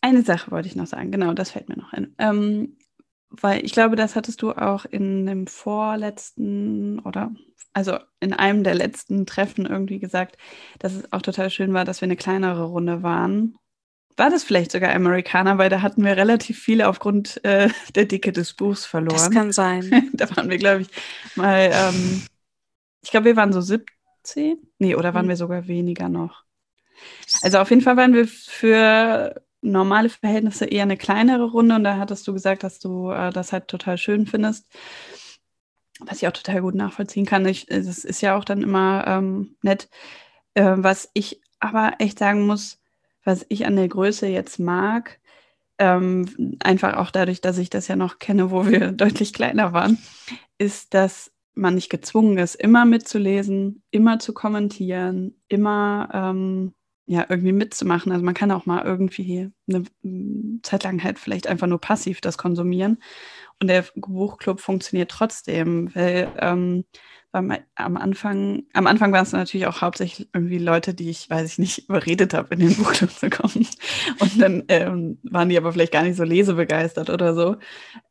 eine 0.00 0.22
Sache 0.22 0.50
wollte 0.50 0.68
ich 0.68 0.76
noch 0.76 0.86
sagen, 0.86 1.10
genau, 1.10 1.32
das 1.32 1.52
fällt 1.52 1.68
mir 1.68 1.76
noch 1.76 1.92
ein. 1.92 2.14
Ähm, 2.18 2.76
weil 3.30 3.64
ich 3.64 3.72
glaube, 3.72 3.96
das 3.96 4.16
hattest 4.16 4.42
du 4.42 4.52
auch 4.52 4.84
in 4.84 5.24
dem 5.26 5.46
vorletzten 5.46 6.98
oder 7.00 7.32
also 7.72 7.98
in 8.20 8.34
einem 8.34 8.64
der 8.64 8.74
letzten 8.74 9.24
Treffen 9.24 9.64
irgendwie 9.64 9.98
gesagt, 9.98 10.36
dass 10.78 10.92
es 10.92 11.10
auch 11.12 11.22
total 11.22 11.48
schön 11.48 11.72
war, 11.72 11.86
dass 11.86 12.02
wir 12.02 12.06
eine 12.06 12.16
kleinere 12.16 12.64
Runde 12.64 13.02
waren 13.02 13.56
war 14.16 14.30
das 14.30 14.44
vielleicht 14.44 14.72
sogar 14.72 14.94
Amerikaner, 14.94 15.58
weil 15.58 15.70
da 15.70 15.82
hatten 15.82 16.04
wir 16.04 16.16
relativ 16.16 16.58
viele 16.58 16.88
aufgrund 16.88 17.42
äh, 17.44 17.68
der 17.94 18.04
Dicke 18.04 18.32
des 18.32 18.54
Buchs 18.54 18.84
verloren. 18.84 19.16
Das 19.16 19.30
kann 19.30 19.52
sein. 19.52 20.10
da 20.12 20.34
waren 20.36 20.50
wir, 20.50 20.58
glaube 20.58 20.82
ich, 20.82 20.88
mal, 21.36 21.70
ähm, 21.72 22.22
ich 23.02 23.10
glaube, 23.10 23.26
wir 23.26 23.36
waren 23.36 23.52
so 23.52 23.60
17. 23.60 24.58
Nee, 24.78 24.94
oder 24.94 25.14
waren 25.14 25.26
mhm. 25.26 25.30
wir 25.30 25.36
sogar 25.36 25.66
weniger 25.66 26.08
noch? 26.08 26.44
Also 27.42 27.58
auf 27.58 27.70
jeden 27.70 27.82
Fall 27.82 27.96
waren 27.96 28.14
wir 28.14 28.28
für 28.28 29.42
normale 29.60 30.08
Verhältnisse 30.08 30.66
eher 30.66 30.82
eine 30.82 30.96
kleinere 30.96 31.44
Runde 31.44 31.76
und 31.76 31.84
da 31.84 31.96
hattest 31.96 32.26
du 32.26 32.32
gesagt, 32.32 32.64
dass 32.64 32.78
du 32.78 33.10
äh, 33.10 33.30
das 33.30 33.52
halt 33.52 33.68
total 33.68 33.96
schön 33.96 34.26
findest. 34.26 34.66
Was 36.00 36.18
ich 36.18 36.26
auch 36.26 36.32
total 36.32 36.62
gut 36.62 36.74
nachvollziehen 36.74 37.26
kann. 37.26 37.46
Ich, 37.46 37.66
das 37.66 38.04
ist 38.04 38.20
ja 38.22 38.36
auch 38.36 38.44
dann 38.44 38.62
immer 38.62 39.04
ähm, 39.06 39.56
nett. 39.62 39.88
Äh, 40.54 40.74
was 40.76 41.10
ich 41.14 41.40
aber 41.60 41.94
echt 41.98 42.18
sagen 42.18 42.44
muss, 42.44 42.81
was 43.24 43.46
ich 43.48 43.66
an 43.66 43.76
der 43.76 43.88
Größe 43.88 44.26
jetzt 44.26 44.58
mag, 44.58 45.20
ähm, 45.78 46.56
einfach 46.62 46.96
auch 46.96 47.10
dadurch, 47.10 47.40
dass 47.40 47.58
ich 47.58 47.70
das 47.70 47.88
ja 47.88 47.96
noch 47.96 48.18
kenne, 48.18 48.50
wo 48.50 48.66
wir 48.66 48.92
deutlich 48.92 49.32
kleiner 49.32 49.72
waren, 49.72 49.98
ist, 50.58 50.94
dass 50.94 51.32
man 51.54 51.74
nicht 51.74 51.90
gezwungen 51.90 52.38
ist, 52.38 52.54
immer 52.54 52.84
mitzulesen, 52.84 53.82
immer 53.90 54.18
zu 54.18 54.32
kommentieren, 54.32 55.34
immer 55.48 56.08
ähm, 56.12 56.74
ja 57.06 57.26
irgendwie 57.28 57.52
mitzumachen. 57.52 58.12
Also 58.12 58.24
man 58.24 58.34
kann 58.34 58.50
auch 58.50 58.64
mal 58.64 58.84
irgendwie 58.84 59.50
eine 59.68 59.84
Zeit 60.62 60.84
lang 60.84 61.02
halt 61.02 61.18
vielleicht 61.18 61.46
einfach 61.46 61.66
nur 61.66 61.80
passiv 61.80 62.20
das 62.20 62.38
konsumieren. 62.38 62.98
Und 63.60 63.68
der 63.68 63.84
Buchclub 63.96 64.60
funktioniert 64.60 65.10
trotzdem, 65.10 65.94
weil 65.94 66.28
ähm, 66.38 66.84
weil 67.32 67.64
am 67.74 67.96
Anfang, 67.96 68.64
am 68.74 68.86
Anfang 68.86 69.12
waren 69.12 69.22
es 69.22 69.32
natürlich 69.32 69.66
auch 69.66 69.80
hauptsächlich 69.80 70.28
irgendwie 70.34 70.58
Leute, 70.58 70.92
die 70.92 71.08
ich, 71.10 71.30
weiß 71.30 71.50
ich 71.50 71.58
nicht, 71.58 71.78
überredet 71.88 72.34
habe, 72.34 72.54
in 72.54 72.60
den 72.60 72.76
Buchclub 72.76 73.10
zu 73.10 73.30
kommen. 73.30 73.66
Und 74.20 74.40
dann 74.40 74.64
ähm, 74.68 75.18
waren 75.22 75.48
die 75.48 75.56
aber 75.56 75.72
vielleicht 75.72 75.92
gar 75.92 76.02
nicht 76.02 76.16
so 76.16 76.24
lesebegeistert 76.24 77.08
oder 77.10 77.34
so. 77.34 77.56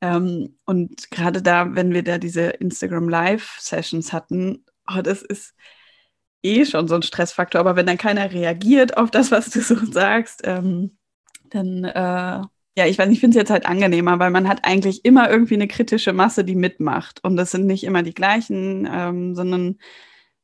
Ähm, 0.02 0.58
und 0.66 1.12
gerade 1.12 1.42
da, 1.42 1.76
wenn 1.76 1.94
wir 1.94 2.04
da 2.04 2.18
diese 2.18 2.50
Instagram 2.50 3.10
Live-Sessions 3.10 4.12
hatten, 4.12 4.66
oh, 4.88 5.02
das 5.02 5.22
ist 5.22 5.54
eh 6.44 6.66
schon 6.66 6.88
so 6.88 6.96
ein 6.96 7.04
Stressfaktor. 7.04 7.62
Aber 7.62 7.76
wenn 7.76 7.86
dann 7.86 7.98
keiner 7.98 8.32
reagiert 8.32 8.98
auf 8.98 9.12
das, 9.12 9.32
was 9.32 9.52
du 9.52 9.62
so 9.62 9.76
sagst, 9.92 10.42
ähm, 10.46 10.98
dann 11.50 11.84
äh, 11.84 12.42
ja, 12.76 12.86
ich 12.86 12.98
weiß 12.98 13.08
nicht, 13.08 13.18
ich 13.18 13.20
finde 13.20 13.38
es 13.38 13.42
jetzt 13.42 13.52
halt 13.52 13.66
angenehmer, 13.66 14.20
weil 14.20 14.32
man 14.32 14.48
hat 14.48 14.64
eigentlich 14.64 15.04
immer 15.04 15.30
irgendwie 15.30 15.56
eine 15.56 15.68
kritische 15.68 16.14
Masse, 16.14 16.46
die 16.46 16.56
mitmacht. 16.56 17.24
Und 17.24 17.36
das 17.36 17.52
sind 17.52 17.66
nicht 17.66 17.84
immer 17.84 18.02
die 18.02 18.14
gleichen, 18.14 18.88
ähm, 18.92 19.36
sondern 19.36 19.78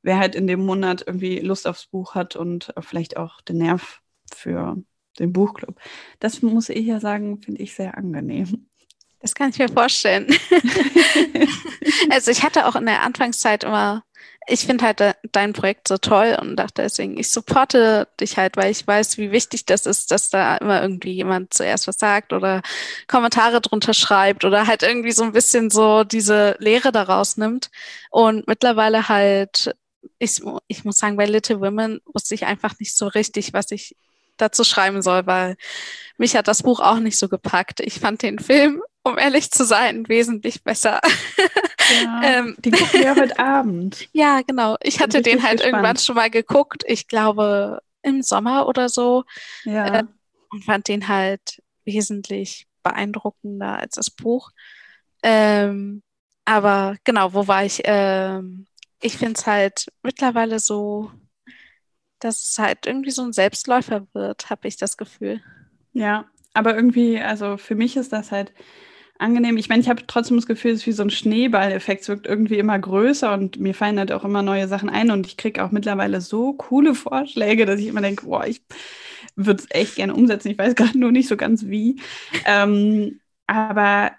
wer 0.01 0.17
halt 0.17 0.35
in 0.35 0.47
dem 0.47 0.65
Monat 0.65 1.03
irgendwie 1.05 1.39
Lust 1.39 1.67
aufs 1.67 1.87
Buch 1.87 2.15
hat 2.15 2.35
und 2.35 2.73
vielleicht 2.79 3.17
auch 3.17 3.41
den 3.41 3.57
Nerv 3.57 4.01
für 4.33 4.75
den 5.19 5.33
Buchclub. 5.33 5.79
Das 6.19 6.41
muss 6.41 6.69
ich 6.69 6.85
ja 6.85 6.99
sagen, 6.99 7.41
finde 7.41 7.61
ich 7.61 7.73
sehr 7.73 7.97
angenehm. 7.97 8.67
Das 9.19 9.33
kann 9.33 9.49
ich 9.49 9.57
mir 9.57 9.69
vorstellen. 9.69 10.27
also 12.09 12.29
ich 12.29 12.43
hatte 12.43 12.67
auch 12.67 12.75
in 12.75 12.85
der 12.85 13.03
Anfangszeit 13.03 13.63
immer 13.63 14.03
ich 14.47 14.65
finde 14.65 14.85
halt 14.85 14.99
de 14.99 15.13
dein 15.31 15.53
Projekt 15.53 15.87
so 15.87 15.97
toll 15.97 16.37
und 16.41 16.55
dachte 16.55 16.81
deswegen, 16.81 17.17
ich 17.17 17.29
supporte 17.29 18.07
dich 18.19 18.37
halt, 18.37 18.55
weil 18.57 18.71
ich 18.71 18.87
weiß, 18.87 19.17
wie 19.17 19.31
wichtig 19.31 19.65
das 19.65 19.85
ist, 19.85 20.11
dass 20.11 20.29
da 20.29 20.57
immer 20.57 20.81
irgendwie 20.81 21.11
jemand 21.11 21.53
zuerst 21.53 21.87
was 21.87 21.97
sagt 21.97 22.33
oder 22.33 22.61
Kommentare 23.07 23.61
drunter 23.61 23.93
schreibt 23.93 24.45
oder 24.45 24.65
halt 24.67 24.83
irgendwie 24.83 25.11
so 25.11 25.23
ein 25.23 25.33
bisschen 25.33 25.69
so 25.69 26.03
diese 26.05 26.55
Lehre 26.59 26.91
daraus 26.91 27.37
nimmt. 27.37 27.69
Und 28.09 28.47
mittlerweile 28.47 29.09
halt, 29.09 29.75
ich, 30.19 30.41
ich 30.67 30.85
muss 30.85 30.97
sagen, 30.97 31.17
bei 31.17 31.25
Little 31.25 31.59
Women 31.59 31.99
wusste 32.05 32.35
ich 32.35 32.45
einfach 32.45 32.79
nicht 32.79 32.95
so 32.95 33.07
richtig, 33.07 33.53
was 33.53 33.71
ich 33.71 33.95
dazu 34.37 34.63
schreiben 34.63 35.01
soll, 35.01 35.25
weil 35.25 35.55
mich 36.17 36.35
hat 36.35 36.47
das 36.47 36.63
Buch 36.63 36.79
auch 36.79 36.99
nicht 36.99 37.17
so 37.17 37.29
gepackt. 37.29 37.79
Ich 37.79 37.99
fand 37.99 38.21
den 38.21 38.39
Film, 38.39 38.81
um 39.03 39.17
ehrlich 39.17 39.51
zu 39.51 39.65
sein, 39.65 40.07
wesentlich 40.07 40.63
besser. 40.63 40.99
Ja, 42.03 42.21
ähm, 42.23 42.55
den 42.59 42.73
gucken 42.73 43.01
wir 43.01 43.15
heute 43.15 43.39
Abend. 43.39 44.07
Ja, 44.13 44.41
genau. 44.41 44.77
Ich 44.81 44.99
hatte 44.99 45.21
den 45.21 45.43
halt 45.43 45.59
gespannt. 45.59 45.73
irgendwann 45.73 45.97
schon 45.97 46.15
mal 46.15 46.29
geguckt. 46.29 46.83
Ich 46.87 47.07
glaube 47.07 47.81
im 48.01 48.21
Sommer 48.21 48.67
oder 48.67 48.89
so. 48.89 49.23
Ja. 49.63 49.99
Äh, 49.99 50.03
und 50.49 50.63
fand 50.63 50.87
den 50.87 51.07
halt 51.07 51.61
wesentlich 51.85 52.67
beeindruckender 52.83 53.79
als 53.79 53.95
das 53.95 54.09
Buch. 54.09 54.51
Ähm, 55.23 56.01
aber 56.45 56.95
genau, 57.03 57.33
wo 57.33 57.47
war 57.47 57.65
ich? 57.65 57.81
Ähm, 57.83 58.65
ich 59.01 59.17
finde 59.17 59.33
es 59.37 59.45
halt 59.45 59.87
mittlerweile 60.03 60.59
so 60.59 61.11
dass 62.19 62.51
es 62.51 62.59
halt 62.59 62.85
irgendwie 62.85 63.11
so 63.11 63.23
ein 63.23 63.33
Selbstläufer 63.33 64.07
wird, 64.13 64.49
habe 64.49 64.67
ich 64.67 64.77
das 64.77 64.97
Gefühl. 64.97 65.41
Ja, 65.93 66.25
aber 66.53 66.75
irgendwie, 66.75 67.19
also 67.19 67.57
für 67.57 67.75
mich 67.75 67.97
ist 67.97 68.13
das 68.13 68.31
halt 68.31 68.53
angenehm. 69.19 69.57
Ich 69.57 69.69
meine, 69.69 69.81
ich 69.81 69.89
habe 69.89 70.05
trotzdem 70.07 70.37
das 70.37 70.45
Gefühl, 70.45 70.71
es 70.71 70.81
ist 70.81 70.87
wie 70.87 70.91
so 70.91 71.03
ein 71.03 71.09
Schneeballeffekt. 71.09 72.01
Es 72.01 72.09
wirkt 72.09 72.27
irgendwie 72.27 72.57
immer 72.59 72.77
größer 72.77 73.33
und 73.33 73.59
mir 73.59 73.73
fallen 73.73 73.99
halt 73.99 74.11
auch 74.11 74.23
immer 74.23 74.41
neue 74.41 74.67
Sachen 74.67 74.89
ein 74.89 75.11
und 75.11 75.25
ich 75.25 75.37
kriege 75.37 75.63
auch 75.63 75.71
mittlerweile 75.71 76.21
so 76.21 76.53
coole 76.53 76.95
Vorschläge, 76.95 77.65
dass 77.65 77.79
ich 77.79 77.87
immer 77.87 78.01
denke, 78.01 78.25
boah, 78.25 78.45
ich 78.45 78.61
würde 79.35 79.63
es 79.63 79.67
echt 79.71 79.95
gerne 79.95 80.13
umsetzen. 80.13 80.49
Ich 80.49 80.57
weiß 80.57 80.75
gerade 80.75 80.97
nur 80.97 81.11
nicht 81.11 81.27
so 81.27 81.37
ganz 81.37 81.65
wie. 81.65 81.99
ähm, 82.45 83.19
aber 83.47 84.11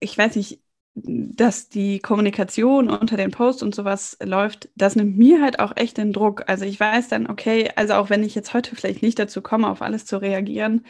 ich 0.00 0.16
weiß 0.16 0.36
nicht, 0.36 0.60
dass 0.98 1.68
die 1.68 1.98
Kommunikation 1.98 2.88
unter 2.88 3.18
den 3.18 3.30
Posts 3.30 3.62
und 3.62 3.74
sowas 3.74 4.16
läuft, 4.22 4.70
das 4.76 4.96
nimmt 4.96 5.18
mir 5.18 5.42
halt 5.42 5.60
auch 5.60 5.76
echt 5.76 5.98
den 5.98 6.12
Druck. 6.12 6.44
Also 6.46 6.64
ich 6.64 6.80
weiß 6.80 7.08
dann, 7.08 7.28
okay, 7.28 7.70
also 7.76 7.94
auch 7.94 8.08
wenn 8.08 8.24
ich 8.24 8.34
jetzt 8.34 8.54
heute 8.54 8.74
vielleicht 8.74 9.02
nicht 9.02 9.18
dazu 9.18 9.42
komme, 9.42 9.68
auf 9.68 9.82
alles 9.82 10.06
zu 10.06 10.16
reagieren, 10.16 10.86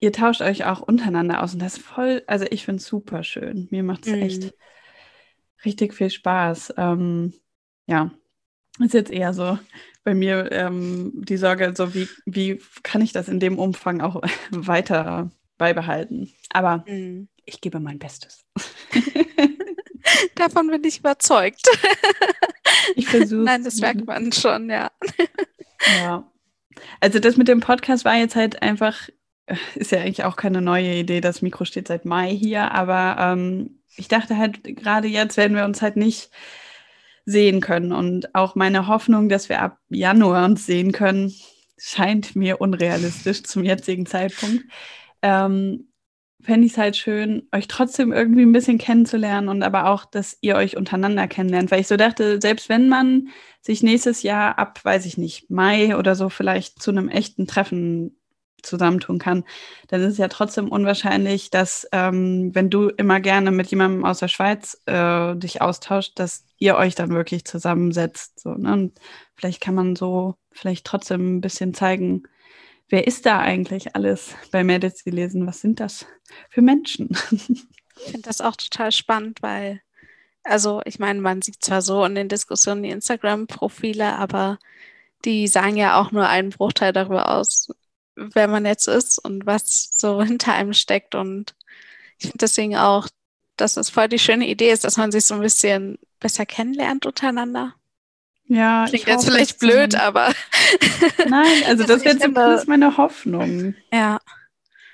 ihr 0.00 0.12
tauscht 0.12 0.42
euch 0.42 0.66
auch 0.66 0.80
untereinander 0.80 1.42
aus 1.42 1.54
und 1.54 1.62
das 1.62 1.78
ist 1.78 1.86
voll, 1.86 2.22
also 2.26 2.44
ich 2.50 2.66
finde 2.66 2.80
es 2.80 2.86
super 2.86 3.24
schön. 3.24 3.66
Mir 3.70 3.82
macht 3.82 4.06
es 4.06 4.12
mhm. 4.12 4.22
echt 4.22 4.54
richtig 5.64 5.94
viel 5.94 6.10
Spaß. 6.10 6.74
Ähm, 6.76 7.32
ja, 7.86 8.10
ist 8.78 8.92
jetzt 8.92 9.10
eher 9.10 9.32
so 9.32 9.58
bei 10.04 10.14
mir 10.14 10.52
ähm, 10.52 11.12
die 11.14 11.38
Sorge, 11.38 11.72
so 11.74 11.94
wie, 11.94 12.08
wie 12.26 12.60
kann 12.82 13.00
ich 13.00 13.12
das 13.12 13.28
in 13.28 13.40
dem 13.40 13.58
Umfang 13.58 14.02
auch 14.02 14.20
weiter 14.50 15.30
beibehalten. 15.58 16.32
Aber 16.50 16.84
mhm. 16.86 17.28
ich 17.44 17.60
gebe 17.60 17.80
mein 17.80 17.98
Bestes. 17.98 18.44
Davon 20.34 20.68
bin 20.68 20.84
ich 20.84 21.00
überzeugt. 21.00 21.62
Ich 22.96 23.08
versuche. 23.08 23.42
Nein, 23.42 23.64
das 23.64 23.76
merkt 23.76 24.06
man 24.06 24.32
schon, 24.32 24.70
ja. 24.70 24.90
Ja. 26.00 26.30
Also 27.00 27.18
das 27.18 27.36
mit 27.36 27.48
dem 27.48 27.60
Podcast 27.60 28.04
war 28.04 28.16
jetzt 28.16 28.34
halt 28.34 28.62
einfach, 28.62 29.08
ist 29.74 29.92
ja 29.92 30.00
eigentlich 30.00 30.24
auch 30.24 30.36
keine 30.36 30.60
neue 30.60 30.94
Idee. 30.94 31.20
Das 31.20 31.40
Mikro 31.40 31.64
steht 31.64 31.88
seit 31.88 32.04
Mai 32.04 32.30
hier, 32.34 32.72
aber 32.72 33.16
ähm, 33.18 33.80
ich 33.96 34.08
dachte 34.08 34.36
halt, 34.36 34.64
gerade 34.64 35.06
jetzt 35.06 35.36
werden 35.36 35.56
wir 35.56 35.64
uns 35.64 35.82
halt 35.82 35.96
nicht 35.96 36.30
sehen 37.26 37.60
können. 37.60 37.92
Und 37.92 38.34
auch 38.34 38.54
meine 38.54 38.88
Hoffnung, 38.88 39.28
dass 39.28 39.48
wir 39.48 39.60
ab 39.60 39.78
Januar 39.88 40.44
uns 40.44 40.66
sehen 40.66 40.92
können, 40.92 41.32
scheint 41.78 42.34
mir 42.34 42.60
unrealistisch 42.60 43.44
zum 43.44 43.64
jetzigen 43.64 44.06
Zeitpunkt. 44.06 44.64
Ähm, 45.22 45.88
Fände 46.40 46.66
ich 46.66 46.72
es 46.72 46.78
halt 46.78 46.96
schön, 46.96 47.48
euch 47.52 47.66
trotzdem 47.66 48.12
irgendwie 48.12 48.42
ein 48.42 48.52
bisschen 48.52 48.78
kennenzulernen 48.78 49.48
und 49.48 49.64
aber 49.64 49.90
auch, 49.90 50.04
dass 50.04 50.38
ihr 50.40 50.54
euch 50.54 50.76
untereinander 50.76 51.26
kennenlernt. 51.26 51.72
Weil 51.72 51.80
ich 51.80 51.88
so 51.88 51.96
dachte, 51.96 52.40
selbst 52.40 52.68
wenn 52.68 52.88
man 52.88 53.28
sich 53.60 53.82
nächstes 53.82 54.22
Jahr 54.22 54.56
ab, 54.56 54.78
weiß 54.84 55.04
ich 55.06 55.18
nicht, 55.18 55.50
Mai 55.50 55.96
oder 55.96 56.14
so 56.14 56.28
vielleicht 56.28 56.80
zu 56.80 56.92
einem 56.92 57.08
echten 57.08 57.48
Treffen 57.48 58.16
zusammentun 58.62 59.18
kann, 59.18 59.44
dann 59.88 60.00
ist 60.00 60.12
es 60.12 60.18
ja 60.18 60.28
trotzdem 60.28 60.68
unwahrscheinlich, 60.68 61.50
dass 61.50 61.88
ähm, 61.92 62.54
wenn 62.54 62.70
du 62.70 62.88
immer 62.88 63.20
gerne 63.20 63.50
mit 63.50 63.68
jemandem 63.68 64.04
aus 64.04 64.20
der 64.20 64.28
Schweiz 64.28 64.80
äh, 64.86 65.34
dich 65.36 65.60
austauscht, 65.60 66.12
dass 66.20 66.44
ihr 66.58 66.76
euch 66.76 66.94
dann 66.94 67.10
wirklich 67.10 67.44
zusammensetzt. 67.46 68.38
So, 68.40 68.54
ne? 68.54 68.72
Und 68.72 69.00
vielleicht 69.34 69.60
kann 69.60 69.74
man 69.74 69.96
so 69.96 70.36
vielleicht 70.52 70.86
trotzdem 70.86 71.36
ein 71.36 71.40
bisschen 71.40 71.74
zeigen, 71.74 72.24
wer 72.88 73.06
ist 73.06 73.26
da 73.26 73.40
eigentlich 73.40 73.94
alles 73.94 74.34
bei 74.50 74.64
Medici 74.64 75.10
lesen? 75.10 75.46
Was 75.46 75.60
sind 75.60 75.80
das 75.80 76.06
für 76.50 76.62
Menschen? 76.62 77.10
Ich 78.00 78.12
finde 78.12 78.22
das 78.22 78.40
auch 78.40 78.56
total 78.56 78.92
spannend, 78.92 79.42
weil, 79.42 79.82
also 80.44 80.82
ich 80.84 80.98
meine, 80.98 81.20
man 81.20 81.42
sieht 81.42 81.64
zwar 81.64 81.82
so 81.82 82.04
in 82.04 82.14
den 82.14 82.28
Diskussionen 82.28 82.84
die 82.84 82.90
Instagram-Profile, 82.90 84.16
aber 84.16 84.58
die 85.24 85.48
sagen 85.48 85.76
ja 85.76 86.00
auch 86.00 86.12
nur 86.12 86.28
einen 86.28 86.50
Bruchteil 86.50 86.92
darüber 86.92 87.30
aus, 87.30 87.72
wer 88.14 88.48
man 88.48 88.66
jetzt 88.66 88.86
ist 88.88 89.18
und 89.18 89.46
was 89.46 89.90
so 89.96 90.22
hinter 90.22 90.54
einem 90.54 90.74
steckt. 90.74 91.14
Und 91.14 91.54
ich 92.18 92.26
finde 92.26 92.38
deswegen 92.38 92.76
auch, 92.76 93.08
dass 93.56 93.76
es 93.76 93.90
voll 93.90 94.08
die 94.08 94.20
schöne 94.20 94.46
Idee 94.46 94.70
ist, 94.70 94.84
dass 94.84 94.96
man 94.96 95.10
sich 95.10 95.24
so 95.24 95.34
ein 95.34 95.40
bisschen 95.40 95.98
besser 96.20 96.46
kennenlernt 96.46 97.06
untereinander. 97.06 97.74
Ja, 98.48 98.86
klingt 98.88 99.06
jetzt 99.06 99.26
vielleicht 99.26 99.58
blöd, 99.58 99.94
aber. 99.94 100.32
Nein, 101.28 101.62
also 101.66 101.84
das 101.84 102.04
wäre 102.04 102.18
zumindest 102.18 102.66
meine 102.66 102.96
Hoffnung. 102.96 103.74
Ja. 103.92 104.18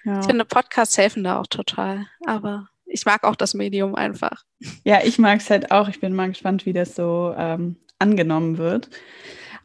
ja. 0.04 0.20
Ich 0.20 0.26
finde, 0.26 0.44
Podcasts 0.44 0.98
helfen 0.98 1.24
da 1.24 1.40
auch 1.40 1.46
total. 1.46 2.06
Aber 2.26 2.68
ich 2.84 3.06
mag 3.06 3.24
auch 3.24 3.36
das 3.36 3.54
Medium 3.54 3.94
einfach. 3.94 4.44
Ja, 4.84 5.00
ich 5.04 5.18
mag 5.18 5.40
es 5.40 5.50
halt 5.50 5.70
auch. 5.70 5.88
Ich 5.88 6.00
bin 6.00 6.14
mal 6.14 6.28
gespannt, 6.28 6.66
wie 6.66 6.72
das 6.72 6.96
so 6.96 7.34
ähm, 7.36 7.76
angenommen 7.98 8.58
wird. 8.58 8.90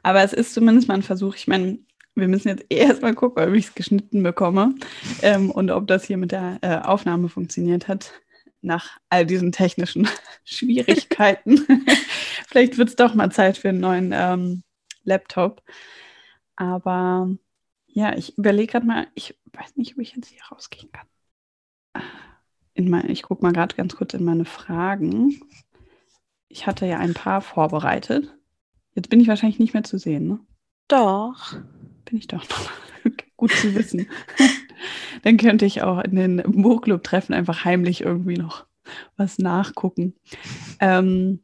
Aber 0.03 0.23
es 0.23 0.33
ist 0.33 0.53
zumindest 0.53 0.87
mal 0.87 0.95
ein 0.95 1.03
Versuch. 1.03 1.35
Ich 1.35 1.47
meine, 1.47 1.79
wir 2.15 2.27
müssen 2.27 2.49
jetzt 2.49 2.65
erstmal 2.69 3.15
gucken, 3.15 3.43
ob 3.43 3.53
ich 3.53 3.65
es 3.65 3.75
geschnitten 3.75 4.23
bekomme 4.23 4.75
ähm, 5.21 5.51
und 5.51 5.71
ob 5.71 5.87
das 5.87 6.05
hier 6.05 6.17
mit 6.17 6.31
der 6.31 6.59
äh, 6.61 6.77
Aufnahme 6.77 7.29
funktioniert 7.29 7.87
hat. 7.87 8.13
Nach 8.61 8.97
all 9.09 9.25
diesen 9.25 9.51
technischen 9.51 10.07
Schwierigkeiten. 10.43 11.57
Vielleicht 12.47 12.77
wird 12.77 12.89
es 12.89 12.95
doch 12.95 13.13
mal 13.13 13.31
Zeit 13.31 13.57
für 13.57 13.69
einen 13.69 13.79
neuen 13.79 14.11
ähm, 14.13 14.63
Laptop. 15.03 15.63
Aber 16.55 17.29
ja, 17.87 18.15
ich 18.17 18.37
überlege 18.37 18.71
gerade 18.71 18.85
mal, 18.85 19.07
ich 19.15 19.39
weiß 19.53 19.77
nicht, 19.77 19.93
ob 19.93 20.01
ich 20.01 20.15
jetzt 20.15 20.27
hier 20.27 20.43
rausgehen 20.51 20.91
kann. 20.91 21.07
In 22.73 22.89
mein, 22.89 23.09
ich 23.09 23.23
gucke 23.23 23.43
mal 23.43 23.53
gerade 23.53 23.75
ganz 23.75 23.95
kurz 23.95 24.13
in 24.13 24.23
meine 24.23 24.45
Fragen. 24.45 25.39
Ich 26.47 26.67
hatte 26.67 26.85
ja 26.85 26.97
ein 26.97 27.13
paar 27.13 27.41
vorbereitet. 27.41 28.33
Jetzt 28.95 29.09
bin 29.09 29.19
ich 29.19 29.27
wahrscheinlich 29.27 29.59
nicht 29.59 29.73
mehr 29.73 29.83
zu 29.83 29.97
sehen, 29.97 30.27
ne? 30.27 30.39
Doch 30.87 31.53
bin 32.05 32.17
ich 32.17 32.27
doch 32.27 32.47
noch. 32.49 32.71
Gut 33.37 33.51
zu 33.51 33.73
wissen. 33.75 34.07
Dann 35.23 35.37
könnte 35.37 35.65
ich 35.65 35.81
auch 35.81 36.03
in 36.03 36.15
den 36.15 36.43
Buchclub-Treffen 36.45 37.33
einfach 37.33 37.65
heimlich 37.65 38.01
irgendwie 38.01 38.37
noch 38.37 38.65
was 39.17 39.37
nachgucken. 39.37 40.15
Ähm, 40.79 41.43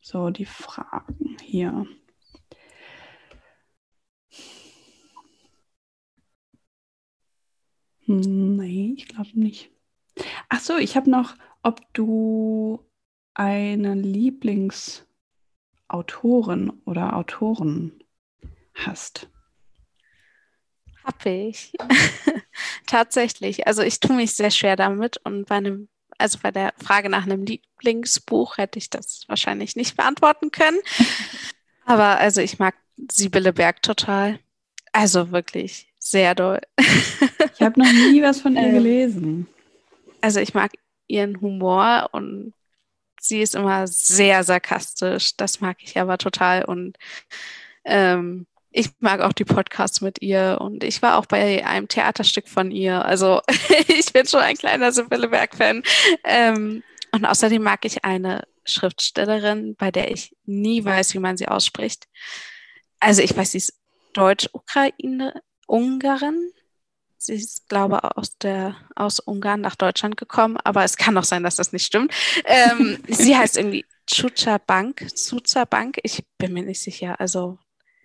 so, 0.00 0.30
die 0.30 0.46
Fragen 0.46 1.36
hier. 1.42 1.86
Hm, 8.06 8.56
nee, 8.56 8.94
ich 8.96 9.08
glaube 9.08 9.30
nicht. 9.34 9.70
Ach 10.48 10.60
so, 10.60 10.76
ich 10.76 10.96
habe 10.96 11.10
noch, 11.10 11.34
ob 11.62 11.80
du 11.94 12.84
eine 13.34 13.94
Lieblingsautorin 13.94 16.72
oder 16.84 17.16
Autoren 17.16 17.92
hast? 18.74 19.28
Hab 21.04 21.24
ich. 21.26 21.72
Tatsächlich. 22.86 23.66
Also 23.66 23.82
ich 23.82 24.00
tue 24.00 24.16
mich 24.16 24.32
sehr 24.34 24.50
schwer 24.50 24.76
damit 24.76 25.18
und 25.18 25.46
bei 25.46 25.56
einem, 25.56 25.88
also 26.18 26.38
bei 26.42 26.50
der 26.50 26.72
Frage 26.82 27.08
nach 27.08 27.24
einem 27.24 27.44
Lieblingsbuch 27.44 28.58
hätte 28.58 28.78
ich 28.78 28.90
das 28.90 29.24
wahrscheinlich 29.28 29.76
nicht 29.76 29.96
beantworten 29.96 30.50
können. 30.50 30.78
Aber 31.84 32.18
also 32.18 32.40
ich 32.40 32.58
mag 32.58 32.74
Sibylle 33.10 33.52
Berg 33.52 33.82
total. 33.82 34.38
Also 34.92 35.32
wirklich 35.32 35.92
sehr 35.98 36.34
doll. 36.34 36.60
ich 36.78 37.62
habe 37.62 37.80
noch 37.80 37.92
nie 37.92 38.22
was 38.22 38.40
von 38.40 38.54
ihr 38.54 38.62
ähm, 38.62 38.74
gelesen. 38.74 39.46
Also 40.20 40.40
ich 40.40 40.54
mag 40.54 40.72
ihren 41.08 41.40
Humor 41.40 42.08
und 42.12 42.54
sie 43.20 43.40
ist 43.40 43.54
immer 43.54 43.86
sehr 43.86 44.44
sarkastisch. 44.44 45.36
Das 45.36 45.60
mag 45.60 45.78
ich 45.80 45.98
aber 45.98 46.18
total 46.18 46.64
und 46.64 46.98
ähm, 47.84 48.46
ich 48.72 48.90
mag 49.00 49.20
auch 49.20 49.32
die 49.32 49.44
Podcasts 49.44 50.00
mit 50.00 50.22
ihr 50.22 50.58
und 50.60 50.82
ich 50.82 51.02
war 51.02 51.18
auch 51.18 51.26
bei 51.26 51.64
einem 51.66 51.88
Theaterstück 51.88 52.48
von 52.48 52.70
ihr. 52.70 53.04
Also 53.04 53.40
ich 53.88 54.12
bin 54.12 54.26
schon 54.26 54.40
ein 54.40 54.56
kleiner 54.56 54.92
Sibylle 54.92 55.28
Berg-Fan. 55.28 55.82
Ähm, 56.24 56.82
und 57.12 57.26
außerdem 57.26 57.62
mag 57.62 57.84
ich 57.84 58.04
eine 58.04 58.44
Schriftstellerin, 58.64 59.76
bei 59.76 59.90
der 59.90 60.10
ich 60.10 60.34
nie 60.44 60.84
weiß, 60.84 61.14
wie 61.14 61.18
man 61.18 61.36
sie 61.36 61.48
ausspricht. 61.48 62.08
Also 62.98 63.22
ich 63.22 63.36
weiß, 63.36 63.52
sie 63.52 63.58
ist 63.58 63.78
Deutsch-Ukraine, 64.14 65.42
Ungarin. 65.66 66.50
Sie 67.18 67.34
ist, 67.34 67.68
glaube 67.68 68.00
ich, 68.02 68.16
aus, 68.16 68.36
aus 68.96 69.20
Ungarn 69.20 69.60
nach 69.60 69.76
Deutschland 69.76 70.16
gekommen, 70.16 70.56
aber 70.64 70.82
es 70.82 70.96
kann 70.96 71.16
auch 71.18 71.24
sein, 71.24 71.44
dass 71.44 71.56
das 71.56 71.72
nicht 71.72 71.86
stimmt. 71.86 72.12
Ähm, 72.44 72.98
sie 73.06 73.36
heißt 73.36 73.58
irgendwie 73.58 73.84
Chucha 74.06 74.58
Bank, 74.58 75.06
Suza 75.14 75.64
Bank. 75.64 75.98
Ich 76.02 76.24
bin 76.38 76.52
mir 76.52 76.64
nicht 76.64 76.80
sicher. 76.80 77.20
Also 77.20 77.58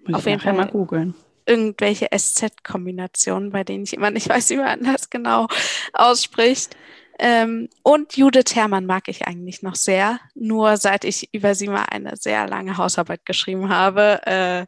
muss 0.08 0.20
Auf 0.20 0.26
jeden 0.26 0.40
Fall 0.40 0.54
mal 0.54 0.68
googeln. 0.68 1.16
Irgendwelche 1.46 2.10
SZ-Kombinationen, 2.12 3.52
bei 3.52 3.64
denen 3.64 3.84
ich 3.84 3.94
immer 3.94 4.12
nicht 4.12 4.28
weiß, 4.30 4.50
wie 4.50 4.58
man 4.58 4.84
das 4.84 5.10
genau 5.10 5.48
ausspricht. 5.94 6.76
Ähm, 7.20 7.68
und 7.82 8.16
Judith 8.16 8.54
Herrmann 8.56 8.86
mag 8.86 9.08
ich 9.08 9.28
eigentlich 9.28 9.64
noch 9.64 9.76
sehr. 9.76 10.20
Nur 10.36 10.78
seit 10.78 11.04
ich 11.04 11.34
über 11.34 11.56
sie 11.56 11.68
mal 11.68 11.86
eine 11.90 12.16
sehr 12.16 12.48
lange 12.48 12.78
Hausarbeit 12.78 13.26
geschrieben 13.26 13.70
habe, 13.70 14.22
äh, 14.26 14.66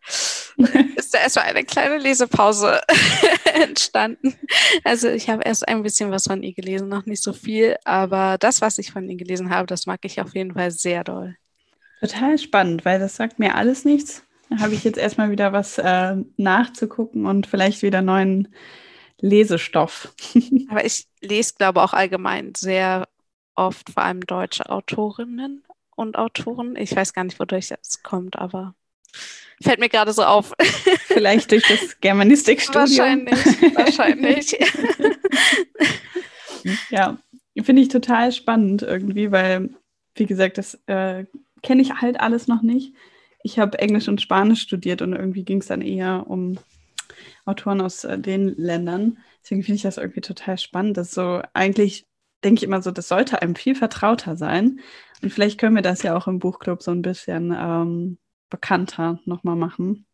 ist 0.95 1.13
da 1.13 1.19
erstmal 1.19 1.45
eine 1.45 1.63
kleine 1.63 1.99
Lesepause 1.99 2.81
entstanden. 3.53 4.33
Also 4.83 5.09
ich 5.09 5.29
habe 5.29 5.43
erst 5.43 5.67
ein 5.67 5.83
bisschen 5.83 6.11
was 6.11 6.25
von 6.25 6.41
ihr 6.41 6.53
gelesen, 6.53 6.89
noch 6.89 7.05
nicht 7.05 7.21
so 7.21 7.33
viel, 7.33 7.75
aber 7.85 8.37
das, 8.39 8.61
was 8.61 8.79
ich 8.79 8.91
von 8.91 9.07
ihr 9.07 9.17
gelesen 9.17 9.51
habe, 9.51 9.67
das 9.67 9.85
mag 9.85 9.99
ich 10.03 10.19
auf 10.19 10.33
jeden 10.33 10.55
Fall 10.55 10.71
sehr 10.71 11.03
doll. 11.03 11.35
Total 11.99 12.37
spannend, 12.37 12.85
weil 12.85 12.99
das 12.99 13.15
sagt 13.15 13.37
mir 13.39 13.55
alles 13.55 13.85
nichts. 13.85 14.23
Habe 14.57 14.73
ich 14.73 14.83
jetzt 14.83 14.97
erstmal 14.97 15.31
wieder 15.31 15.53
was 15.53 15.77
äh, 15.77 16.15
nachzugucken 16.37 17.25
und 17.25 17.45
vielleicht 17.45 17.83
wieder 17.83 18.01
neuen 18.01 18.47
Lesestoff. 19.19 20.13
Aber 20.69 20.85
ich 20.85 21.07
lese, 21.21 21.53
glaube 21.57 21.81
auch 21.81 21.93
allgemein 21.93 22.53
sehr 22.55 23.07
oft 23.55 23.91
vor 23.91 24.03
allem 24.03 24.25
deutsche 24.25 24.69
Autorinnen 24.69 25.63
und 25.95 26.17
Autoren. 26.17 26.75
Ich 26.77 26.95
weiß 26.95 27.13
gar 27.13 27.25
nicht, 27.25 27.39
wodurch 27.39 27.67
das 27.67 28.01
kommt, 28.03 28.39
aber 28.39 28.73
fällt 29.61 29.79
mir 29.79 29.89
gerade 29.89 30.13
so 30.13 30.23
auf. 30.23 30.53
Vielleicht 31.07 31.51
durch 31.51 31.67
das 31.67 31.99
Germanistikstudium. 31.99 33.25
Wahrscheinlich, 33.27 33.75
wahrscheinlich. 33.75 34.57
ja, 36.89 37.17
finde 37.61 37.81
ich 37.81 37.89
total 37.89 38.31
spannend 38.31 38.81
irgendwie, 38.81 39.31
weil, 39.31 39.69
wie 40.15 40.25
gesagt, 40.25 40.57
das 40.57 40.75
äh, 40.85 41.25
kenne 41.61 41.81
ich 41.81 41.95
halt 41.95 42.19
alles 42.19 42.47
noch 42.47 42.61
nicht. 42.61 42.93
Ich 43.49 43.57
habe 43.57 43.79
Englisch 43.79 44.07
und 44.07 44.21
Spanisch 44.21 44.61
studiert 44.61 45.01
und 45.01 45.13
irgendwie 45.13 45.43
ging 45.43 45.59
es 45.59 45.65
dann 45.65 45.81
eher 45.81 46.25
um 46.27 46.59
Autoren 47.45 47.81
aus 47.81 48.03
äh, 48.03 48.19
den 48.19 48.55
Ländern. 48.57 49.17
Deswegen 49.41 49.63
finde 49.63 49.77
ich 49.77 49.81
das 49.81 49.97
irgendwie 49.97 50.21
total 50.21 50.59
spannend. 50.59 50.97
Das 50.97 51.11
so 51.11 51.41
eigentlich 51.53 52.05
denke 52.43 52.59
ich 52.59 52.63
immer 52.63 52.83
so, 52.83 52.91
das 52.91 53.07
sollte 53.07 53.41
einem 53.41 53.55
viel 53.55 53.73
vertrauter 53.73 54.37
sein. 54.37 54.81
Und 55.23 55.33
vielleicht 55.33 55.59
können 55.59 55.75
wir 55.75 55.81
das 55.81 56.03
ja 56.03 56.15
auch 56.15 56.27
im 56.27 56.37
Buchclub 56.37 56.83
so 56.83 56.91
ein 56.91 57.01
bisschen 57.01 57.51
ähm, 57.57 58.19
bekannter 58.51 59.19
nochmal 59.25 59.55
machen. 59.55 60.05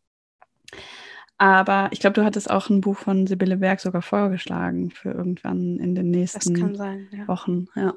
Aber 1.37 1.89
ich 1.91 1.99
glaube, 1.99 2.13
du 2.13 2.23
hattest 2.23 2.49
auch 2.49 2.69
ein 2.69 2.79
Buch 2.79 2.97
von 2.97 3.27
Sibylle 3.27 3.57
Berg 3.57 3.81
sogar 3.81 4.01
vorgeschlagen 4.01 4.91
für 4.91 5.11
irgendwann 5.11 5.77
in 5.79 5.93
den 5.93 6.09
nächsten 6.09 6.73
sein, 6.75 7.09
ja. 7.11 7.27
Wochen. 7.27 7.67
Ja. 7.75 7.95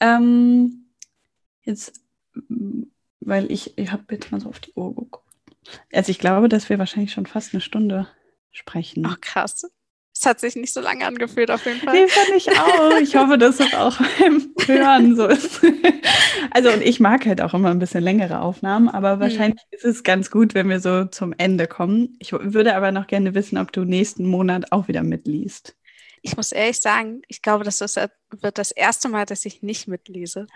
Ähm, 0.00 0.86
jetzt, 1.62 2.00
weil 3.20 3.50
ich, 3.50 3.78
ich 3.78 3.92
habe 3.92 4.04
jetzt 4.10 4.32
mal 4.32 4.40
so 4.40 4.48
auf 4.48 4.60
die 4.60 4.72
Uhr 4.74 4.94
geguckt. 4.94 5.24
Also 5.92 6.10
ich 6.10 6.18
glaube, 6.18 6.48
dass 6.48 6.68
wir 6.68 6.78
wahrscheinlich 6.78 7.12
schon 7.12 7.26
fast 7.26 7.54
eine 7.54 7.60
Stunde 7.60 8.08
sprechen. 8.50 9.06
Ach, 9.06 9.20
krass. 9.20 9.70
Es 10.12 10.26
hat 10.26 10.40
sich 10.40 10.56
nicht 10.56 10.74
so 10.74 10.80
lange 10.80 11.06
angefühlt, 11.06 11.50
auf 11.50 11.64
jeden 11.64 11.80
Fall. 11.80 11.94
Nee, 11.94 12.08
fand 12.08 12.36
ich 12.36 12.50
auch. 12.50 12.98
Ich 13.00 13.16
hoffe, 13.16 13.38
dass 13.38 13.60
es 13.60 13.72
auch 13.72 13.96
beim 14.18 14.52
Hören 14.66 15.16
so 15.16 15.26
ist. 15.26 15.62
Also, 16.50 16.70
und 16.70 16.82
ich 16.82 17.00
mag 17.00 17.26
halt 17.26 17.40
auch 17.40 17.54
immer 17.54 17.70
ein 17.70 17.78
bisschen 17.78 18.02
längere 18.02 18.40
Aufnahmen, 18.40 18.88
aber 18.88 19.12
hm. 19.12 19.20
wahrscheinlich 19.20 19.62
hm. 19.62 19.68
ist 19.70 19.84
es 19.84 20.02
ganz 20.02 20.30
gut, 20.30 20.54
wenn 20.54 20.68
wir 20.68 20.80
so 20.80 21.04
zum 21.04 21.32
Ende 21.38 21.66
kommen. 21.66 22.16
Ich 22.18 22.32
würde 22.32 22.74
aber 22.74 22.92
noch 22.92 23.06
gerne 23.06 23.34
wissen, 23.34 23.56
ob 23.56 23.72
du 23.72 23.84
nächsten 23.84 24.26
Monat 24.26 24.72
auch 24.72 24.88
wieder 24.88 25.02
mitliest. 25.02 25.76
Ich 26.22 26.36
muss 26.36 26.52
ehrlich 26.52 26.80
sagen, 26.80 27.22
ich 27.28 27.40
glaube, 27.40 27.64
das 27.64 27.80
ist, 27.80 27.98
wird 28.30 28.58
das 28.58 28.72
erste 28.72 29.08
Mal, 29.08 29.26
dass 29.26 29.46
ich 29.46 29.62
nicht 29.62 29.88
mitlese. 29.88 30.48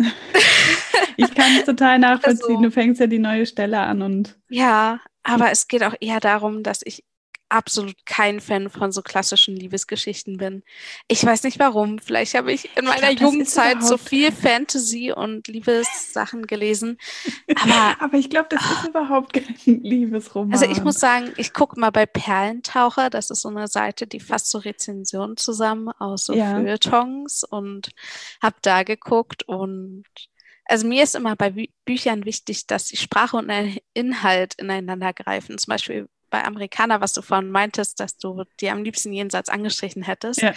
ich 1.16 1.34
kann 1.34 1.56
es 1.58 1.64
total 1.64 1.98
nachvollziehen. 1.98 2.56
Also, 2.56 2.62
du 2.62 2.70
fängst 2.70 3.00
ja 3.00 3.06
die 3.06 3.18
neue 3.18 3.46
Stelle 3.46 3.80
an 3.80 4.02
und. 4.02 4.38
Ja, 4.48 5.00
aber 5.22 5.50
es 5.50 5.68
geht 5.68 5.84
auch 5.84 5.94
eher 6.00 6.20
darum, 6.20 6.62
dass 6.62 6.80
ich 6.84 7.04
absolut 7.50 8.06
kein 8.06 8.40
Fan 8.40 8.70
von 8.70 8.92
so 8.92 9.02
klassischen 9.02 9.56
Liebesgeschichten 9.56 10.38
bin. 10.38 10.62
Ich 11.08 11.24
weiß 11.24 11.42
nicht 11.42 11.58
warum. 11.58 11.98
Vielleicht 11.98 12.34
habe 12.34 12.52
ich 12.52 12.76
in 12.76 12.84
meiner 12.84 13.14
glaub, 13.14 13.32
Jugendzeit 13.32 13.82
so 13.82 13.98
viel 13.98 14.32
Fantasy 14.32 15.12
und 15.12 15.48
Liebessachen 15.48 16.46
gelesen. 16.46 16.98
Aber, 17.56 17.96
aber 18.00 18.16
ich 18.16 18.30
glaube, 18.30 18.48
das 18.50 18.62
ist 18.64 18.88
überhaupt 18.88 19.32
kein 19.32 19.82
Liebesroman. 19.82 20.52
Also 20.52 20.66
ich 20.66 20.82
muss 20.82 21.00
sagen, 21.00 21.32
ich 21.36 21.52
gucke 21.52 21.78
mal 21.78 21.90
bei 21.90 22.06
Perlentaucher. 22.06 23.10
Das 23.10 23.30
ist 23.30 23.42
so 23.42 23.48
eine 23.48 23.68
Seite, 23.68 24.06
die 24.06 24.20
fasst 24.20 24.48
so 24.50 24.58
Rezensionen 24.58 25.36
zusammen 25.36 25.88
aus 25.98 26.24
so 26.24 26.34
ja. 26.34 26.52
Feuilletons 26.52 27.44
und 27.44 27.90
habe 28.40 28.56
da 28.62 28.84
geguckt 28.84 29.42
und 29.42 30.04
also 30.66 30.86
mir 30.86 31.02
ist 31.02 31.16
immer 31.16 31.34
bei 31.34 31.50
Bü 31.50 31.66
Büchern 31.84 32.24
wichtig, 32.24 32.68
dass 32.68 32.86
die 32.86 32.96
Sprache 32.96 33.36
und 33.36 33.48
der 33.48 33.72
Inhalt 33.92 34.54
ineinander 34.54 35.12
greifen. 35.12 35.58
Zum 35.58 35.72
Beispiel 35.72 36.08
bei 36.30 36.44
Amerikaner, 36.44 37.00
was 37.00 37.12
du 37.12 37.22
vorhin 37.22 37.50
meintest, 37.50 38.00
dass 38.00 38.16
du 38.16 38.44
die 38.60 38.70
am 38.70 38.82
liebsten 38.82 39.12
jenseits 39.12 39.48
angestrichen 39.48 40.02
hättest. 40.02 40.40
Ja. 40.40 40.54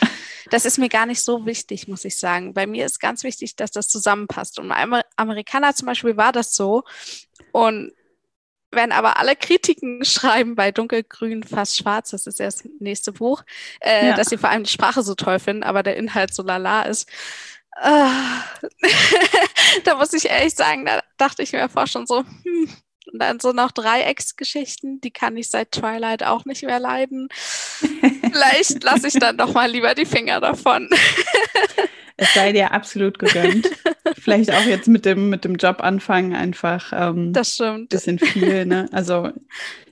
Das 0.49 0.65
ist 0.65 0.77
mir 0.77 0.89
gar 0.89 1.05
nicht 1.05 1.21
so 1.21 1.45
wichtig, 1.45 1.87
muss 1.87 2.05
ich 2.05 2.17
sagen. 2.19 2.53
Bei 2.53 2.67
mir 2.67 2.85
ist 2.85 2.99
ganz 2.99 3.23
wichtig, 3.23 3.55
dass 3.55 3.71
das 3.71 3.87
zusammenpasst. 3.89 4.59
Und 4.59 4.69
bei 4.69 5.03
Amerikaner 5.15 5.73
zum 5.75 5.87
Beispiel 5.87 6.15
war 6.17 6.31
das 6.31 6.55
so. 6.55 6.83
Und 7.51 7.91
wenn 8.71 8.91
aber 8.91 9.17
alle 9.17 9.35
Kritiken 9.35 10.03
schreiben 10.05 10.55
bei 10.55 10.71
Dunkelgrün, 10.71 11.43
fast 11.43 11.77
schwarz, 11.77 12.11
das 12.11 12.27
ist 12.27 12.39
ja 12.39 12.45
das 12.45 12.63
nächste 12.79 13.11
Buch, 13.11 13.43
äh, 13.79 14.07
ja. 14.07 14.15
dass 14.15 14.29
sie 14.29 14.37
vor 14.37 14.49
allem 14.49 14.63
die 14.63 14.71
Sprache 14.71 15.03
so 15.03 15.15
toll 15.15 15.39
finden, 15.39 15.63
aber 15.63 15.83
der 15.83 15.97
Inhalt 15.97 16.33
so 16.33 16.43
lala 16.43 16.83
ist. 16.83 17.09
Äh, 17.81 18.09
da 19.83 19.95
muss 19.95 20.13
ich 20.13 20.29
ehrlich 20.29 20.53
sagen, 20.53 20.85
da 20.85 21.01
dachte 21.17 21.41
ich 21.43 21.53
mir 21.53 21.69
vorher 21.69 21.87
schon 21.87 22.05
so, 22.05 22.19
hm, 22.19 22.69
und 23.13 23.19
dann 23.19 23.39
so 23.39 23.51
noch 23.51 23.71
Dreiecksgeschichten, 23.71 24.99
die 24.99 25.11
kann 25.11 25.37
ich 25.37 25.49
seit 25.49 25.71
Twilight 25.71 26.23
auch 26.23 26.45
nicht 26.45 26.63
mehr 26.63 26.79
leiden. 26.79 27.27
Vielleicht 28.31 28.83
lasse 28.83 29.07
ich 29.07 29.13
dann 29.13 29.37
doch 29.37 29.53
mal 29.53 29.69
lieber 29.69 29.93
die 29.93 30.05
Finger 30.05 30.41
davon. 30.41 30.89
es 32.17 32.33
sei 32.33 32.51
dir 32.51 32.71
absolut 32.71 33.19
gegönnt. 33.19 33.69
Vielleicht 34.19 34.51
auch 34.51 34.65
jetzt 34.65 34.87
mit 34.87 35.05
dem, 35.05 35.29
mit 35.29 35.45
dem 35.45 35.55
Job 35.55 35.81
anfangen, 35.81 36.33
einfach 36.33 36.91
ähm, 36.91 37.33
das 37.33 37.53
stimmt. 37.55 37.89
bisschen 37.89 38.17
viel. 38.17 38.65
Ne? 38.65 38.89
Also 38.91 39.29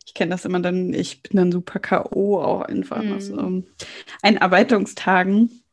ich 0.05 0.15
kenne 0.15 0.31
das 0.31 0.43
immer 0.43 0.59
dann, 0.59 0.93
ich 0.93 1.21
bin 1.21 1.37
dann 1.37 1.51
super 1.51 1.79
K.O. 1.79 2.41
auch 2.41 2.61
einfach 2.61 3.03
mm. 3.03 3.13
aus 3.13 3.29
um, 3.29 3.67
Einarbeitungstagen. 4.21 5.63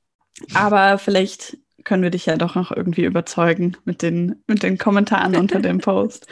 Aber 0.54 0.98
vielleicht 0.98 1.56
können 1.88 2.02
wir 2.02 2.10
dich 2.10 2.26
ja 2.26 2.36
doch 2.36 2.54
noch 2.54 2.70
irgendwie 2.70 3.04
überzeugen 3.04 3.78
mit 3.86 4.02
den, 4.02 4.44
mit 4.46 4.62
den 4.62 4.76
Kommentaren 4.76 5.34
unter 5.40 5.60
dem 5.60 5.78
Post. 5.78 6.26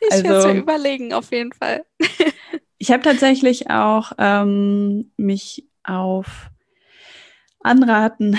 ich 0.00 0.10
also, 0.10 0.24
werde 0.24 0.48
es 0.52 0.56
überlegen, 0.56 1.12
auf 1.12 1.30
jeden 1.32 1.52
Fall. 1.52 1.84
ich 2.78 2.90
habe 2.90 3.02
tatsächlich 3.02 3.68
auch 3.68 4.12
ähm, 4.16 5.12
mich 5.18 5.68
auf 5.84 6.50
Anraten 7.62 8.38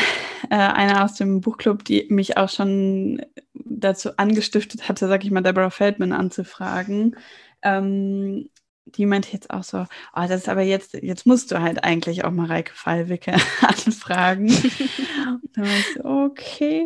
äh, 0.50 0.56
einer 0.56 1.06
aus 1.06 1.14
dem 1.14 1.42
Buchclub, 1.42 1.84
die 1.84 2.08
mich 2.10 2.38
auch 2.38 2.50
schon 2.50 3.22
dazu 3.54 4.18
angestiftet 4.18 4.90
hatte, 4.90 5.08
sag 5.08 5.24
ich 5.24 5.30
mal, 5.30 5.44
Deborah 5.44 5.70
Feldman 5.70 6.12
anzufragen, 6.12 7.18
ähm, 7.62 8.50
die 8.96 9.06
meinte 9.06 9.32
jetzt 9.32 9.50
auch 9.50 9.64
so, 9.64 9.86
oh, 10.16 10.26
das 10.28 10.42
ist 10.42 10.50
aber 10.50 10.62
jetzt, 10.62 10.94
jetzt 10.94 11.26
musst 11.26 11.52
du 11.52 11.62
halt 11.62 11.84
eigentlich 11.84 12.24
auch 12.24 12.32
Mareike 12.32 12.74
Fallwicke 12.74 13.34
anfragen. 13.62 14.50
und 14.50 15.58
dann 15.58 15.66
war 15.66 15.78
ich 15.78 15.94
so, 15.94 16.04
okay. 16.04 16.86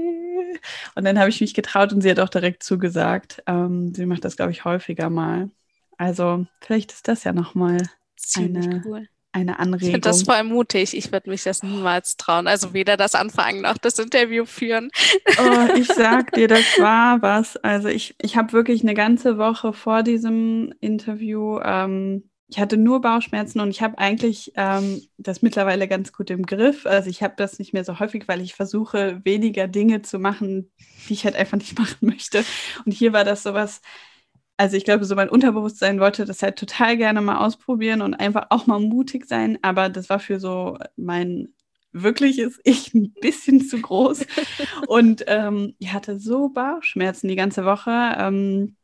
Und 0.95 1.05
dann 1.05 1.19
habe 1.19 1.29
ich 1.29 1.41
mich 1.41 1.53
getraut 1.53 1.93
und 1.93 2.01
sie 2.01 2.09
hat 2.09 2.19
auch 2.19 2.29
direkt 2.29 2.63
zugesagt. 2.63 3.43
Ähm, 3.47 3.93
sie 3.93 4.05
macht 4.05 4.25
das, 4.25 4.35
glaube 4.35 4.51
ich, 4.51 4.65
häufiger 4.65 5.09
mal. 5.09 5.49
Also 5.97 6.45
vielleicht 6.59 6.91
ist 6.91 7.07
das 7.07 7.23
ja 7.23 7.33
nochmal 7.33 7.77
eine, 8.35 8.83
cool 8.85 9.07
eine 9.33 9.59
Anregung. 9.59 9.87
Ich 9.87 9.93
finde 9.93 10.09
das 10.09 10.23
voll 10.23 10.43
mutig. 10.43 10.95
Ich 10.95 11.11
würde 11.11 11.29
mich 11.29 11.43
das 11.43 11.63
niemals 11.63 12.17
trauen. 12.17 12.47
Also 12.47 12.73
weder 12.73 12.97
das 12.97 13.15
Anfangen 13.15 13.61
noch 13.61 13.77
das 13.77 13.99
Interview 13.99 14.45
führen. 14.45 14.89
Oh, 15.37 15.75
ich 15.77 15.87
sag 15.95 16.33
dir, 16.33 16.47
das 16.47 16.65
war 16.79 17.21
was. 17.21 17.57
Also 17.57 17.87
ich, 17.87 18.15
ich 18.21 18.35
habe 18.37 18.53
wirklich 18.53 18.81
eine 18.83 18.93
ganze 18.93 19.37
Woche 19.37 19.73
vor 19.73 20.03
diesem 20.03 20.73
Interview, 20.79 21.59
ähm, 21.63 22.23
ich 22.51 22.59
hatte 22.59 22.75
nur 22.75 22.99
Bauchschmerzen 22.99 23.61
und 23.61 23.69
ich 23.69 23.81
habe 23.81 23.97
eigentlich 23.97 24.51
ähm, 24.55 25.01
das 25.17 25.41
mittlerweile 25.41 25.87
ganz 25.87 26.11
gut 26.11 26.29
im 26.29 26.45
Griff. 26.45 26.85
Also 26.85 27.09
ich 27.09 27.23
habe 27.23 27.33
das 27.37 27.59
nicht 27.59 27.71
mehr 27.71 27.85
so 27.85 27.99
häufig, 27.99 28.27
weil 28.27 28.41
ich 28.41 28.55
versuche, 28.55 29.21
weniger 29.23 29.69
Dinge 29.69 30.01
zu 30.01 30.19
machen, 30.19 30.69
die 31.07 31.13
ich 31.13 31.23
halt 31.23 31.37
einfach 31.37 31.57
nicht 31.57 31.79
machen 31.79 31.97
möchte. 32.01 32.43
Und 32.85 32.91
hier 32.91 33.13
war 33.13 33.23
das 33.23 33.43
sowas, 33.43 33.79
also 34.61 34.77
ich 34.77 34.85
glaube, 34.85 35.05
so 35.05 35.15
mein 35.15 35.27
Unterbewusstsein 35.27 35.99
wollte 35.99 36.23
das 36.23 36.43
halt 36.43 36.55
total 36.55 36.95
gerne 36.95 37.19
mal 37.19 37.39
ausprobieren 37.43 38.03
und 38.03 38.13
einfach 38.13 38.45
auch 38.51 38.67
mal 38.67 38.79
mutig 38.79 39.25
sein, 39.25 39.57
aber 39.63 39.89
das 39.89 40.07
war 40.07 40.19
für 40.19 40.39
so 40.39 40.77
mein 40.97 41.55
wirkliches 41.93 42.59
Ich 42.63 42.93
ein 42.93 43.11
bisschen 43.19 43.61
zu 43.61 43.81
groß. 43.81 44.27
Und 44.87 45.25
ähm, 45.27 45.73
ich 45.79 45.91
hatte 45.91 46.19
so 46.19 46.49
Bauchschmerzen 46.49 47.27
die 47.27 47.35
ganze 47.35 47.65
Woche. 47.65 48.15
Ähm, 48.17 48.75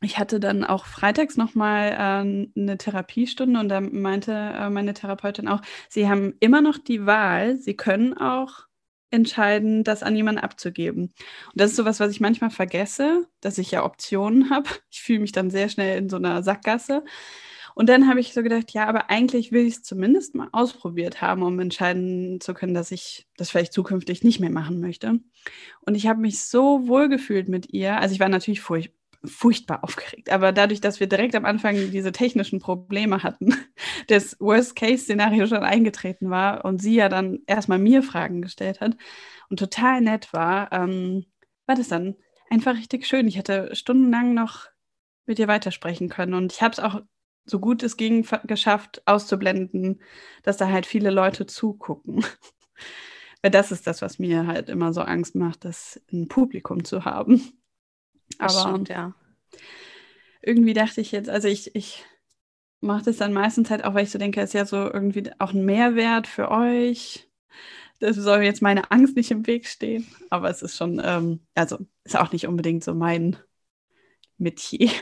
ich 0.00 0.18
hatte 0.18 0.40
dann 0.40 0.64
auch 0.64 0.86
freitags 0.86 1.36
nochmal 1.36 1.92
äh, 1.92 2.60
eine 2.60 2.78
Therapiestunde 2.78 3.60
und 3.60 3.68
da 3.68 3.80
meinte 3.80 4.32
äh, 4.32 4.70
meine 4.70 4.94
Therapeutin 4.94 5.48
auch, 5.48 5.60
sie 5.88 6.08
haben 6.08 6.34
immer 6.40 6.62
noch 6.62 6.78
die 6.78 7.06
Wahl, 7.06 7.56
sie 7.58 7.74
können 7.74 8.16
auch 8.16 8.66
entscheiden, 9.10 9.84
das 9.84 10.02
an 10.02 10.16
jemanden 10.16 10.40
abzugeben. 10.40 11.04
Und 11.04 11.60
das 11.60 11.70
ist 11.70 11.76
sowas, 11.76 12.00
was 12.00 12.10
ich 12.10 12.20
manchmal 12.20 12.50
vergesse, 12.50 13.26
dass 13.40 13.58
ich 13.58 13.70
ja 13.70 13.84
Optionen 13.84 14.50
habe. 14.50 14.68
Ich 14.90 15.02
fühle 15.02 15.20
mich 15.20 15.32
dann 15.32 15.50
sehr 15.50 15.68
schnell 15.68 15.98
in 15.98 16.08
so 16.08 16.16
einer 16.16 16.42
Sackgasse. 16.42 17.04
Und 17.78 17.90
dann 17.90 18.08
habe 18.08 18.20
ich 18.20 18.32
so 18.32 18.42
gedacht, 18.42 18.72
ja, 18.72 18.86
aber 18.86 19.10
eigentlich 19.10 19.52
will 19.52 19.66
ich 19.66 19.74
es 19.74 19.82
zumindest 19.82 20.34
mal 20.34 20.48
ausprobiert 20.52 21.20
haben, 21.20 21.42
um 21.42 21.60
entscheiden 21.60 22.40
zu 22.40 22.54
können, 22.54 22.72
dass 22.72 22.90
ich 22.90 23.26
das 23.36 23.50
vielleicht 23.50 23.74
zukünftig 23.74 24.24
nicht 24.24 24.40
mehr 24.40 24.50
machen 24.50 24.80
möchte. 24.80 25.20
Und 25.82 25.94
ich 25.94 26.06
habe 26.06 26.22
mich 26.22 26.40
so 26.42 26.88
wohl 26.88 27.10
gefühlt 27.10 27.50
mit 27.50 27.74
ihr. 27.74 27.98
Also 27.98 28.14
ich 28.14 28.20
war 28.20 28.30
natürlich 28.30 28.62
furcht, 28.62 28.92
furchtbar 29.24 29.82
aufgeregt. 29.82 30.30
Aber 30.30 30.52
dadurch, 30.52 30.80
dass 30.80 31.00
wir 31.00 31.08
direkt 31.08 31.34
am 31.34 31.44
Anfang 31.44 31.90
diese 31.90 32.12
technischen 32.12 32.60
Probleme 32.60 33.22
hatten, 33.22 33.54
das 34.08 34.36
Worst-Case-Szenario 34.40 35.46
schon 35.46 35.62
eingetreten 35.62 36.30
war 36.30 36.64
und 36.64 36.80
sie 36.80 36.96
ja 36.96 37.08
dann 37.08 37.40
erstmal 37.46 37.78
mir 37.78 38.02
Fragen 38.02 38.42
gestellt 38.42 38.80
hat 38.80 38.96
und 39.48 39.58
total 39.58 40.00
nett 40.00 40.32
war, 40.32 40.72
ähm, 40.72 41.26
war 41.66 41.76
das 41.76 41.88
dann 41.88 42.16
einfach 42.50 42.76
richtig 42.76 43.06
schön. 43.06 43.28
Ich 43.28 43.36
hätte 43.36 43.74
stundenlang 43.74 44.34
noch 44.34 44.66
mit 45.26 45.38
ihr 45.38 45.48
weitersprechen 45.48 46.08
können 46.08 46.34
und 46.34 46.52
ich 46.52 46.62
habe 46.62 46.72
es 46.72 46.80
auch 46.80 47.00
so 47.46 47.60
gut 47.60 47.82
es 47.82 47.96
ging 47.96 48.26
geschafft 48.44 49.02
auszublenden, 49.06 50.02
dass 50.42 50.56
da 50.56 50.68
halt 50.68 50.84
viele 50.84 51.10
Leute 51.10 51.46
zugucken. 51.46 52.24
Weil 53.42 53.50
das 53.52 53.70
ist 53.70 53.86
das, 53.86 54.02
was 54.02 54.18
mir 54.18 54.46
halt 54.46 54.68
immer 54.68 54.92
so 54.92 55.02
Angst 55.02 55.36
macht, 55.36 55.64
das 55.64 56.00
ein 56.12 56.26
Publikum 56.26 56.84
zu 56.84 57.04
haben. 57.04 57.40
Aber 58.38 58.70
stimmt, 58.70 58.88
ja. 58.88 59.14
irgendwie 60.42 60.74
dachte 60.74 61.00
ich 61.00 61.12
jetzt, 61.12 61.28
also 61.28 61.48
ich, 61.48 61.74
ich 61.74 62.04
mache 62.80 63.04
das 63.04 63.16
dann 63.16 63.32
meistens 63.32 63.70
halt 63.70 63.84
auch, 63.84 63.94
weil 63.94 64.04
ich 64.04 64.10
so 64.10 64.18
denke, 64.18 64.40
es 64.40 64.50
ist 64.50 64.54
ja 64.54 64.66
so 64.66 64.76
irgendwie 64.76 65.30
auch 65.38 65.52
ein 65.52 65.64
Mehrwert 65.64 66.26
für 66.26 66.50
euch, 66.50 67.26
das 67.98 68.16
soll 68.16 68.42
jetzt 68.42 68.62
meine 68.62 68.90
Angst 68.90 69.16
nicht 69.16 69.30
im 69.30 69.46
Weg 69.46 69.66
stehen. 69.66 70.06
Aber 70.30 70.50
es 70.50 70.62
ist 70.62 70.76
schon, 70.76 71.00
ähm, 71.02 71.40
also 71.54 71.78
ist 72.04 72.16
auch 72.16 72.32
nicht 72.32 72.46
unbedingt 72.46 72.84
so 72.84 72.94
mein 72.94 73.36
Metier. 74.38 74.90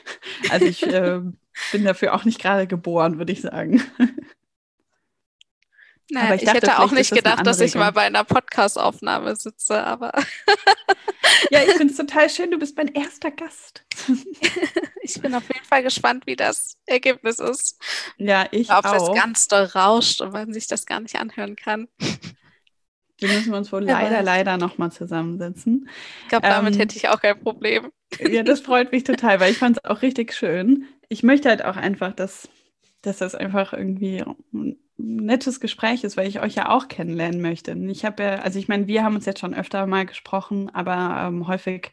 Also 0.51 0.67
ich 0.67 0.83
äh, 0.83 1.21
bin 1.73 1.85
dafür 1.85 2.15
auch 2.15 2.25
nicht 2.25 2.41
gerade 2.41 2.67
geboren, 2.67 3.19
würde 3.19 3.33
ich 3.33 3.41
sagen. 3.41 3.83
Naja, 6.11 6.27
aber 6.27 6.35
ich, 6.35 6.43
ich 6.43 6.47
dachte, 6.47 6.67
hätte 6.67 6.79
auch 6.81 6.93
nicht 6.93 7.13
gedacht, 7.13 7.47
dass 7.47 7.61
ich 7.61 7.75
mal 7.75 7.91
bei 7.91 8.03
einer 8.03 8.25
Podcast-Aufnahme 8.25 9.37
sitze, 9.37 9.83
aber. 9.83 10.13
ja, 11.51 11.63
ich 11.63 11.73
finde 11.73 11.93
es 11.93 11.97
total 11.97 12.29
schön. 12.29 12.51
Du 12.51 12.59
bist 12.59 12.77
mein 12.77 12.89
erster 12.89 13.31
Gast. 13.31 13.85
ich 15.03 15.21
bin 15.21 15.35
auf 15.35 15.49
jeden 15.49 15.65
Fall 15.65 15.83
gespannt, 15.83 16.27
wie 16.27 16.37
das 16.37 16.77
Ergebnis 16.85 17.39
ist. 17.39 17.81
Ja, 18.19 18.47
ich 18.51 18.71
Ob 18.71 18.85
auch. 18.85 18.93
Ob 18.93 19.15
das 19.15 19.23
ganz 19.23 19.49
doll 19.49 19.65
rauscht 19.65 20.21
und 20.21 20.33
man 20.33 20.53
sich 20.53 20.67
das 20.67 20.85
gar 20.85 21.01
nicht 21.01 21.17
anhören 21.17 21.57
kann. 21.57 21.89
Die 23.21 23.27
müssen 23.27 23.53
wir 23.53 23.59
uns 23.59 23.73
wohl 23.73 23.87
ja, 23.89 24.01
leider, 24.01 24.23
leider 24.23 24.57
nochmal 24.59 24.93
zusammensetzen. 24.93 25.89
Ich 26.23 26.29
glaube, 26.29 26.49
damit 26.49 26.75
ähm, 26.75 26.81
hätte 26.81 26.97
ich 26.97 27.09
auch 27.09 27.21
kein 27.21 27.41
Problem. 27.41 27.91
Ja, 28.21 28.43
das 28.43 28.61
freut 28.61 28.93
mich 28.93 29.05
total, 29.05 29.41
weil 29.41 29.53
ich 29.53 29.59
fand 29.59 29.79
es 29.79 29.85
auch 29.85 30.03
richtig 30.03 30.35
schön. 30.35 30.87
Ich 31.09 31.23
möchte 31.23 31.49
halt 31.49 31.65
auch 31.65 31.77
einfach, 31.77 32.13
dass, 32.13 32.49
dass 33.03 33.19
das 33.19 33.35
einfach 33.35 33.73
irgendwie 33.73 34.25
nettes 34.97 35.61
Gespräch 35.61 36.05
ist, 36.05 36.17
weil 36.17 36.29
ich 36.29 36.41
euch 36.41 36.55
ja 36.55 36.71
auch 36.71 36.89
kennenlernen 36.89 37.41
möchte. 37.41 37.73
Ich 37.73 38.05
habe 38.05 38.23
ja, 38.23 38.35
also 38.37 38.59
ich 38.59 38.69
meine, 38.69 38.87
wir 38.87 39.03
haben 39.03 39.17
uns 39.17 39.27
jetzt 39.27 39.41
schon 39.41 39.55
öfter 39.55 39.87
mal 39.87 40.07
gesprochen, 40.07 40.71
aber 40.73 41.27
ähm, 41.29 41.49
häufig, 41.49 41.93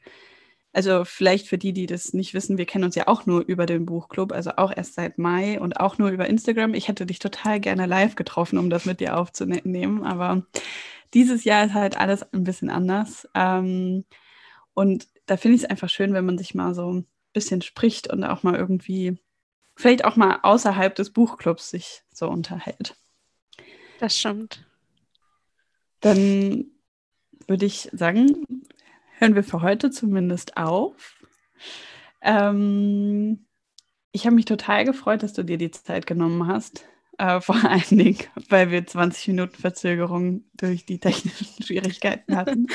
also 0.74 1.04
vielleicht 1.04 1.48
für 1.48 1.58
die, 1.58 1.74
die 1.74 1.88
das 1.88 2.14
nicht 2.14 2.34
wissen, 2.34 2.58
wir 2.58 2.66
kennen 2.66 2.84
uns 2.86 2.96
ja 2.96 3.08
auch 3.08 3.26
nur 3.26 3.42
über 3.42 3.66
den 3.66 3.86
Buchclub, 3.86 4.32
also 4.32 4.52
auch 4.58 4.72
erst 4.76 4.96
seit 4.96 5.18
Mai 5.18 5.60
und 5.60 5.80
auch 5.80 5.98
nur 5.98 6.10
über 6.10 6.28
Instagram. 6.28 6.74
Ich 6.74 6.88
hätte 6.88 7.06
dich 7.06 7.20
total 7.20 7.60
gerne 7.60 7.88
live 7.88 8.16
getroffen, 8.16 8.60
um 8.60 8.70
das 8.70 8.86
mit 8.86 9.00
dir 9.00 9.18
aufzunehmen, 9.18 10.04
aber 10.04 10.44
dieses 11.14 11.44
Jahr 11.44 11.66
ist 11.66 11.74
halt 11.74 11.98
alles 11.98 12.24
ein 12.34 12.44
bisschen 12.44 12.70
anders. 12.70 13.28
Ähm, 13.36 14.06
und 14.74 15.08
da 15.26 15.38
finde 15.38 15.56
ich 15.56 15.64
es 15.64 15.70
einfach 15.70 15.90
schön, 15.90 16.14
wenn 16.14 16.26
man 16.26 16.38
sich 16.38 16.56
mal 16.56 16.74
so 16.74 16.94
ein 16.94 17.08
bisschen 17.34 17.62
spricht 17.62 18.12
und 18.12 18.24
auch 18.24 18.44
mal 18.44 18.56
irgendwie 18.56 19.18
vielleicht 19.82 20.06
auch 20.06 20.16
mal 20.16 20.40
außerhalb 20.44 20.96
des 20.96 21.12
Buchclubs 21.12 21.70
sich 21.70 22.04
so 22.14 22.30
unterhält. 22.30 22.96
Das 24.00 24.18
stimmt. 24.18 24.66
Dann 26.00 26.66
würde 27.48 27.66
ich 27.66 27.90
sagen, 27.92 28.64
hören 29.18 29.36
wir 29.36 29.44
für 29.44 29.62
heute 29.62 29.92
zumindest 29.92 30.58
auf. 30.58 31.16
Ähm, 32.22 33.46
ich 34.12 34.26
habe 34.26 34.36
mich 34.36 34.46
total 34.46 34.86
gefreut, 34.86 35.24
dass 35.24 35.34
du 35.34 35.44
dir 35.44 35.58
die 35.58 35.72
Zeit 35.72 36.08
genommen 36.08 36.48
hast. 36.48 36.86
Äh, 37.18 37.42
vor 37.42 37.56
allen 37.64 37.98
Dingen, 37.98 38.24
weil 38.50 38.72
wir 38.72 38.86
20 38.86 39.28
Minuten 39.30 39.56
Verzögerung 39.56 40.44
durch 40.54 40.86
die 40.86 41.00
technischen 41.00 41.48
Schwierigkeiten 41.64 42.36
hatten. 42.36 42.68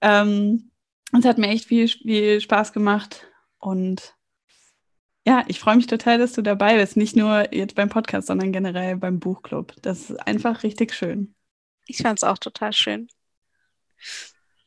ähm, 0.00 0.70
es 1.16 1.24
hat 1.24 1.38
mir 1.38 1.48
echt 1.48 1.66
viel, 1.66 1.86
viel 1.86 2.40
Spaß 2.40 2.72
gemacht 2.72 3.26
und 3.58 4.14
ja, 5.26 5.42
ich 5.48 5.58
freue 5.58 5.76
mich 5.76 5.86
total, 5.86 6.18
dass 6.18 6.32
du 6.32 6.42
dabei 6.42 6.76
bist. 6.76 6.96
Nicht 6.96 7.16
nur 7.16 7.52
jetzt 7.54 7.74
beim 7.74 7.88
Podcast, 7.88 8.26
sondern 8.26 8.52
generell 8.52 8.96
beim 8.96 9.20
Buchclub. 9.20 9.74
Das 9.80 10.10
ist 10.10 10.26
einfach 10.26 10.62
richtig 10.62 10.92
schön. 10.92 11.34
Ich 11.86 11.98
fand 11.98 12.18
es 12.18 12.24
auch 12.24 12.38
total 12.38 12.72
schön. 12.72 13.08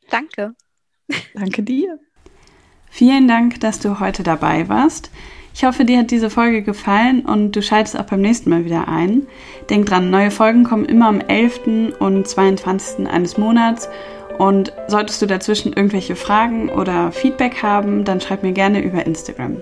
Danke. 0.09 0.55
Danke 1.33 1.63
dir. 1.63 1.99
Vielen 2.89 3.27
Dank, 3.27 3.59
dass 3.59 3.79
du 3.79 3.99
heute 3.99 4.23
dabei 4.23 4.67
warst. 4.67 5.11
Ich 5.53 5.63
hoffe, 5.63 5.85
dir 5.85 5.99
hat 5.99 6.11
diese 6.11 6.29
Folge 6.29 6.61
gefallen 6.61 7.25
und 7.25 7.55
du 7.55 7.61
schaltest 7.61 7.97
auch 7.97 8.05
beim 8.05 8.21
nächsten 8.21 8.49
Mal 8.49 8.65
wieder 8.65 8.87
ein. 8.87 9.27
Denk 9.69 9.87
dran, 9.87 10.09
neue 10.09 10.31
Folgen 10.31 10.63
kommen 10.63 10.85
immer 10.85 11.07
am 11.07 11.19
11. 11.19 11.97
und 11.99 12.27
22. 12.27 13.07
eines 13.07 13.37
Monats. 13.37 13.89
Und 14.37 14.71
solltest 14.87 15.21
du 15.21 15.25
dazwischen 15.25 15.73
irgendwelche 15.73 16.15
Fragen 16.15 16.69
oder 16.69 17.11
Feedback 17.11 17.63
haben, 17.63 18.05
dann 18.05 18.21
schreib 18.21 18.43
mir 18.43 18.53
gerne 18.53 18.83
über 18.83 19.05
Instagram. 19.05 19.61